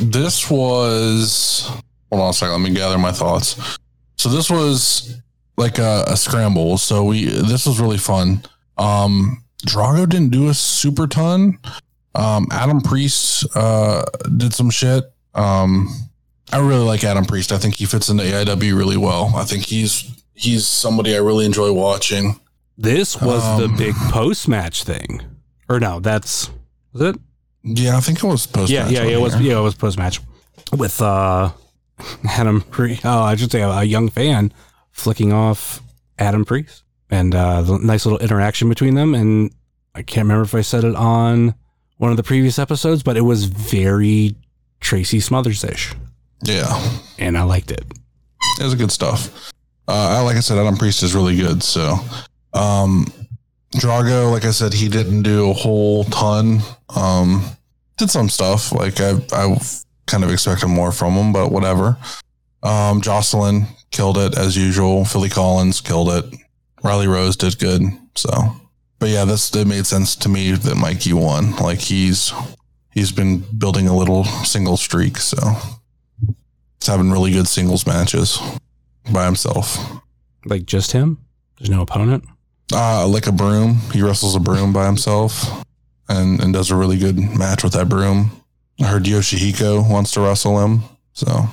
this 0.02 0.50
was. 0.50 1.70
Hold 2.10 2.22
on 2.22 2.30
a 2.30 2.32
second. 2.32 2.62
Let 2.62 2.70
me 2.70 2.76
gather 2.76 2.98
my 2.98 3.12
thoughts. 3.12 3.78
So 4.16 4.28
this 4.28 4.50
was 4.50 5.20
like 5.60 5.78
a, 5.78 6.04
a 6.08 6.16
scramble. 6.16 6.78
So 6.78 7.04
we 7.04 7.26
this 7.26 7.66
was 7.66 7.78
really 7.80 7.98
fun. 7.98 8.42
Um, 8.78 9.44
Drago 9.66 10.08
didn't 10.08 10.30
do 10.30 10.48
a 10.48 10.54
super 10.54 11.06
ton. 11.06 11.58
Um, 12.14 12.48
Adam 12.50 12.80
Priest 12.80 13.46
uh 13.54 14.04
did 14.36 14.52
some 14.54 14.70
shit. 14.70 15.04
Um, 15.34 15.88
I 16.52 16.58
really 16.58 16.84
like 16.84 17.04
Adam 17.04 17.24
Priest. 17.24 17.52
I 17.52 17.58
think 17.58 17.76
he 17.76 17.84
fits 17.86 18.08
into 18.08 18.24
AIW 18.24 18.76
really 18.76 18.96
well. 18.96 19.32
I 19.36 19.44
think 19.44 19.64
he's 19.66 20.10
he's 20.34 20.66
somebody 20.66 21.14
I 21.14 21.18
really 21.18 21.46
enjoy 21.46 21.72
watching. 21.72 22.40
This 22.76 23.20
was 23.20 23.42
the 23.58 23.66
Um, 23.66 23.76
big 23.76 23.94
post 24.10 24.48
match 24.48 24.82
thing, 24.84 25.20
or 25.68 25.78
no? 25.78 26.00
That's 26.00 26.50
was 26.92 27.02
it? 27.02 27.16
Yeah, 27.62 27.96
I 27.98 28.00
think 28.00 28.18
it 28.24 28.26
was 28.26 28.46
post. 28.46 28.72
Yeah, 28.72 28.88
yeah, 28.88 29.04
yeah, 29.04 29.18
it 29.18 29.20
was. 29.20 29.38
Yeah, 29.38 29.58
it 29.58 29.62
was 29.62 29.74
post 29.74 29.98
match 29.98 30.20
with 30.72 31.00
uh 31.02 31.50
Adam. 32.28 32.62
Priest. 32.62 33.02
Oh, 33.04 33.20
I 33.22 33.36
should 33.36 33.52
say 33.52 33.60
a, 33.60 33.82
young 33.84 34.08
fan 34.08 34.52
flicking 34.92 35.32
off 35.32 35.80
Adam 36.18 36.44
Priest, 36.44 36.82
and 37.10 37.34
uh, 37.34 37.62
the 37.62 37.78
nice 37.78 38.04
little 38.06 38.18
interaction 38.18 38.68
between 38.68 38.94
them. 38.94 39.14
And 39.14 39.50
I 39.94 40.02
can't 40.02 40.24
remember 40.24 40.42
if 40.44 40.54
I 40.54 40.60
said 40.60 40.84
it 40.84 40.94
on 40.94 41.54
one 41.98 42.10
of 42.10 42.16
the 42.16 42.22
previous 42.22 42.58
episodes, 42.58 43.02
but 43.02 43.16
it 43.16 43.22
was 43.22 43.44
very 43.44 44.34
Tracy 44.80 45.20
Smothers 45.20 45.62
ish, 45.64 45.92
Yeah. 46.42 46.80
and 47.18 47.36
I 47.36 47.42
liked 47.42 47.70
it. 47.70 47.84
it 48.58 48.64
was 48.64 48.74
good 48.74 48.90
stuff. 48.92 49.52
Uh, 49.88 49.92
I- 49.92 50.20
like 50.22 50.36
I 50.36 50.40
said, 50.40 50.56
Adam 50.58 50.76
Priest 50.76 51.02
is 51.02 51.14
really 51.14 51.36
good. 51.36 51.62
So, 51.62 51.98
um, 52.54 53.06
Drago, 53.74 54.30
like 54.30 54.44
I 54.44 54.50
said, 54.50 54.72
he 54.72 54.88
didn't 54.88 55.22
do 55.22 55.50
a 55.50 55.52
whole 55.54 56.04
ton. 56.04 56.60
Um, 56.94 57.44
did 57.98 58.10
some 58.10 58.28
stuff. 58.28 58.72
Like 58.72 59.00
I, 59.00 59.12
I 59.32 59.58
kind 60.06 60.24
of 60.24 60.30
expected 60.32 60.68
more 60.68 60.90
from 60.92 61.14
him, 61.14 61.32
but 61.32 61.52
whatever. 61.52 61.96
Um, 62.62 63.00
Jocelyn 63.00 63.66
killed 63.90 64.18
it 64.18 64.36
as 64.36 64.56
usual. 64.56 65.04
Philly 65.04 65.28
Collins 65.28 65.80
killed 65.80 66.10
it. 66.10 66.24
Riley 66.82 67.08
Rose 67.08 67.36
did 67.36 67.58
good. 67.58 67.82
So, 68.14 68.30
but 68.98 69.08
yeah, 69.08 69.24
this 69.24 69.54
it 69.54 69.66
made 69.66 69.86
sense 69.86 70.16
to 70.16 70.28
me 70.28 70.52
that 70.52 70.76
Mikey 70.76 71.12
won. 71.12 71.56
Like 71.56 71.80
he's 71.80 72.32
he's 72.92 73.12
been 73.12 73.38
building 73.56 73.86
a 73.88 73.96
little 73.96 74.24
single 74.24 74.76
streak. 74.76 75.18
So 75.18 75.38
he's 76.78 76.86
having 76.86 77.10
really 77.10 77.32
good 77.32 77.48
singles 77.48 77.86
matches 77.86 78.38
by 79.12 79.24
himself. 79.24 79.78
Like 80.44 80.66
just 80.66 80.92
him. 80.92 81.18
There's 81.58 81.70
no 81.70 81.82
opponent. 81.82 82.24
Uh, 82.72 83.06
like 83.06 83.26
a 83.26 83.32
broom. 83.32 83.76
He 83.92 84.00
wrestles 84.02 84.36
a 84.36 84.40
broom 84.40 84.72
by 84.72 84.86
himself 84.86 85.64
and, 86.08 86.40
and 86.40 86.52
does 86.52 86.70
a 86.70 86.76
really 86.76 86.98
good 86.98 87.18
match 87.18 87.62
with 87.64 87.72
that 87.74 87.88
broom. 87.88 88.30
I 88.80 88.84
heard 88.84 89.04
Yoshihiko 89.04 89.90
wants 89.90 90.12
to 90.12 90.20
wrestle 90.20 90.64
him. 90.64 90.82
So 91.12 91.48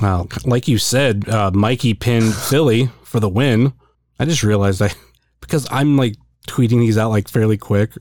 Well, 0.00 0.28
like 0.44 0.68
you 0.68 0.78
said, 0.78 1.28
uh, 1.28 1.50
Mikey 1.52 1.94
pinned 1.94 2.34
Philly 2.48 2.90
for 3.02 3.20
the 3.20 3.28
win. 3.28 3.72
I 4.18 4.24
just 4.24 4.42
realized 4.42 4.82
I, 4.82 4.92
because 5.40 5.66
I'm 5.70 5.96
like 5.96 6.14
tweeting 6.46 6.80
these 6.80 6.98
out 6.98 7.10
like 7.10 7.28
fairly 7.28 7.56
quick. 7.56 7.92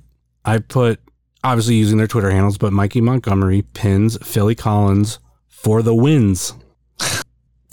I 0.45 0.60
put 0.60 1.00
obviously 1.43 1.76
using 1.76 1.98
their 1.98 2.08
Twitter 2.08 2.32
handles, 2.32 2.58
but 2.58 2.74
Mikey 2.74 3.02
Montgomery 3.02 3.62
pins 3.62 4.18
Philly 4.26 4.56
Collins 4.56 5.20
for 5.48 5.82
the 5.82 5.95
wins. 5.95 6.54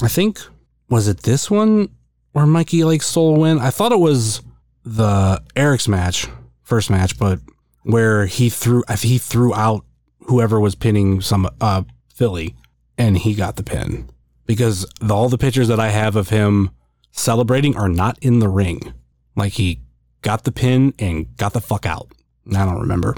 I 0.03 0.09
think 0.09 0.41
was 0.89 1.09
it 1.09 1.23
this 1.23 1.51
one 1.51 1.89
where 2.33 2.47
Mikey 2.47 2.85
like 2.85 3.03
stole 3.03 3.37
a 3.37 3.39
win? 3.39 3.59
I 3.59 3.71
thought 3.71 3.93
it 3.93 4.01
was 4.01 4.43
the 4.85 5.43
Eric's 5.57 5.89
match, 5.89 6.27
first 6.63 6.91
match, 6.91 7.19
but 7.19 7.41
where 7.83 8.27
he 8.27 8.51
threw 8.51 8.83
he 9.01 9.19
threw 9.19 9.55
out 9.55 9.85
whoever 10.27 10.59
was 10.59 10.75
pinning 10.75 11.21
some 11.21 11.49
uh 11.61 11.83
Philly 12.15 12.55
and 12.99 13.19
he 13.19 13.35
got 13.35 13.57
the 13.57 13.63
pin 13.63 14.09
because 14.47 14.87
the, 15.01 15.15
all 15.15 15.29
the 15.29 15.39
pictures 15.39 15.69
that 15.69 15.81
I 15.81 15.89
have 15.89 16.17
of 16.17 16.29
him 16.31 16.71
celebrating 17.13 17.77
are 17.77 17.89
not 17.89 18.19
in 18.21 18.39
the 18.39 18.49
ring. 18.49 18.93
Like 19.37 19.53
he 19.55 19.81
got 20.23 20.45
the 20.45 20.53
pin 20.53 20.95
and 20.99 21.37
got 21.37 21.53
the 21.53 21.61
fuck 21.61 21.87
out. 21.87 22.09
I 22.55 22.65
don't 22.65 22.81
remember. 22.81 23.17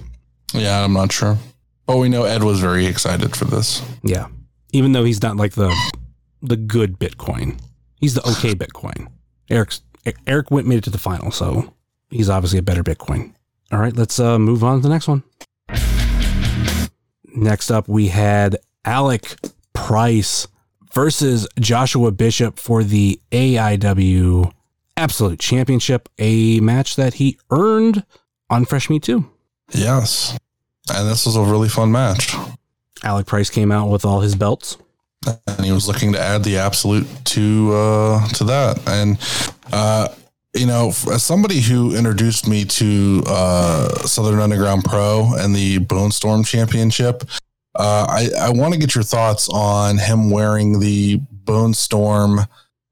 yeah, 0.54 0.84
I'm 0.84 0.92
not 0.92 1.12
sure. 1.12 1.36
But 1.86 1.98
we 1.98 2.08
know 2.08 2.24
Ed 2.24 2.42
was 2.42 2.60
very 2.60 2.86
excited 2.86 3.36
for 3.36 3.44
this. 3.44 3.82
Yeah. 4.02 4.26
Even 4.72 4.92
though 4.92 5.04
he's 5.04 5.22
not 5.22 5.36
like 5.36 5.52
the 5.52 5.74
the 6.42 6.56
good 6.56 6.98
Bitcoin. 6.98 7.58
He's 8.00 8.14
the 8.14 8.26
okay 8.28 8.54
Bitcoin. 8.56 9.08
Eric's 9.50 9.82
Eric 10.26 10.50
went 10.50 10.66
made 10.66 10.78
it 10.78 10.84
to 10.84 10.90
the 10.90 10.98
final, 10.98 11.30
so 11.30 11.72
he's 12.10 12.28
obviously 12.28 12.58
a 12.58 12.62
better 12.62 12.82
Bitcoin. 12.84 13.34
All 13.72 13.78
right, 13.80 13.96
let's 13.96 14.20
uh, 14.20 14.38
move 14.38 14.62
on 14.62 14.76
to 14.78 14.82
the 14.82 14.88
next 14.88 15.08
one. 15.08 15.24
Next 17.34 17.70
up, 17.70 17.88
we 17.88 18.08
had 18.08 18.56
Alec 18.84 19.36
Price 19.76 20.48
versus 20.92 21.46
Joshua 21.60 22.10
Bishop 22.10 22.58
for 22.58 22.82
the 22.82 23.20
AIW 23.30 24.50
Absolute 24.96 25.38
Championship, 25.38 26.08
a 26.18 26.58
match 26.60 26.96
that 26.96 27.14
he 27.14 27.38
earned 27.50 28.04
on 28.48 28.64
Fresh 28.64 28.88
Meat 28.88 29.02
2. 29.02 29.28
Yes. 29.72 30.38
And 30.92 31.08
this 31.08 31.26
was 31.26 31.36
a 31.36 31.42
really 31.42 31.68
fun 31.68 31.92
match. 31.92 32.34
Alec 33.04 33.26
Price 33.26 33.50
came 33.50 33.70
out 33.70 33.90
with 33.90 34.04
all 34.04 34.20
his 34.20 34.34
belts. 34.34 34.78
and 35.46 35.64
he 35.64 35.72
was 35.72 35.86
looking 35.86 36.12
to 36.12 36.20
add 36.20 36.44
the 36.44 36.56
absolute 36.56 37.06
to 37.24 37.72
uh, 37.74 38.26
to 38.28 38.44
that. 38.44 38.80
And 38.88 39.18
uh, 39.72 40.08
you 40.54 40.66
know, 40.66 40.88
as 41.12 41.22
somebody 41.22 41.60
who 41.60 41.94
introduced 41.94 42.48
me 42.48 42.64
to 42.64 43.22
uh, 43.26 43.88
Southern 44.06 44.38
Underground 44.40 44.84
Pro 44.84 45.34
and 45.36 45.54
the 45.54 45.78
Bone 45.78 46.10
Storm 46.10 46.44
Championship, 46.44 47.24
uh, 47.78 48.06
I, 48.08 48.30
I 48.38 48.50
want 48.50 48.74
to 48.74 48.80
get 48.80 48.94
your 48.94 49.04
thoughts 49.04 49.48
on 49.48 49.98
him 49.98 50.30
wearing 50.30 50.80
the 50.80 51.20
Bone 51.30 51.74
Storm 51.74 52.40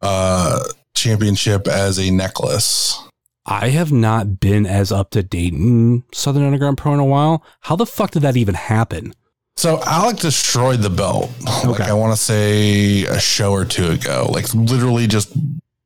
uh, 0.02 0.60
Championship 0.94 1.66
as 1.66 1.98
a 1.98 2.10
necklace. 2.10 2.98
I 3.46 3.68
have 3.70 3.92
not 3.92 4.40
been 4.40 4.64
as 4.66 4.90
up 4.90 5.10
to 5.10 5.22
date 5.22 5.52
in 5.52 6.04
Southern 6.12 6.44
Underground 6.44 6.78
Pro 6.78 6.94
in 6.94 7.00
a 7.00 7.04
while. 7.04 7.44
How 7.60 7.76
the 7.76 7.84
fuck 7.86 8.12
did 8.12 8.22
that 8.22 8.36
even 8.36 8.54
happen? 8.54 9.12
So 9.56 9.82
Alec 9.84 10.16
destroyed 10.16 10.80
the 10.80 10.90
belt. 10.90 11.30
Like 11.44 11.80
Okay. 11.80 11.84
I 11.84 11.92
want 11.92 12.12
to 12.16 12.22
say 12.22 13.04
a 13.04 13.20
show 13.20 13.52
or 13.52 13.64
two 13.64 13.90
ago. 13.90 14.28
Like 14.30 14.52
literally 14.54 15.06
just 15.06 15.32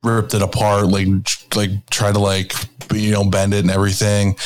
ripped 0.05 0.35
it 0.35 0.43
apart. 0.43 0.87
Like 0.87 1.09
like 1.55 1.71
tried 1.91 2.15
to 2.15 2.21
like 2.21 2.55
you 2.93 3.13
know 3.13 3.25
bend 3.29 3.55
it 3.55 3.61
and 3.61 3.71
everything. 3.71 4.37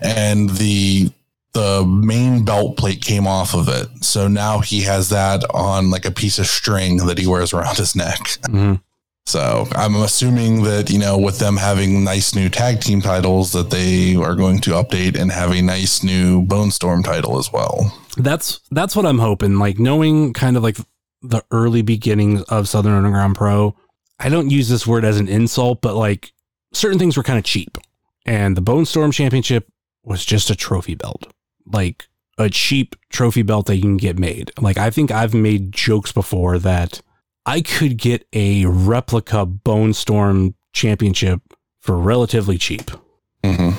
And 0.00 0.48
the 0.50 1.10
the 1.52 1.84
main 1.84 2.44
belt 2.44 2.76
plate 2.76 3.02
came 3.02 3.26
off 3.26 3.54
of 3.54 3.68
it. 3.68 3.88
So 4.04 4.28
now 4.28 4.60
he 4.60 4.82
has 4.82 5.08
that 5.10 5.42
on 5.52 5.90
like 5.90 6.04
a 6.04 6.10
piece 6.10 6.38
of 6.38 6.46
string 6.46 6.98
that 7.06 7.18
he 7.18 7.26
wears 7.26 7.52
around 7.52 7.76
his 7.76 7.94
neck. 7.96 8.20
Mhm. 8.48 8.80
So 9.26 9.68
I'm 9.76 9.94
assuming 9.96 10.64
that, 10.64 10.90
you 10.90 10.98
know, 10.98 11.16
with 11.16 11.38
them 11.38 11.56
having 11.56 12.02
nice 12.02 12.34
new 12.34 12.48
tag 12.48 12.80
team 12.80 13.00
titles, 13.00 13.52
that 13.52 13.70
they 13.70 14.16
are 14.16 14.34
going 14.34 14.58
to 14.62 14.70
update 14.72 15.16
and 15.16 15.30
have 15.30 15.52
a 15.52 15.62
nice 15.62 16.02
new 16.02 16.42
Bone 16.42 16.72
Storm 16.72 17.04
title 17.04 17.38
as 17.38 17.52
well. 17.52 17.96
That's 18.16 18.58
that's 18.72 18.96
what 18.96 19.06
I'm 19.06 19.18
hoping. 19.20 19.58
Like 19.58 19.78
knowing 19.78 20.32
kind 20.32 20.56
of 20.56 20.64
like 20.64 20.78
the 21.22 21.44
early 21.52 21.82
beginnings 21.82 22.42
of 22.44 22.68
Southern 22.68 22.94
Underground 22.94 23.36
Pro. 23.36 23.76
I 24.18 24.30
don't 24.30 24.50
use 24.50 24.68
this 24.68 24.84
word 24.86 25.04
as 25.04 25.20
an 25.20 25.28
insult, 25.28 25.80
but 25.80 25.94
like 25.94 26.32
certain 26.72 26.98
things 26.98 27.16
were 27.16 27.22
kind 27.22 27.38
of 27.38 27.44
cheap. 27.44 27.78
And 28.26 28.56
the 28.56 28.62
Bone 28.62 28.86
Storm 28.86 29.12
Championship 29.12 29.68
was 30.02 30.24
just 30.24 30.50
a 30.50 30.56
trophy 30.56 30.96
belt. 30.96 31.30
Like 31.72 32.08
a 32.38 32.48
cheap 32.48 32.96
trophy 33.10 33.42
belt 33.42 33.66
that 33.66 33.76
you 33.76 33.82
can 33.82 33.96
get 33.96 34.18
made. 34.18 34.50
Like 34.58 34.78
I 34.78 34.90
think 34.90 35.10
I've 35.10 35.34
made 35.34 35.72
jokes 35.72 36.12
before 36.12 36.58
that 36.58 37.02
I 37.44 37.60
could 37.60 37.96
get 37.96 38.26
a 38.32 38.66
replica 38.66 39.44
Bone 39.46 39.92
Storm 39.92 40.54
Championship 40.72 41.42
for 41.80 41.98
relatively 41.98 42.58
cheap. 42.58 42.90
Mm-hmm. 43.42 43.76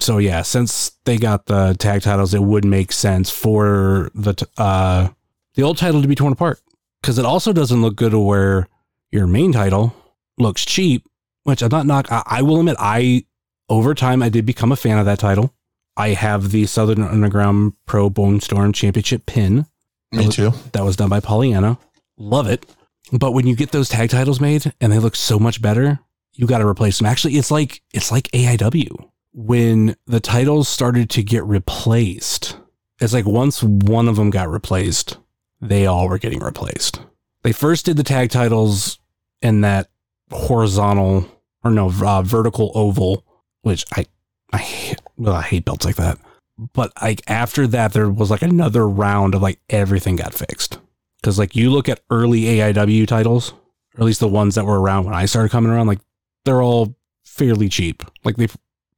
So 0.00 0.18
yeah, 0.18 0.42
since 0.42 0.92
they 1.04 1.16
got 1.16 1.46
the 1.46 1.74
tag 1.78 2.02
titles, 2.02 2.34
it 2.34 2.42
would 2.42 2.64
make 2.64 2.92
sense 2.92 3.30
for 3.30 4.10
the 4.14 4.34
t- 4.34 4.46
uh 4.56 5.08
the 5.54 5.62
old 5.62 5.78
title 5.78 6.02
to 6.02 6.08
be 6.08 6.14
torn 6.14 6.32
apart 6.32 6.60
because 7.00 7.18
it 7.18 7.24
also 7.24 7.52
doesn't 7.52 7.82
look 7.82 7.96
good 7.96 8.10
to 8.10 8.18
where 8.18 8.68
your 9.10 9.26
main 9.26 9.52
title 9.52 9.94
looks 10.38 10.64
cheap. 10.64 11.06
Which 11.44 11.62
I'm 11.62 11.68
not 11.68 11.86
knock. 11.86 12.10
I, 12.10 12.22
I 12.26 12.42
will 12.42 12.58
admit, 12.58 12.76
I 12.78 13.26
over 13.68 13.94
time 13.94 14.22
I 14.22 14.28
did 14.28 14.46
become 14.46 14.72
a 14.72 14.76
fan 14.76 14.98
of 14.98 15.06
that 15.06 15.18
title. 15.18 15.54
I 15.96 16.08
have 16.10 16.50
the 16.50 16.66
Southern 16.66 17.02
Underground 17.02 17.74
Pro 17.86 18.10
Bone 18.10 18.40
Storm 18.40 18.72
Championship 18.72 19.26
pin 19.26 19.66
Me 20.12 20.28
too. 20.28 20.52
that 20.72 20.84
was 20.84 20.96
done 20.96 21.08
by 21.08 21.20
Pollyanna. 21.20 21.78
Love 22.16 22.48
it. 22.48 22.66
But 23.12 23.32
when 23.32 23.46
you 23.46 23.54
get 23.54 23.70
those 23.70 23.88
tag 23.88 24.10
titles 24.10 24.40
made 24.40 24.72
and 24.80 24.92
they 24.92 24.98
look 24.98 25.14
so 25.14 25.38
much 25.38 25.62
better, 25.62 26.00
you 26.32 26.46
got 26.46 26.58
to 26.58 26.66
replace 26.66 26.98
them. 26.98 27.06
Actually, 27.06 27.34
it's 27.34 27.50
like 27.50 27.82
it's 27.92 28.10
like 28.10 28.30
AIW. 28.32 29.08
When 29.32 29.96
the 30.06 30.20
titles 30.20 30.68
started 30.68 31.10
to 31.10 31.22
get 31.22 31.44
replaced, 31.44 32.56
it's 33.00 33.12
like 33.12 33.26
once 33.26 33.62
one 33.62 34.08
of 34.08 34.16
them 34.16 34.30
got 34.30 34.48
replaced, 34.48 35.18
they 35.60 35.86
all 35.86 36.08
were 36.08 36.18
getting 36.18 36.40
replaced. 36.40 37.00
They 37.42 37.52
first 37.52 37.84
did 37.84 37.96
the 37.96 38.02
tag 38.04 38.30
titles 38.30 38.98
in 39.42 39.60
that 39.60 39.88
horizontal 40.30 41.28
or 41.62 41.70
no 41.70 41.92
uh, 42.04 42.22
vertical 42.22 42.72
oval, 42.74 43.24
which 43.62 43.84
I 43.92 44.06
I 44.52 44.58
hate, 44.58 45.00
well, 45.16 45.34
I 45.34 45.42
hate 45.42 45.64
belts 45.64 45.84
like 45.84 45.96
that. 45.96 46.18
But 46.56 46.92
like 47.02 47.22
after 47.28 47.66
that, 47.68 47.92
there 47.92 48.08
was 48.08 48.30
like 48.30 48.42
another 48.42 48.88
round 48.88 49.34
of 49.34 49.42
like 49.42 49.60
everything 49.68 50.16
got 50.16 50.34
fixed. 50.34 50.78
Because 51.20 51.38
like 51.38 51.56
you 51.56 51.70
look 51.70 51.88
at 51.88 52.02
early 52.10 52.42
AIW 52.42 53.06
titles, 53.08 53.52
or 53.94 54.00
at 54.00 54.04
least 54.04 54.20
the 54.20 54.28
ones 54.28 54.54
that 54.54 54.64
were 54.64 54.80
around 54.80 55.04
when 55.04 55.14
I 55.14 55.24
started 55.26 55.50
coming 55.50 55.72
around, 55.72 55.86
like 55.86 56.00
they're 56.44 56.62
all 56.62 56.94
fairly 57.24 57.68
cheap. 57.68 58.04
Like 58.24 58.36
they 58.36 58.48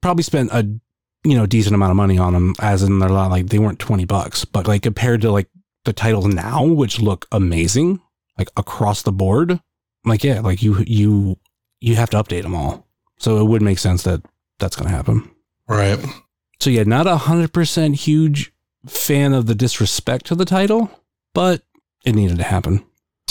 probably 0.01 0.23
spent 0.23 0.51
a 0.51 0.67
you 1.23 1.35
know 1.35 1.45
decent 1.45 1.73
amount 1.73 1.91
of 1.91 1.97
money 1.97 2.17
on 2.17 2.33
them, 2.33 2.53
as 2.59 2.83
in 2.83 2.99
they're 2.99 3.09
not 3.09 3.31
like 3.31 3.47
they 3.47 3.59
weren't 3.59 3.79
twenty 3.79 4.05
bucks, 4.05 4.45
but 4.45 4.67
like 4.67 4.83
compared 4.83 5.21
to 5.21 5.31
like 5.31 5.47
the 5.85 5.93
titles 5.93 6.27
now, 6.27 6.63
which 6.63 6.99
look 6.99 7.25
amazing, 7.31 8.01
like 8.37 8.49
across 8.57 9.01
the 9.01 9.11
board, 9.11 9.59
like 10.05 10.23
yeah, 10.23 10.41
like 10.41 10.61
you 10.61 10.83
you 10.85 11.39
you 11.79 11.95
have 11.95 12.09
to 12.11 12.21
update 12.21 12.43
them 12.43 12.55
all. 12.55 12.87
So 13.17 13.37
it 13.37 13.45
would 13.45 13.61
make 13.61 13.79
sense 13.79 14.03
that 14.03 14.21
that's 14.59 14.75
going 14.75 14.89
to 14.89 14.95
happen. 14.95 15.31
Right. 15.67 15.99
So 16.59 16.69
yeah, 16.69 16.83
not 16.83 17.07
a 17.07 17.17
hundred 17.17 17.53
percent 17.53 17.95
huge 17.95 18.51
fan 18.85 19.33
of 19.33 19.45
the 19.45 19.55
disrespect 19.55 20.25
to 20.27 20.35
the 20.35 20.45
title, 20.45 20.89
but 21.33 21.61
it 22.05 22.15
needed 22.15 22.37
to 22.37 22.43
happen. 22.43 22.85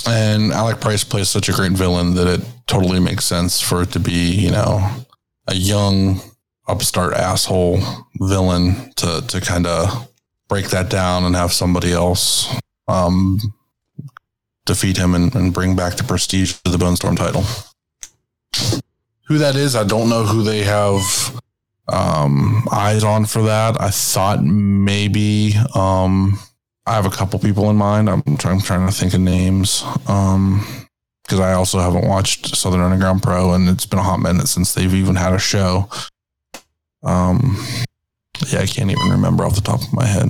And 0.07 0.53
Alec 0.53 0.81
Price 0.81 1.03
plays 1.03 1.29
such 1.29 1.49
a 1.49 1.53
great 1.53 1.73
villain 1.73 2.15
that 2.15 2.27
it 2.27 2.47
totally 2.67 3.01
makes 3.01 3.25
sense 3.25 3.61
for 3.61 3.83
it 3.83 3.91
to 3.93 4.01
be, 4.01 4.31
you 4.31 4.51
know, 4.51 5.05
a 5.49 5.55
young 5.55 6.21
upstart 6.69 7.15
asshole 7.15 7.79
villain 8.21 8.93
to 8.97 9.25
to 9.29 9.41
kind 9.41 9.67
of 9.67 10.09
break 10.49 10.69
that 10.71 10.91
down 10.91 11.25
and 11.25 11.35
have 11.35 11.53
somebody 11.53 11.93
else 11.93 12.55
um, 12.89 13.41
defeat 14.65 14.97
him 14.97 15.15
and, 15.15 15.35
and 15.35 15.53
bring 15.53 15.75
back 15.75 15.97
the 15.97 16.05
prestige 16.05 16.55
of 16.65 16.73
the 16.73 16.79
Bone 16.79 16.97
Storm 16.97 17.17
title. 17.17 17.45
Who 19.27 19.39
that 19.39 19.57
is, 19.57 19.75
I 19.75 19.85
don't 19.85 20.09
know 20.09 20.23
who 20.23 20.43
they 20.43 20.63
have 20.63 21.03
um, 21.89 22.67
eyes 22.73 23.05
on 23.05 23.27
for 23.27 23.43
that. 23.43 23.81
I 23.81 23.91
thought 23.91 24.43
maybe 24.43 25.55
um, 25.75 26.39
I 26.87 26.95
have 26.95 27.07
a 27.07 27.11
couple 27.11 27.39
people 27.39 27.71
in 27.71 27.77
mind. 27.77 28.09
I'm 28.09 28.23
trying, 28.37 28.57
I'm 28.57 28.61
trying 28.61 28.87
to 28.87 28.93
think 28.93 29.15
of 29.15 29.21
names 29.21 29.83
because 30.03 31.41
I 31.41 31.53
also 31.53 31.79
haven't 31.79 32.07
watched 32.07 32.57
Southern 32.57 32.81
Underground 32.81 33.23
Pro, 33.23 33.53
and 33.53 33.69
it's 33.69 33.87
been 33.87 33.99
a 33.99 34.03
hot 34.03 34.21
minute 34.21 34.49
since 34.49 34.75
they've 34.75 34.95
even 34.95 35.17
had 35.17 35.33
a 35.33 35.39
show. 35.39 35.89
Um, 37.03 37.57
yeah, 38.49 38.61
I 38.61 38.67
can't 38.67 38.91
even 38.91 39.11
remember 39.11 39.45
off 39.45 39.55
the 39.55 39.61
top 39.61 39.83
of 39.83 39.93
my 39.93 40.07
head. 40.07 40.29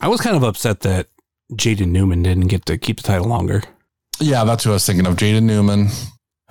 I 0.00 0.08
was 0.08 0.20
kind 0.20 0.36
of 0.36 0.42
upset 0.42 0.80
that 0.80 1.08
Jaden 1.52 1.88
Newman 1.88 2.22
didn't 2.22 2.46
get 2.46 2.64
to 2.66 2.78
keep 2.78 2.98
the 2.98 3.02
title 3.02 3.26
longer. 3.26 3.62
Yeah, 4.18 4.44
that's 4.44 4.64
who 4.64 4.70
I 4.70 4.74
was 4.74 4.86
thinking 4.86 5.06
of. 5.06 5.16
Jaden 5.16 5.42
Newman. 5.42 5.88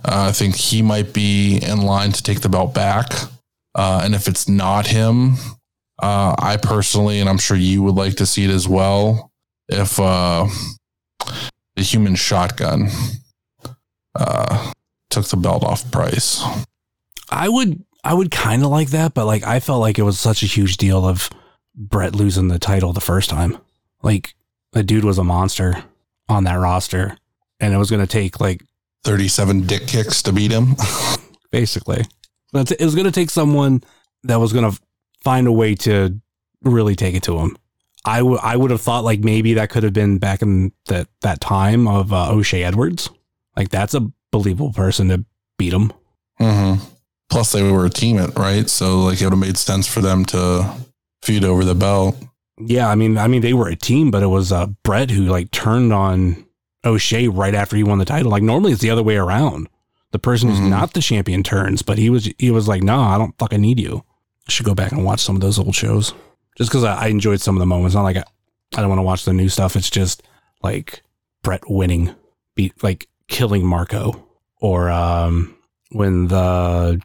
Uh, 0.03 0.27
I 0.29 0.31
think 0.31 0.55
he 0.55 0.81
might 0.81 1.13
be 1.13 1.57
in 1.57 1.81
line 1.81 2.11
to 2.11 2.23
take 2.23 2.41
the 2.41 2.49
belt 2.49 2.73
back. 2.73 3.11
Uh, 3.75 4.01
and 4.03 4.15
if 4.15 4.27
it's 4.27 4.49
not 4.49 4.87
him, 4.87 5.35
uh, 6.01 6.35
I 6.37 6.57
personally, 6.57 7.19
and 7.19 7.29
I'm 7.29 7.37
sure 7.37 7.57
you 7.57 7.83
would 7.83 7.95
like 7.95 8.15
to 8.15 8.25
see 8.25 8.45
it 8.45 8.49
as 8.49 8.67
well, 8.67 9.31
if 9.67 9.99
uh, 9.99 10.47
the 11.75 11.83
human 11.83 12.15
shotgun 12.15 12.89
uh, 14.15 14.71
took 15.09 15.25
the 15.25 15.37
belt 15.37 15.63
off 15.63 15.89
Price. 15.91 16.43
I 17.29 17.49
would 17.49 17.83
I 18.03 18.13
would 18.13 18.31
kind 18.31 18.63
of 18.63 18.69
like 18.69 18.89
that, 18.89 19.13
but 19.13 19.25
like 19.25 19.43
I 19.43 19.59
felt 19.59 19.81
like 19.81 19.99
it 19.99 20.03
was 20.03 20.19
such 20.19 20.41
a 20.43 20.47
huge 20.47 20.77
deal 20.77 21.05
of 21.05 21.29
Brett 21.75 22.15
losing 22.15 22.47
the 22.47 22.59
title 22.59 22.93
the 22.93 23.01
first 23.01 23.29
time. 23.29 23.57
Like 24.01 24.33
the 24.71 24.83
dude 24.83 25.03
was 25.03 25.17
a 25.17 25.23
monster 25.23 25.83
on 26.27 26.45
that 26.45 26.55
roster, 26.55 27.17
and 27.59 27.73
it 27.73 27.77
was 27.77 27.89
going 27.89 28.05
to 28.05 28.11
take 28.11 28.39
like 28.39 28.63
37 29.03 29.65
dick 29.65 29.87
kicks 29.87 30.21
to 30.23 30.31
beat 30.31 30.51
him. 30.51 30.75
basically, 31.51 32.05
but 32.51 32.71
it 32.71 32.81
was 32.81 32.95
going 32.95 33.05
to 33.05 33.11
take 33.11 33.29
someone 33.29 33.83
that 34.23 34.39
was 34.39 34.53
going 34.53 34.69
to 34.69 34.79
find 35.23 35.47
a 35.47 35.51
way 35.51 35.75
to 35.75 36.19
really 36.63 36.95
take 36.95 37.15
it 37.15 37.23
to 37.23 37.37
him. 37.37 37.57
I 38.05 38.21
would 38.21 38.39
I 38.39 38.55
would 38.55 38.71
have 38.71 38.81
thought 38.81 39.03
like 39.03 39.19
maybe 39.19 39.55
that 39.55 39.69
could 39.69 39.83
have 39.83 39.93
been 39.93 40.19
back 40.19 40.41
in 40.41 40.71
that 40.85 41.07
that 41.21 41.41
time 41.41 41.87
of 41.87 42.13
uh, 42.13 42.31
O'Shea 42.31 42.63
Edwards. 42.63 43.09
Like 43.57 43.69
that's 43.69 43.93
a 43.93 44.11
believable 44.31 44.71
person 44.71 45.09
to 45.09 45.25
beat 45.57 45.73
him. 45.73 45.91
Mm-hmm. 46.39 46.83
Plus, 47.29 47.51
they 47.51 47.69
were 47.69 47.85
a 47.85 47.89
team, 47.89 48.17
it 48.17 48.35
right? 48.37 48.67
So, 48.67 49.01
like, 49.01 49.21
it 49.21 49.25
would 49.25 49.33
have 49.33 49.39
made 49.39 49.57
sense 49.57 49.87
for 49.87 50.01
them 50.01 50.25
to 50.25 50.73
feud 51.21 51.43
over 51.43 51.63
the 51.63 51.75
belt. 51.75 52.15
Yeah, 52.57 52.89
I 52.89 52.95
mean, 52.95 53.17
I 53.17 53.27
mean, 53.27 53.41
they 53.41 53.53
were 53.53 53.67
a 53.67 53.75
team, 53.75 54.09
but 54.09 54.23
it 54.23 54.27
was 54.27 54.51
uh, 54.51 54.67
Brett 54.83 55.11
who 55.11 55.25
like 55.25 55.51
turned 55.51 55.93
on 55.93 56.45
O'Shea 56.83 57.27
right 57.27 57.53
after 57.53 57.77
he 57.77 57.83
won 57.83 57.99
the 57.99 58.05
title. 58.05 58.31
Like 58.31 58.43
normally 58.43 58.71
it's 58.71 58.81
the 58.81 58.89
other 58.89 59.03
way 59.03 59.15
around. 59.15 59.69
The 60.11 60.19
person 60.19 60.49
who's 60.49 60.59
Mhm. 60.59 60.69
not 60.69 60.93
the 60.93 61.01
champion 61.01 61.43
turns, 61.43 61.81
but 61.81 61.97
he 61.97 62.09
was 62.09 62.29
he 62.39 62.49
was 62.51 62.67
like, 62.67 62.81
"No, 62.83 62.99
I 62.99 63.17
don't 63.17 63.37
fucking 63.37 63.61
need 63.61 63.79
you." 63.79 64.03
I 64.47 64.51
should 64.51 64.65
go 64.65 64.73
back 64.73 64.91
and 64.91 65.05
watch 65.05 65.19
some 65.21 65.35
of 65.35 65.41
those 65.41 65.59
old 65.59 65.75
shows 65.75 66.13
just 66.57 66.69
because 66.71 66.83
I, 66.83 66.95
I 66.95 67.07
enjoyed 67.07 67.41
some 67.41 67.55
of 67.55 67.59
the 67.59 67.65
moments. 67.67 67.93
Not 67.95 68.01
like 68.03 68.17
I, 68.17 68.23
I 68.75 68.81
don't 68.81 68.89
want 68.89 68.99
to 68.99 69.03
watch 69.03 69.25
the 69.25 69.33
new 69.33 69.49
stuff. 69.49 69.75
It's 69.75 69.89
just 69.89 70.23
like 70.63 71.03
Brett 71.43 71.61
winning, 71.69 72.15
beat 72.55 72.73
like 72.83 73.07
killing 73.27 73.65
Marco, 73.65 74.25
or 74.59 74.89
um 74.89 75.55
when 75.91 76.27
the 76.27 76.99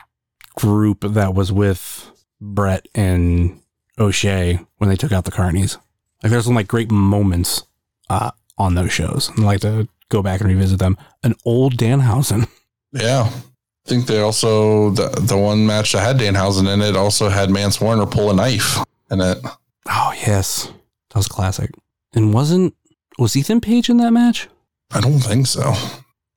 group 0.56 1.00
that 1.02 1.34
was 1.34 1.52
with 1.52 2.10
Brett 2.40 2.86
and 2.94 3.60
O'Shea 3.98 4.60
when 4.78 4.88
they 4.90 4.96
took 4.96 5.12
out 5.12 5.24
the 5.24 5.30
Carnies. 5.32 5.76
Like 6.22 6.30
there's 6.30 6.44
some 6.46 6.54
like 6.54 6.68
great 6.68 6.90
moments 6.90 7.64
uh, 8.08 8.30
on 8.56 8.74
those 8.74 8.92
shows. 8.92 9.30
I'd 9.30 9.38
like 9.38 9.60
to 9.60 9.88
go 10.08 10.22
back 10.22 10.40
and 10.40 10.48
revisit 10.48 10.78
them. 10.78 10.96
An 11.22 11.34
old 11.44 11.76
Danhausen. 11.76 12.48
Yeah. 12.94 13.28
I 13.30 13.88
think 13.88 14.06
they 14.06 14.20
also, 14.20 14.90
the, 14.90 15.08
the 15.20 15.36
one 15.36 15.66
match 15.66 15.92
that 15.92 16.00
had 16.00 16.16
Danhausen 16.18 16.72
in 16.72 16.80
it 16.80 16.96
also 16.96 17.28
had 17.28 17.50
Mance 17.50 17.80
Warner 17.80 18.06
pull 18.06 18.30
a 18.30 18.34
knife 18.34 18.78
in 19.10 19.20
it. 19.20 19.38
Oh 19.86 20.12
yes, 20.26 20.66
that 21.10 21.16
was 21.16 21.28
classic. 21.28 21.70
And 22.14 22.32
wasn't 22.32 22.74
was 23.18 23.36
Ethan 23.36 23.60
Page 23.60 23.90
in 23.90 23.98
that 23.98 24.12
match, 24.12 24.48
I 24.92 25.00
don't 25.00 25.18
think 25.20 25.46
so. 25.46 25.74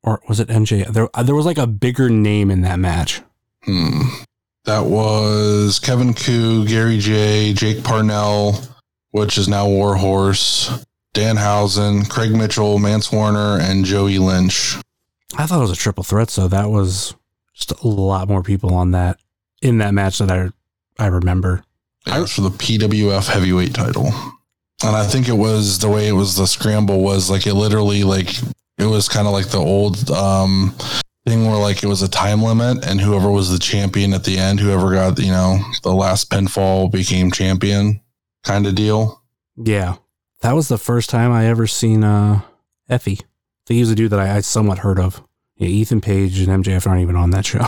or 0.03 0.19
was 0.27 0.39
it 0.41 0.49
MJ? 0.49 0.85
There 0.91 1.07
uh, 1.13 1.23
there 1.23 1.35
was 1.35 1.45
like 1.45 1.57
a 1.57 1.67
bigger 1.67 2.09
name 2.09 2.51
in 2.51 2.61
that 2.61 2.79
match. 2.79 3.21
Hmm. 3.63 4.01
That 4.65 4.85
was 4.87 5.79
Kevin 5.79 6.13
Ku, 6.13 6.67
Gary 6.67 6.97
Jay, 6.97 7.53
Jake 7.53 7.85
Parnell, 7.85 8.59
which 9.11 9.37
is 9.37 9.47
now 9.47 9.69
Warhorse, 9.69 10.83
Danhausen, 11.13 12.09
Craig 12.09 12.31
Mitchell, 12.35 12.77
Mance 12.77 13.09
Warner, 13.09 13.57
and 13.61 13.85
Joey 13.85 14.17
Lynch. 14.19 14.75
I 15.35 15.45
thought 15.45 15.57
it 15.57 15.61
was 15.61 15.71
a 15.71 15.75
triple 15.75 16.03
threat, 16.03 16.29
so 16.29 16.47
that 16.47 16.69
was 16.69 17.15
just 17.53 17.71
a 17.83 17.87
lot 17.87 18.29
more 18.29 18.43
people 18.43 18.73
on 18.73 18.91
that 18.91 19.17
in 19.61 19.79
that 19.79 19.93
match 19.93 20.19
that 20.19 20.31
I 20.31 20.49
I 20.99 21.07
remember. 21.07 21.63
Yeah, 22.05 22.17
it 22.17 22.21
was 22.21 22.33
for 22.33 22.41
the 22.41 22.49
PWF 22.49 23.27
heavyweight 23.27 23.73
title. 23.73 24.11
And 24.83 24.95
I 24.95 25.05
think 25.05 25.27
it 25.27 25.33
was 25.33 25.79
the 25.79 25.89
way 25.89 26.07
it 26.07 26.13
was 26.13 26.35
the 26.35 26.45
scramble 26.45 27.01
was 27.01 27.29
like 27.29 27.47
it 27.47 27.55
literally 27.55 28.03
like 28.03 28.37
it 28.77 28.85
was 28.85 29.09
kind 29.09 29.27
of 29.27 29.33
like 29.33 29.47
the 29.47 29.57
old 29.57 30.09
um 30.11 30.75
thing 31.25 31.45
where 31.45 31.57
like 31.57 31.83
it 31.83 31.87
was 31.87 32.01
a 32.03 32.07
time 32.07 32.41
limit 32.41 32.85
and 32.85 33.01
whoever 33.01 33.29
was 33.29 33.51
the 33.51 33.59
champion 33.59 34.13
at 34.13 34.23
the 34.23 34.37
end, 34.37 34.59
whoever 34.59 34.93
got, 34.93 35.19
you 35.19 35.31
know, 35.31 35.59
the 35.83 35.91
last 35.91 36.29
pinfall 36.29 36.89
became 36.91 37.31
champion 37.31 37.99
kind 38.43 38.65
of 38.65 38.75
deal. 38.75 39.21
Yeah. 39.57 39.95
That 40.41 40.53
was 40.53 40.67
the 40.67 40.77
first 40.77 41.09
time 41.09 41.31
I 41.31 41.47
ever 41.47 41.67
seen 41.67 42.03
uh 42.03 42.41
Effy. 42.89 43.23
Think 43.67 43.75
he 43.75 43.81
was 43.81 43.91
a 43.91 43.95
dude 43.95 44.11
that 44.11 44.19
I, 44.19 44.37
I 44.37 44.39
somewhat 44.39 44.79
heard 44.79 44.97
of. 44.99 45.21
Yeah, 45.57 45.67
Ethan 45.67 45.99
Page 46.01 46.39
and 46.39 46.63
MJF 46.63 46.87
aren't 46.87 47.01
even 47.01 47.15
on 47.17 47.31
that 47.31 47.45
show. 47.45 47.67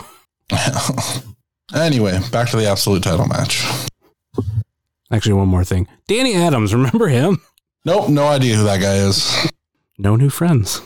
anyway, 1.74 2.18
back 2.32 2.48
to 2.48 2.56
the 2.56 2.66
absolute 2.66 3.02
title 3.02 3.26
match. 3.26 3.64
Actually, 5.12 5.34
one 5.34 5.48
more 5.48 5.64
thing. 5.64 5.86
Danny 6.08 6.34
Adams, 6.34 6.72
remember 6.74 7.08
him? 7.08 7.42
Nope, 7.84 8.08
no 8.08 8.26
idea 8.28 8.56
who 8.56 8.64
that 8.64 8.80
guy 8.80 8.94
is. 8.94 9.50
No 9.98 10.16
new 10.16 10.30
friends. 10.30 10.80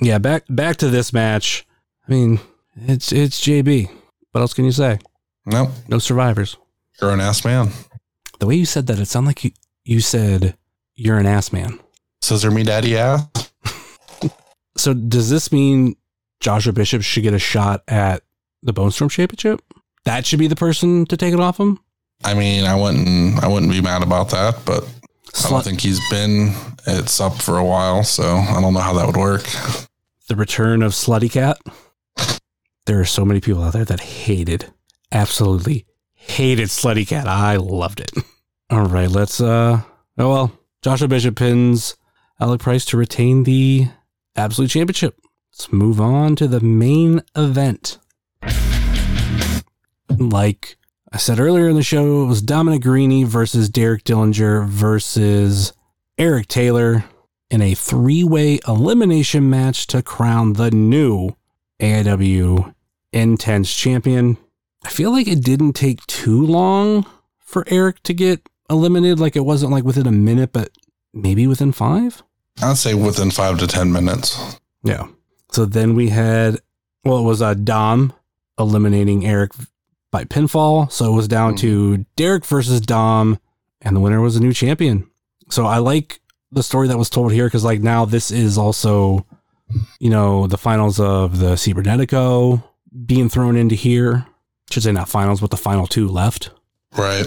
Yeah, 0.00 0.18
back 0.18 0.44
back 0.48 0.76
to 0.78 0.88
this 0.88 1.12
match. 1.12 1.66
I 2.08 2.12
mean, 2.12 2.40
it's 2.76 3.12
it's 3.12 3.40
JB. 3.40 3.90
What 4.32 4.40
else 4.40 4.54
can 4.54 4.64
you 4.64 4.72
say? 4.72 4.98
Nope, 5.44 5.70
No 5.88 5.98
survivors. 5.98 6.56
you're 7.00 7.10
an 7.10 7.20
ass 7.20 7.44
man. 7.44 7.70
The 8.38 8.46
way 8.46 8.54
you 8.54 8.66
said 8.66 8.86
that, 8.86 8.98
it 8.98 9.06
sounded 9.06 9.28
like 9.28 9.44
you, 9.44 9.50
you 9.84 10.00
said 10.00 10.56
you're 10.94 11.18
an 11.18 11.26
ass 11.26 11.52
man. 11.52 11.80
Scissor 12.22 12.50
me 12.50 12.62
daddy 12.62 12.96
ass. 12.96 13.26
So 14.78 14.94
does 14.94 15.28
this 15.28 15.50
mean 15.52 15.96
Joshua 16.40 16.72
Bishop 16.72 17.02
should 17.02 17.22
get 17.22 17.34
a 17.34 17.38
shot 17.38 17.82
at 17.88 18.22
the 18.62 18.72
Bone 18.72 18.90
Storm 18.90 19.08
Championship? 19.08 19.60
That 20.04 20.24
should 20.24 20.38
be 20.38 20.46
the 20.46 20.56
person 20.56 21.04
to 21.06 21.16
take 21.16 21.34
it 21.34 21.40
off 21.40 21.58
him? 21.58 21.80
I 22.24 22.34
mean, 22.34 22.64
I 22.64 22.74
wouldn't 22.74 23.42
I 23.42 23.48
wouldn't 23.48 23.72
be 23.72 23.80
mad 23.80 24.02
about 24.02 24.30
that, 24.30 24.64
but 24.64 24.84
I 25.44 25.50
don't 25.50 25.64
think 25.64 25.80
he's 25.80 26.00
been 26.10 26.54
it's 26.86 27.20
up 27.20 27.40
for 27.40 27.58
a 27.58 27.64
while, 27.64 28.02
so 28.04 28.24
I 28.24 28.60
don't 28.60 28.74
know 28.74 28.80
how 28.80 28.94
that 28.94 29.06
would 29.06 29.16
work. 29.16 29.42
the 30.28 30.36
return 30.36 30.82
of 30.82 30.92
Slutty 30.92 31.30
Cat. 31.30 31.58
There 32.86 33.00
are 33.00 33.04
so 33.04 33.24
many 33.24 33.40
people 33.40 33.62
out 33.62 33.74
there 33.74 33.84
that 33.84 34.00
hated, 34.00 34.72
absolutely 35.12 35.86
hated 36.14 36.68
Slutty 36.68 37.06
Cat. 37.06 37.28
I 37.28 37.56
loved 37.56 38.00
it. 38.00 38.12
All 38.70 38.86
right, 38.86 39.10
let's 39.10 39.40
uh 39.40 39.82
oh 40.18 40.30
well. 40.30 40.52
Joshua 40.82 41.08
Bishop 41.08 41.36
pins 41.36 41.96
Alec 42.40 42.60
Price 42.60 42.84
to 42.86 42.96
retain 42.96 43.42
the 43.44 43.88
Absolute 44.38 44.70
Championship. 44.70 45.20
Let's 45.52 45.72
move 45.72 46.00
on 46.00 46.36
to 46.36 46.46
the 46.46 46.60
main 46.60 47.22
event. 47.36 47.98
Like 50.16 50.76
I 51.12 51.16
said 51.16 51.40
earlier 51.40 51.68
in 51.68 51.74
the 51.74 51.82
show, 51.82 52.22
it 52.22 52.26
was 52.26 52.40
Dominic 52.40 52.82
Garrini 52.82 53.26
versus 53.26 53.68
Derek 53.68 54.04
Dillinger 54.04 54.66
versus 54.66 55.72
Eric 56.16 56.46
Taylor 56.46 57.04
in 57.50 57.60
a 57.60 57.74
three 57.74 58.22
way 58.22 58.60
elimination 58.68 59.50
match 59.50 59.88
to 59.88 60.02
crown 60.02 60.52
the 60.52 60.70
new 60.70 61.30
AIW 61.80 62.74
Intense 63.12 63.74
Champion. 63.74 64.36
I 64.84 64.90
feel 64.90 65.10
like 65.10 65.26
it 65.26 65.42
didn't 65.42 65.72
take 65.72 66.06
too 66.06 66.46
long 66.46 67.04
for 67.38 67.64
Eric 67.66 68.04
to 68.04 68.14
get 68.14 68.48
eliminated. 68.70 69.18
Like 69.18 69.34
it 69.34 69.44
wasn't 69.44 69.72
like 69.72 69.84
within 69.84 70.06
a 70.06 70.12
minute, 70.12 70.52
but 70.52 70.70
maybe 71.12 71.48
within 71.48 71.72
five. 71.72 72.22
I'd 72.62 72.76
say 72.76 72.94
within 72.94 73.30
five 73.30 73.58
to 73.58 73.66
ten 73.66 73.92
minutes. 73.92 74.58
Yeah. 74.82 75.08
So 75.50 75.64
then 75.64 75.94
we 75.94 76.08
had, 76.10 76.58
well, 77.04 77.18
it 77.18 77.22
was 77.22 77.40
uh, 77.40 77.54
Dom 77.54 78.12
eliminating 78.58 79.26
Eric 79.26 79.52
by 80.10 80.24
pinfall. 80.24 80.90
So 80.90 81.12
it 81.12 81.16
was 81.16 81.28
down 81.28 81.56
to 81.56 82.04
Derek 82.16 82.44
versus 82.44 82.80
Dom, 82.80 83.38
and 83.82 83.94
the 83.94 84.00
winner 84.00 84.20
was 84.20 84.36
a 84.36 84.40
new 84.40 84.52
champion. 84.52 85.08
So 85.50 85.66
I 85.66 85.78
like 85.78 86.20
the 86.52 86.62
story 86.62 86.88
that 86.88 86.98
was 86.98 87.10
told 87.10 87.32
here 87.32 87.46
because, 87.46 87.64
like, 87.64 87.80
now 87.80 88.04
this 88.04 88.30
is 88.30 88.58
also, 88.58 89.26
you 90.00 90.10
know, 90.10 90.46
the 90.46 90.58
finals 90.58 90.98
of 90.98 91.38
the 91.38 91.54
Cybernetico 91.54 92.62
being 93.06 93.28
thrown 93.28 93.56
into 93.56 93.74
here. 93.74 94.26
Should 94.70 94.82
say 94.82 94.92
not 94.92 95.08
finals, 95.08 95.40
but 95.40 95.50
the 95.50 95.56
final 95.56 95.86
two 95.86 96.08
left. 96.08 96.50
Right. 96.96 97.26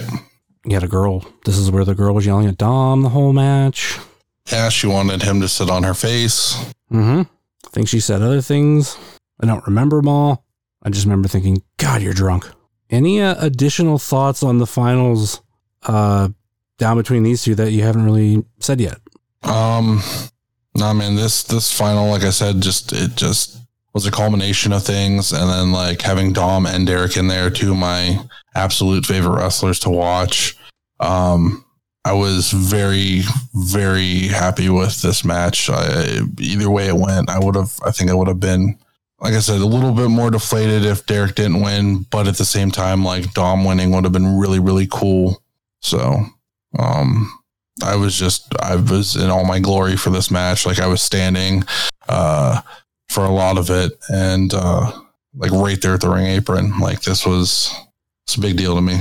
You 0.66 0.76
had 0.76 0.84
a 0.84 0.88
girl. 0.88 1.26
This 1.46 1.58
is 1.58 1.72
where 1.72 1.86
the 1.86 1.96
girl 1.96 2.14
was 2.14 2.26
yelling 2.26 2.48
at 2.48 2.58
Dom 2.58 3.02
the 3.02 3.10
whole 3.10 3.34
match. 3.34 3.98
Yeah, 4.52 4.70
she 4.70 4.88
wanted 4.88 5.22
him 5.22 5.42
to 5.42 5.48
sit 5.48 5.70
on 5.70 5.84
her 5.84 5.94
face. 5.94 6.56
Mm-hmm. 6.92 7.22
I 7.22 7.70
think 7.70 7.88
she 7.88 8.00
said 8.00 8.22
other 8.22 8.42
things. 8.42 8.98
I 9.42 9.46
don't 9.46 9.66
remember 9.66 9.98
them 9.98 10.08
all. 10.08 10.46
I 10.84 10.89
just 10.89 11.06
remember 11.06 11.28
thinking, 11.28 11.62
God, 11.78 12.02
you're 12.02 12.14
drunk. 12.14 12.50
Any 12.89 13.22
uh, 13.22 13.36
additional 13.39 13.98
thoughts 13.98 14.44
on 14.44 14.58
the 14.58 14.68
finals 14.68 15.42
uh, 15.84 16.30
down 16.82 16.98
between 16.98 17.24
these 17.24 17.44
two 17.44 17.56
that 17.56 17.72
you 17.72 17.84
haven't 17.84 18.04
really 18.04 18.44
said 18.60 18.82
yet? 18.82 18.98
Um 19.44 20.02
nah 20.76 20.94
man, 20.94 21.16
this 21.16 21.44
this 21.44 21.72
final, 21.72 22.10
like 22.10 22.24
I 22.24 22.32
said, 22.32 22.62
just 22.62 22.92
it 22.92 23.16
just 23.16 23.58
was 23.94 24.06
a 24.06 24.12
culmination 24.12 24.74
of 24.74 24.84
things 24.84 25.32
and 25.32 25.50
then 25.50 25.72
like 25.72 26.02
having 26.02 26.34
Dom 26.34 26.66
and 26.66 26.88
Derek 26.88 27.18
in 27.18 27.28
there, 27.28 27.50
two 27.50 27.72
of 27.72 27.78
my 27.78 28.20
absolute 28.56 29.06
favorite 29.06 29.38
wrestlers 29.38 29.80
to 29.82 29.89
watch. 29.89 30.58
Um 31.00 31.64
I 32.04 32.14
was 32.14 32.52
very, 32.52 33.22
very 33.54 34.28
happy 34.28 34.70
with 34.70 35.02
this 35.02 35.24
match. 35.24 35.70
I, 35.70 36.22
either 36.39 36.70
way 36.70 36.88
it 36.88 36.95
went, 36.95 37.30
I 37.30 37.39
would 37.39 37.56
have, 37.56 37.80
I 37.86 37.91
think 37.91 38.10
I 38.10 38.14
would 38.14 38.28
have 38.28 38.39
been, 38.39 38.78
like 39.20 39.34
I 39.34 39.39
said, 39.39 39.62
a 39.62 39.66
little 39.66 39.93
bit 39.93 40.10
more 40.10 40.32
deflated 40.32 40.84
if 40.84 41.06
Derek 41.06 41.36
didn't 41.36 41.62
win, 41.62 42.08
but 42.10 42.28
at 42.28 42.38
the 42.38 42.45
same 42.45 42.72
time, 42.72 43.04
like 43.04 43.34
Dom 43.34 43.66
winning 43.66 43.91
would 43.91 44.04
have 44.04 44.14
been 44.14 44.39
really, 44.39 44.60
really 44.60 44.88
cool. 44.89 45.43
So, 45.82 46.26
um, 46.80 47.32
I 47.84 47.95
was 47.95 48.18
just, 48.18 48.54
I 48.60 48.76
was 48.76 49.16
in 49.16 49.30
all 49.30 49.45
my 49.45 49.60
glory 49.60 49.95
for 49.95 50.10
this 50.10 50.32
match. 50.32 50.66
Like 50.66 50.80
I 50.80 50.88
was 50.88 51.02
standing, 51.04 51.64
uh, 52.10 52.62
for 53.10 53.26
a 53.26 53.32
lot 53.32 53.58
of 53.58 53.70
it 53.70 53.91
and, 54.10 54.54
uh, 54.54 54.91
like 55.36 55.52
right 55.52 55.80
there 55.82 55.93
at 55.93 56.02
the 56.02 56.10
ring 56.10 56.26
apron. 56.26 56.80
Like 56.80 57.02
this 57.02 57.26
was, 57.26 57.74
it's 58.26 58.36
a 58.36 58.41
big 58.41 58.58
deal 58.58 58.76
to 58.76 58.82
me. 58.82 58.99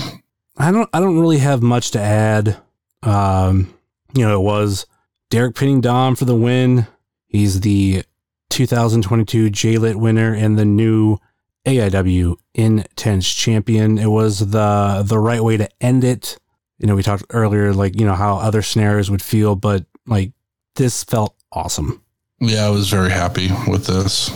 I 0.58 0.72
don't. 0.72 0.90
I 0.92 1.00
don't 1.00 1.18
really 1.18 1.38
have 1.38 1.62
much 1.62 1.92
to 1.92 2.00
add. 2.00 2.58
Um, 3.02 3.74
you 4.14 4.26
know, 4.26 4.40
it 4.40 4.44
was 4.44 4.86
Derek 5.30 5.54
pinning 5.54 5.80
Dom 5.80 6.16
for 6.16 6.24
the 6.24 6.34
win. 6.34 6.86
He's 7.26 7.60
the 7.60 8.02
2022 8.50 9.50
J-Lit 9.50 9.96
winner 9.96 10.34
and 10.34 10.58
the 10.58 10.64
new 10.64 11.18
AIW 11.66 12.36
Intense 12.54 13.32
champion. 13.32 13.96
It 13.98 14.10
was 14.10 14.50
the 14.50 15.02
the 15.06 15.18
right 15.18 15.42
way 15.42 15.56
to 15.56 15.68
end 15.80 16.02
it. 16.04 16.36
You 16.78 16.86
know, 16.86 16.96
we 16.96 17.02
talked 17.02 17.24
earlier, 17.30 17.72
like 17.72 17.98
you 17.98 18.04
know 18.06 18.14
how 18.14 18.36
other 18.36 18.62
snares 18.62 19.10
would 19.10 19.22
feel, 19.22 19.54
but 19.54 19.84
like 20.06 20.32
this 20.76 21.04
felt 21.04 21.36
awesome. 21.52 22.02
Yeah, 22.40 22.66
I 22.66 22.70
was 22.70 22.88
very 22.88 23.10
happy 23.10 23.50
with 23.68 23.86
this. 23.86 24.30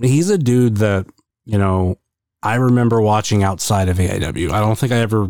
He's 0.00 0.28
a 0.28 0.36
dude 0.36 0.78
that 0.78 1.06
you 1.46 1.56
know 1.56 1.98
I 2.42 2.56
remember 2.56 3.00
watching 3.00 3.42
outside 3.42 3.88
of 3.88 3.96
AIW. 3.96 4.50
I 4.50 4.60
don't 4.60 4.78
think 4.78 4.92
I 4.92 4.98
ever. 4.98 5.28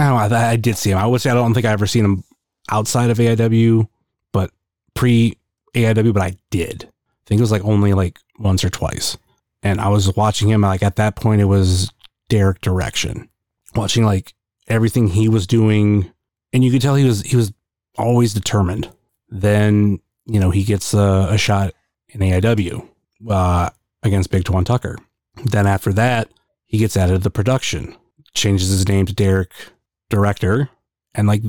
I 0.00 0.08
know. 0.08 0.36
I, 0.36 0.50
I 0.52 0.56
did 0.56 0.78
see 0.78 0.90
him. 0.90 0.98
I 0.98 1.06
would 1.06 1.20
say 1.20 1.30
I 1.30 1.34
don't 1.34 1.52
think 1.52 1.66
I 1.66 1.72
ever 1.72 1.86
seen 1.86 2.04
him 2.04 2.24
outside 2.70 3.10
of 3.10 3.18
AIW, 3.18 3.86
but 4.32 4.50
pre 4.94 5.36
AIW. 5.74 6.14
But 6.14 6.22
I 6.22 6.36
did. 6.50 6.84
I 6.84 7.22
think 7.26 7.38
it 7.38 7.42
was 7.42 7.52
like 7.52 7.64
only 7.64 7.92
like 7.92 8.18
once 8.38 8.64
or 8.64 8.70
twice. 8.70 9.18
And 9.62 9.80
I 9.80 9.88
was 9.88 10.16
watching 10.16 10.48
him. 10.48 10.62
Like 10.62 10.82
at 10.82 10.96
that 10.96 11.16
point, 11.16 11.42
it 11.42 11.46
was 11.46 11.92
Derek 12.28 12.62
direction. 12.62 13.28
Watching 13.74 14.04
like 14.04 14.34
everything 14.68 15.08
he 15.08 15.28
was 15.28 15.46
doing, 15.46 16.10
and 16.52 16.64
you 16.64 16.70
could 16.70 16.80
tell 16.80 16.94
he 16.94 17.04
was 17.04 17.20
he 17.22 17.36
was 17.36 17.52
always 17.98 18.32
determined. 18.32 18.90
Then 19.28 20.00
you 20.24 20.40
know 20.40 20.50
he 20.50 20.64
gets 20.64 20.94
a, 20.94 21.28
a 21.30 21.36
shot 21.38 21.74
in 22.08 22.20
AIW 22.20 22.88
uh, 23.28 23.68
against 24.02 24.30
Big 24.30 24.44
Twan 24.44 24.64
Tucker. 24.64 24.96
Then 25.44 25.66
after 25.66 25.92
that, 25.92 26.30
he 26.66 26.78
gets 26.78 26.96
added 26.96 27.12
to 27.12 27.18
the 27.18 27.30
production, 27.30 27.94
changes 28.34 28.70
his 28.70 28.88
name 28.88 29.04
to 29.06 29.12
Derek 29.12 29.52
Director, 30.10 30.68
and 31.14 31.26
like 31.26 31.42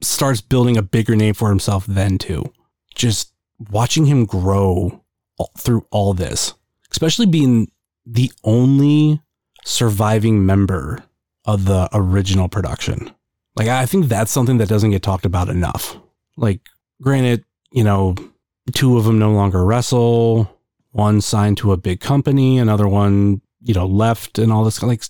starts 0.00 0.40
building 0.40 0.76
a 0.76 0.82
bigger 0.82 1.14
name 1.14 1.34
for 1.34 1.50
himself 1.50 1.84
then 1.86 2.18
too. 2.18 2.52
Just 2.94 3.32
watching 3.70 4.06
him 4.06 4.24
grow 4.24 5.02
all, 5.36 5.50
through 5.58 5.86
all 5.90 6.14
this, 6.14 6.54
especially 6.90 7.26
being 7.26 7.70
the 8.06 8.32
only 8.42 9.20
surviving 9.64 10.46
member 10.46 11.02
of 11.44 11.66
the 11.66 11.88
original 11.92 12.48
production. 12.48 13.10
Like 13.56 13.68
I 13.68 13.86
think 13.86 14.06
that's 14.06 14.32
something 14.32 14.58
that 14.58 14.68
doesn't 14.68 14.90
get 14.90 15.02
talked 15.02 15.26
about 15.26 15.48
enough. 15.48 15.96
Like 16.36 16.60
granted, 17.02 17.44
you 17.72 17.84
know, 17.84 18.14
two 18.72 18.96
of 18.96 19.04
them 19.04 19.18
no 19.18 19.32
longer 19.32 19.64
wrestle 19.64 20.50
one 20.94 21.20
signed 21.20 21.58
to 21.58 21.72
a 21.72 21.76
big 21.76 21.98
company, 21.98 22.56
another 22.56 22.86
one, 22.86 23.40
you 23.60 23.74
know, 23.74 23.84
left 23.84 24.38
and 24.38 24.52
all 24.52 24.62
this. 24.62 24.80
Like, 24.80 25.02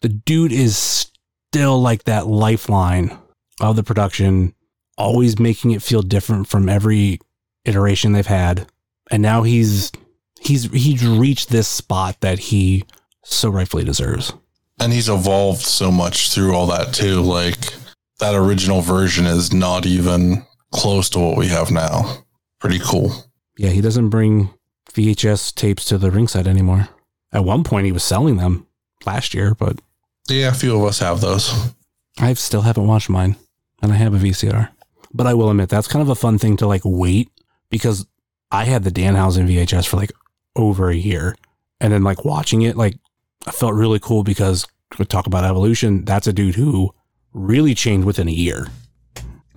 the 0.00 0.08
dude 0.08 0.50
is 0.50 1.10
still 1.54 1.80
like 1.80 2.02
that 2.02 2.26
lifeline 2.26 3.16
of 3.60 3.76
the 3.76 3.84
production, 3.84 4.52
always 4.98 5.38
making 5.38 5.70
it 5.70 5.82
feel 5.82 6.02
different 6.02 6.48
from 6.48 6.68
every 6.68 7.20
iteration 7.64 8.10
they've 8.10 8.26
had. 8.26 8.66
And 9.08 9.22
now 9.22 9.44
he's 9.44 9.92
he's 10.40 10.64
he's 10.72 11.06
reached 11.06 11.50
this 11.50 11.68
spot 11.68 12.20
that 12.22 12.40
he 12.40 12.84
so 13.22 13.50
rightfully 13.50 13.84
deserves. 13.84 14.32
And 14.80 14.92
he's 14.92 15.08
evolved 15.08 15.60
so 15.60 15.92
much 15.92 16.32
through 16.32 16.56
all 16.56 16.66
that 16.66 16.92
too. 16.92 17.20
Like 17.22 17.72
that 18.18 18.34
original 18.34 18.80
version 18.80 19.24
is 19.24 19.52
not 19.52 19.86
even 19.86 20.44
close 20.72 21.08
to 21.10 21.20
what 21.20 21.36
we 21.36 21.46
have 21.46 21.70
now. 21.70 22.24
Pretty 22.58 22.80
cool. 22.80 23.12
Yeah, 23.56 23.70
he 23.70 23.80
doesn't 23.80 24.08
bring 24.08 24.50
VHS 24.90 25.54
tapes 25.54 25.84
to 25.84 25.98
the 25.98 26.10
ringside 26.10 26.48
anymore. 26.48 26.88
At 27.32 27.44
one 27.44 27.62
point, 27.62 27.86
he 27.86 27.92
was 27.92 28.02
selling 28.02 28.38
them 28.38 28.66
last 29.06 29.34
year, 29.34 29.54
but 29.54 29.78
Yeah, 30.28 30.48
a 30.48 30.52
few 30.54 30.76
of 30.76 30.84
us 30.84 30.98
have 31.00 31.20
those. 31.20 31.52
I 32.18 32.32
still 32.34 32.62
haven't 32.62 32.86
watched 32.86 33.10
mine, 33.10 33.36
and 33.82 33.92
I 33.92 33.96
have 33.96 34.14
a 34.14 34.18
VCR. 34.18 34.70
But 35.12 35.26
I 35.26 35.34
will 35.34 35.50
admit 35.50 35.68
that's 35.68 35.88
kind 35.88 36.02
of 36.02 36.08
a 36.08 36.14
fun 36.14 36.38
thing 36.38 36.56
to 36.58 36.66
like 36.66 36.82
wait 36.84 37.30
because 37.70 38.06
I 38.50 38.64
had 38.64 38.84
the 38.84 38.90
Danhausen 38.90 39.48
VHS 39.48 39.86
for 39.86 39.96
like 39.96 40.12
over 40.56 40.88
a 40.88 40.94
year, 40.96 41.36
and 41.80 41.92
then 41.92 42.02
like 42.02 42.24
watching 42.24 42.62
it, 42.62 42.76
like 42.76 42.96
I 43.46 43.50
felt 43.50 43.74
really 43.74 44.00
cool 44.00 44.24
because 44.24 44.66
we 44.98 45.04
talk 45.04 45.26
about 45.26 45.44
evolution. 45.44 46.04
That's 46.04 46.26
a 46.26 46.32
dude 46.32 46.54
who 46.54 46.94
really 47.32 47.74
changed 47.74 48.06
within 48.06 48.28
a 48.28 48.32
year, 48.32 48.68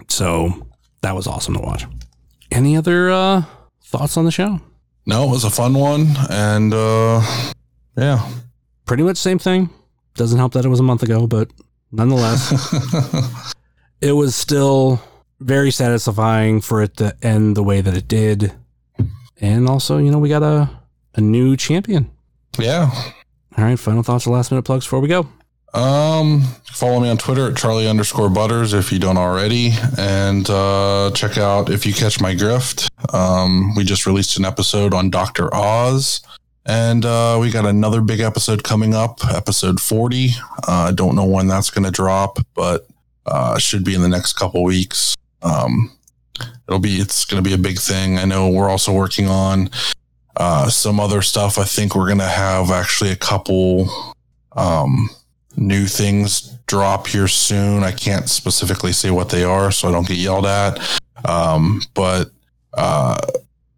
so 0.08 0.68
that 1.02 1.16
was 1.16 1.28
awesome 1.28 1.56
to 1.56 1.62
watch. 1.62 1.86
Any 2.52 2.76
other 2.76 3.10
uh, 3.10 3.44
thoughts 3.84 4.18
on 4.18 4.26
the 4.26 4.32
show? 4.32 4.62
No, 5.06 5.24
it 5.24 5.32
was 5.32 5.46
a 5.46 5.50
fun 5.50 5.74
one. 5.74 6.16
And 6.30 6.74
uh 6.74 7.22
yeah. 7.96 8.30
Pretty 8.86 9.04
much 9.04 9.16
same 9.18 9.40
thing. 9.40 9.70
Doesn't 10.18 10.38
help 10.38 10.54
that 10.54 10.66
it 10.66 10.70
was 10.70 10.80
a 10.80 10.84
month 10.84 11.04
ago, 11.04 11.28
but 11.28 11.50
nonetheless. 11.92 12.74
it 14.02 14.12
was 14.12 14.36
still 14.36 15.02
very 15.40 15.72
satisfying 15.72 16.62
for 16.62 16.82
it 16.82 16.98
to 16.98 17.16
end 17.22 17.56
the 17.56 17.64
way 17.64 17.82
that 17.82 17.96
it 17.96 18.08
did. 18.08 18.52
And 19.40 19.68
also, 19.70 19.98
you 19.98 20.12
know, 20.12 20.20
we 20.20 20.30
got 20.30 20.44
a, 20.44 20.70
a 21.16 21.22
new 21.22 21.56
champion. 21.56 22.10
yeah. 22.58 22.90
All 23.58 23.64
right, 23.64 23.80
final 23.80 24.04
thoughts 24.04 24.28
or 24.28 24.32
last 24.32 24.52
minute 24.52 24.64
plugs 24.64 24.86
before 24.86 25.00
we 25.00 25.08
go. 25.08 25.28
Um, 25.74 26.42
follow 26.66 27.00
me 27.00 27.10
on 27.10 27.18
Twitter 27.18 27.50
at 27.50 27.58
Charlie 27.58 27.88
underscore 27.88 28.30
Butters 28.30 28.74
if 28.74 28.92
you 28.92 29.00
don't 29.00 29.18
already, 29.18 29.72
and 29.98 30.48
uh, 30.50 31.12
check 31.14 31.38
out 31.38 31.70
if 31.70 31.86
you 31.86 31.94
catch 31.94 32.22
my 32.22 32.36
grift. 32.36 32.88
Um, 33.14 33.74
we 33.76 33.84
just 33.84 34.06
released 34.06 34.38
an 34.38 34.46
episode 34.46 34.94
on 34.94 35.10
Doctor 35.10 35.54
Oz, 35.54 36.22
and 36.68 37.06
uh, 37.06 37.38
we 37.40 37.50
got 37.50 37.66
another 37.66 38.02
big 38.02 38.20
episode 38.20 38.64
coming 38.64 38.94
up, 38.94 39.20
episode 39.34 39.80
forty. 39.80 40.32
I 40.68 40.90
uh, 40.90 40.92
don't 40.92 41.16
know 41.16 41.26
when 41.26 41.48
that's 41.48 41.70
going 41.70 41.86
to 41.86 41.92
drop, 41.92 42.40
but 42.54 42.86
uh, 43.26 43.58
should 43.58 43.84
be 43.84 43.96
in 43.96 44.02
the 44.02 44.10
next 44.10 44.34
couple 44.34 44.64
weeks. 44.64 45.16
Um, 45.42 45.98
it'll 46.68 46.80
be 46.80 46.98
it's 46.98 47.26
going 47.26 47.42
to 47.42 47.50
be 47.50 47.56
a 47.56 47.58
big 47.58 47.80
thing. 47.80 48.18
I 48.18 48.26
know 48.26 48.50
we're 48.50 48.70
also 48.70 48.94
working 48.94 49.28
on 49.28 49.70
uh, 50.36 50.70
some 50.70 51.00
other 51.00 51.22
stuff. 51.22 51.58
I 51.58 51.64
think 51.64 51.96
we're 51.96 52.08
going 52.08 52.20
to 52.20 52.26
have 52.26 52.70
actually 52.70 53.12
a 53.12 53.16
couple. 53.16 53.90
Um, 54.52 55.10
new 55.56 55.86
things 55.86 56.42
drop 56.68 57.08
here 57.08 57.28
soon. 57.28 57.84
I 57.84 57.92
can't 57.92 58.30
specifically 58.30 58.92
say 58.92 59.10
what 59.12 59.30
they 59.30 59.44
are, 59.44 59.72
so 59.72 59.88
I 59.88 59.92
don't 59.92 60.08
get 60.08 60.18
yelled 60.18 60.46
at. 60.46 60.80
Um, 61.26 61.82
but 61.94 62.32
uh, 62.74 63.20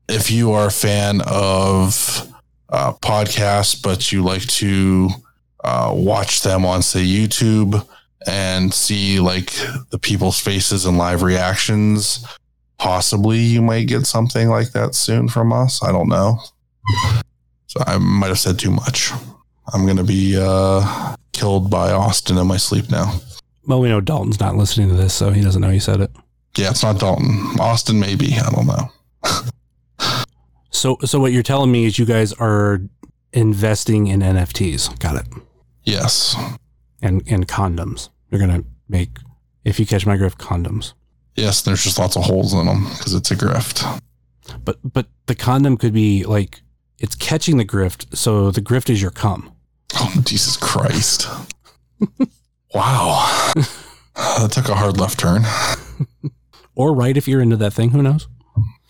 if 0.08 0.32
you 0.32 0.52
are 0.52 0.68
a 0.68 0.72
fan 0.72 1.22
of 1.26 2.28
uh, 2.70 2.93
podcasts, 2.93 3.82
but 3.82 4.11
you 4.11 4.24
like 4.24 4.43
to 4.43 5.09
uh, 5.63 5.91
watch 5.95 6.41
them 6.41 6.65
on, 6.65 6.82
say, 6.82 7.03
YouTube 7.03 7.86
and 8.28 8.74
see 8.74 9.20
like 9.20 9.51
the 9.91 9.99
people's 9.99 10.39
faces 10.39 10.86
and 10.86 10.97
live 10.97 11.24
reactions, 11.24 12.26
possibly 12.78 13.39
you 13.39 13.61
might 13.61 13.88
get 13.88 14.05
something 14.05 14.49
like 14.49 14.72
that 14.72 14.95
soon 14.95 15.28
from 15.28 15.53
us. 15.53 15.84
I 15.84 15.91
don't 15.91 16.09
know. 16.09 16.39
So 17.67 17.82
I 17.86 17.97
might 17.97 18.28
have 18.28 18.39
said 18.39 18.59
too 18.59 18.72
much. 18.72 19.11
I'm 19.74 19.86
going 19.86 19.97
to 19.97 20.03
be 20.03 20.36
uh, 20.39 21.15
killed 21.34 21.70
by 21.70 21.91
Austin 21.91 22.38
in 22.38 22.47
my 22.47 22.57
sleep 22.57 22.89
now. 22.89 23.20
Well, 23.67 23.82
we 23.82 23.89
know 23.89 24.01
Dalton's 24.01 24.39
not 24.39 24.55
listening 24.55 24.89
to 24.89 24.95
this, 24.95 25.13
so 25.13 25.30
he 25.30 25.41
doesn't 25.41 25.61
know 25.61 25.70
you 25.70 25.80
said 25.80 26.01
it. 26.01 26.09
Yeah, 26.57 26.72
it's 26.72 26.82
not 26.82 26.99
Dalton. 26.99 27.30
Austin, 27.59 27.99
maybe. 27.99 28.34
I 28.34 28.49
don't 28.49 28.65
know. 28.65 28.91
So, 30.80 30.97
so 31.03 31.19
what 31.19 31.34
you're 31.34 31.43
telling 31.43 31.73
me 31.73 31.84
is 31.84 31.99
you 31.99 32.05
guys 32.05 32.32
are 32.32 32.80
investing 33.34 34.07
in 34.07 34.21
NFTs. 34.21 34.97
Got 34.99 35.17
it. 35.17 35.27
Yes. 35.84 36.38
And 37.01 37.21
and 37.27 37.49
condoms. 37.49 38.07
You're 38.32 38.39
gonna 38.39 38.63
make 38.88 39.17
if 39.65 39.77
you 39.77 39.86
catch 39.86 40.05
my 40.05 40.15
grift 40.15 40.38
condoms. 40.38 40.93
Yes, 41.36 41.61
there's 41.63 41.84
just 41.84 41.99
lots 41.99 42.15
of 42.15 42.23
holes 42.23 42.53
in 42.53 42.65
them 42.65 42.86
because 42.86 43.13
it's 43.13 43.30
a 43.30 43.36
grift. 43.36 44.01
But 44.63 44.77
but 44.82 45.07
the 45.25 45.36
condom 45.36 45.75
could 45.75 45.91
be 45.91 46.23
like 46.23 46.61
it's 46.97 47.15
catching 47.15 47.57
the 47.57 47.65
grift, 47.65 48.15
so 48.15 48.49
the 48.49 48.61
grift 48.61 48.89
is 48.89 49.01
your 49.01 49.11
cum. 49.11 49.51
Oh, 49.95 50.21
Jesus 50.23 50.55
Christ. 50.55 51.27
wow. 52.73 53.51
that 54.15 54.51
took 54.53 54.69
a 54.69 54.75
hard 54.75 54.97
left 54.97 55.19
turn. 55.19 55.43
Or 56.75 56.93
right 56.93 57.17
if 57.17 57.27
you're 57.27 57.41
into 57.41 57.57
that 57.57 57.73
thing, 57.73 57.89
who 57.89 58.01
knows? 58.01 58.30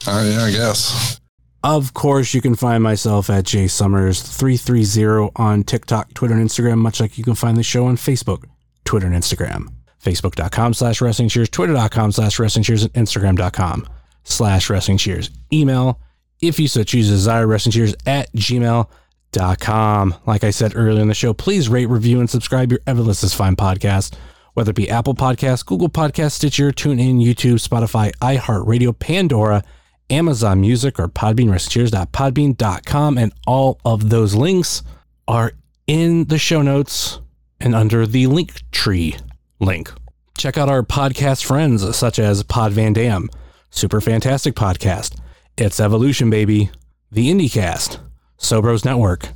Uh, 0.05 0.23
yeah, 0.31 0.43
I 0.43 0.51
guess. 0.51 1.19
Of 1.63 1.93
course, 1.93 2.33
you 2.33 2.41
can 2.41 2.55
find 2.55 2.81
myself 2.81 3.29
at 3.29 3.43
Jay 3.43 3.67
Summers 3.67 4.21
330 4.21 5.31
on 5.35 5.63
TikTok, 5.63 6.13
Twitter, 6.13 6.33
and 6.33 6.47
Instagram, 6.47 6.77
much 6.77 7.01
like 7.01 7.17
you 7.17 7.23
can 7.23 7.35
find 7.35 7.57
the 7.57 7.63
show 7.63 7.87
on 7.87 7.97
Facebook, 7.97 8.45
Twitter, 8.85 9.07
and 9.07 9.15
Instagram. 9.15 9.67
Facebook.com 10.01 10.73
slash 10.73 11.01
wrestling 11.01 11.27
cheers, 11.27 11.49
Twitter.com 11.49 12.13
slash 12.13 12.39
wrestling 12.39 12.63
cheers, 12.63 12.83
and 12.83 12.93
Instagram.com 12.93 13.85
slash 14.23 14.69
wrestling 14.69 14.97
cheers. 14.97 15.29
Email, 15.51 15.99
if 16.41 16.59
you 16.59 16.69
so 16.69 16.83
choose, 16.83 17.09
desire 17.09 17.45
wrestling 17.45 17.73
cheers 17.73 17.93
at 18.05 18.31
gmail.com. 18.33 20.15
Like 20.25 20.43
I 20.45 20.51
said 20.51 20.73
earlier 20.77 21.01
in 21.01 21.09
the 21.09 21.13
show, 21.13 21.33
please 21.33 21.67
rate, 21.67 21.87
review, 21.87 22.21
and 22.21 22.29
subscribe 22.29 22.71
your 22.71 22.79
Everless 22.81 23.21
is 23.21 23.33
Fine 23.33 23.57
podcast, 23.57 24.15
whether 24.53 24.69
it 24.69 24.77
be 24.77 24.89
Apple 24.89 25.13
Podcasts, 25.13 25.65
Google 25.65 25.89
Podcasts, 25.89 26.33
Stitcher, 26.33 26.71
TuneIn, 26.71 27.21
YouTube, 27.21 27.55
Spotify, 27.55 28.11
iHeartRadio, 28.21 28.97
Pandora, 28.97 29.61
Amazon 30.09 30.61
Music, 30.61 30.99
or 30.99 31.07
Podbean, 31.07 31.49
wrestlingcheers.podbean.com. 31.49 33.17
And 33.17 33.33
all 33.45 33.79
of 33.85 34.09
those 34.09 34.35
links 34.35 34.83
are 35.27 35.53
in 35.87 36.25
the 36.25 36.37
show 36.37 36.61
notes 36.61 37.19
and 37.59 37.75
under 37.75 38.05
the 38.05 38.27
link 38.27 38.61
tree 38.71 39.15
link. 39.59 39.91
Check 40.37 40.57
out 40.57 40.69
our 40.69 40.83
podcast 40.83 41.43
friends 41.43 41.95
such 41.95 42.17
as 42.19 42.43
Pod 42.43 42.71
Van 42.71 42.93
Dam, 42.93 43.29
Super 43.69 43.99
Fantastic 43.99 44.55
Podcast, 44.55 45.19
It's 45.57 45.79
Evolution 45.79 46.29
Baby, 46.29 46.71
The 47.11 47.29
IndieCast, 47.29 47.99
Sobros 48.37 48.85
Network, 48.85 49.27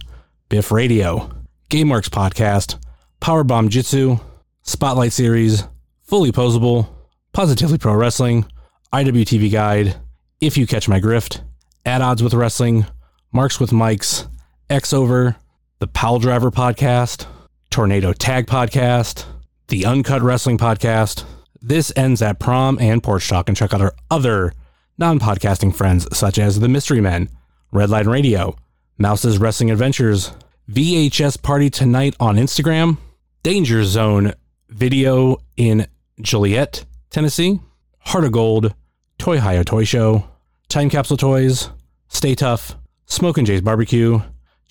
Biff 0.47 0.71
Radio, 0.71 1.29
GameWorks 1.69 2.09
Podcast, 2.09 2.77
Powerbomb 3.19 3.69
Jitsu, 3.69 4.17
Spotlight 4.61 5.11
Series, 5.11 5.67
Fully 6.03 6.31
Posable, 6.31 6.87
Positively 7.33 7.77
Pro 7.77 7.95
Wrestling, 7.95 8.45
IWTV 8.93 9.51
Guide, 9.51 9.95
If 10.43 10.57
You 10.57 10.67
Catch 10.67 10.89
My 10.89 10.99
Grift, 10.99 11.39
At 11.85 12.01
Odds 12.01 12.21
with 12.21 12.33
Wrestling, 12.33 12.85
Marks 13.31 13.61
with 13.61 13.71
Mikes, 13.71 14.27
X 14.69 14.91
Over, 14.91 15.37
the 15.79 15.87
Powell 15.87 16.19
Driver 16.19 16.51
Podcast, 16.51 17.27
Tornado 17.69 18.11
Tag 18.11 18.45
Podcast, 18.45 19.23
the 19.69 19.85
Uncut 19.85 20.21
Wrestling 20.21 20.57
Podcast. 20.57 21.23
This 21.61 21.93
ends 21.95 22.21
at 22.21 22.41
prom 22.41 22.77
and 22.81 23.01
porch 23.01 23.29
talk, 23.29 23.47
and 23.47 23.55
check 23.55 23.73
out 23.73 23.79
our 23.79 23.95
other 24.11 24.51
non 24.97 25.17
podcasting 25.17 25.73
friends 25.73 26.09
such 26.11 26.37
as 26.37 26.59
The 26.59 26.67
Mystery 26.67 26.99
Men, 26.99 27.29
Redline 27.73 28.07
Radio, 28.07 28.57
Mouse's 28.97 29.37
Wrestling 29.37 29.71
Adventures, 29.71 30.33
VHS 30.69 31.41
Party 31.41 31.69
Tonight 31.69 32.17
on 32.19 32.35
Instagram, 32.35 32.97
Danger 33.43 33.85
Zone 33.85 34.33
Video 34.67 35.37
in 35.55 35.87
Joliet, 36.19 36.83
Tennessee, 37.09 37.61
Heart 37.99 38.25
of 38.25 38.33
Gold, 38.33 38.75
Toy 39.17 39.39
Hio 39.39 39.63
Toy 39.63 39.85
Show, 39.85 40.27
Time 40.73 40.89
Capsule 40.89 41.17
Toys, 41.17 41.69
Stay 42.07 42.33
Tough, 42.33 42.75
Smoke 43.05 43.37
and 43.37 43.45
Jay's 43.45 43.61
Barbecue, 43.61 44.21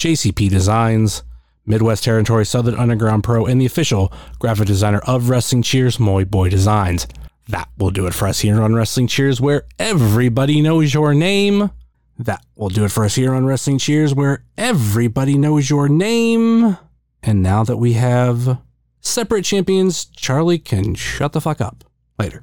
JCP 0.01 0.51
Designs, 0.51 1.23
Midwest 1.65 2.03
Territory 2.03 2.45
Southern 2.45 2.75
Underground 2.75 3.23
Pro, 3.23 3.47
and 3.47 3.61
the 3.61 3.67
official 3.67 4.13
graphic 4.41 4.67
designer 4.67 4.99
of 5.07 5.29
Wrestling 5.29 5.63
Cheers, 5.63 6.01
Moy 6.01 6.25
Boy 6.25 6.49
Designs. 6.49 7.07
That 7.47 7.69
will 7.79 7.93
do 7.93 8.09
it 8.09 8.15
for 8.15 8.27
us 8.27 8.41
here 8.41 8.61
on 8.61 8.75
Wrestling 8.75 9.07
Cheers, 9.07 9.41
where 9.41 9.63
everybody 9.79 10.61
knows 10.61 10.93
your 10.93 11.15
name. 11.15 11.71
That 12.19 12.45
will 12.57 12.69
do 12.69 12.85
it 12.85 12.91
for 12.91 13.05
us 13.05 13.15
here 13.15 13.33
on 13.33 13.47
Wrestling 13.47 13.79
Cheers, 13.79 14.13
where 14.13 14.45
everybody 14.59 15.39
knows 15.39 15.71
your 15.71 15.89
name. 15.89 16.79
And 17.23 17.45
now 17.45 17.63
that 17.63 17.77
we 17.77 17.93
have 17.93 18.59
separate 19.01 19.45
champions, 19.45 20.07
Charlie 20.07 20.59
can 20.59 20.97
shut 20.97 21.33
the 21.33 21.41
fuck 21.41 21.61
up. 21.61 21.85
Later. 22.19 22.43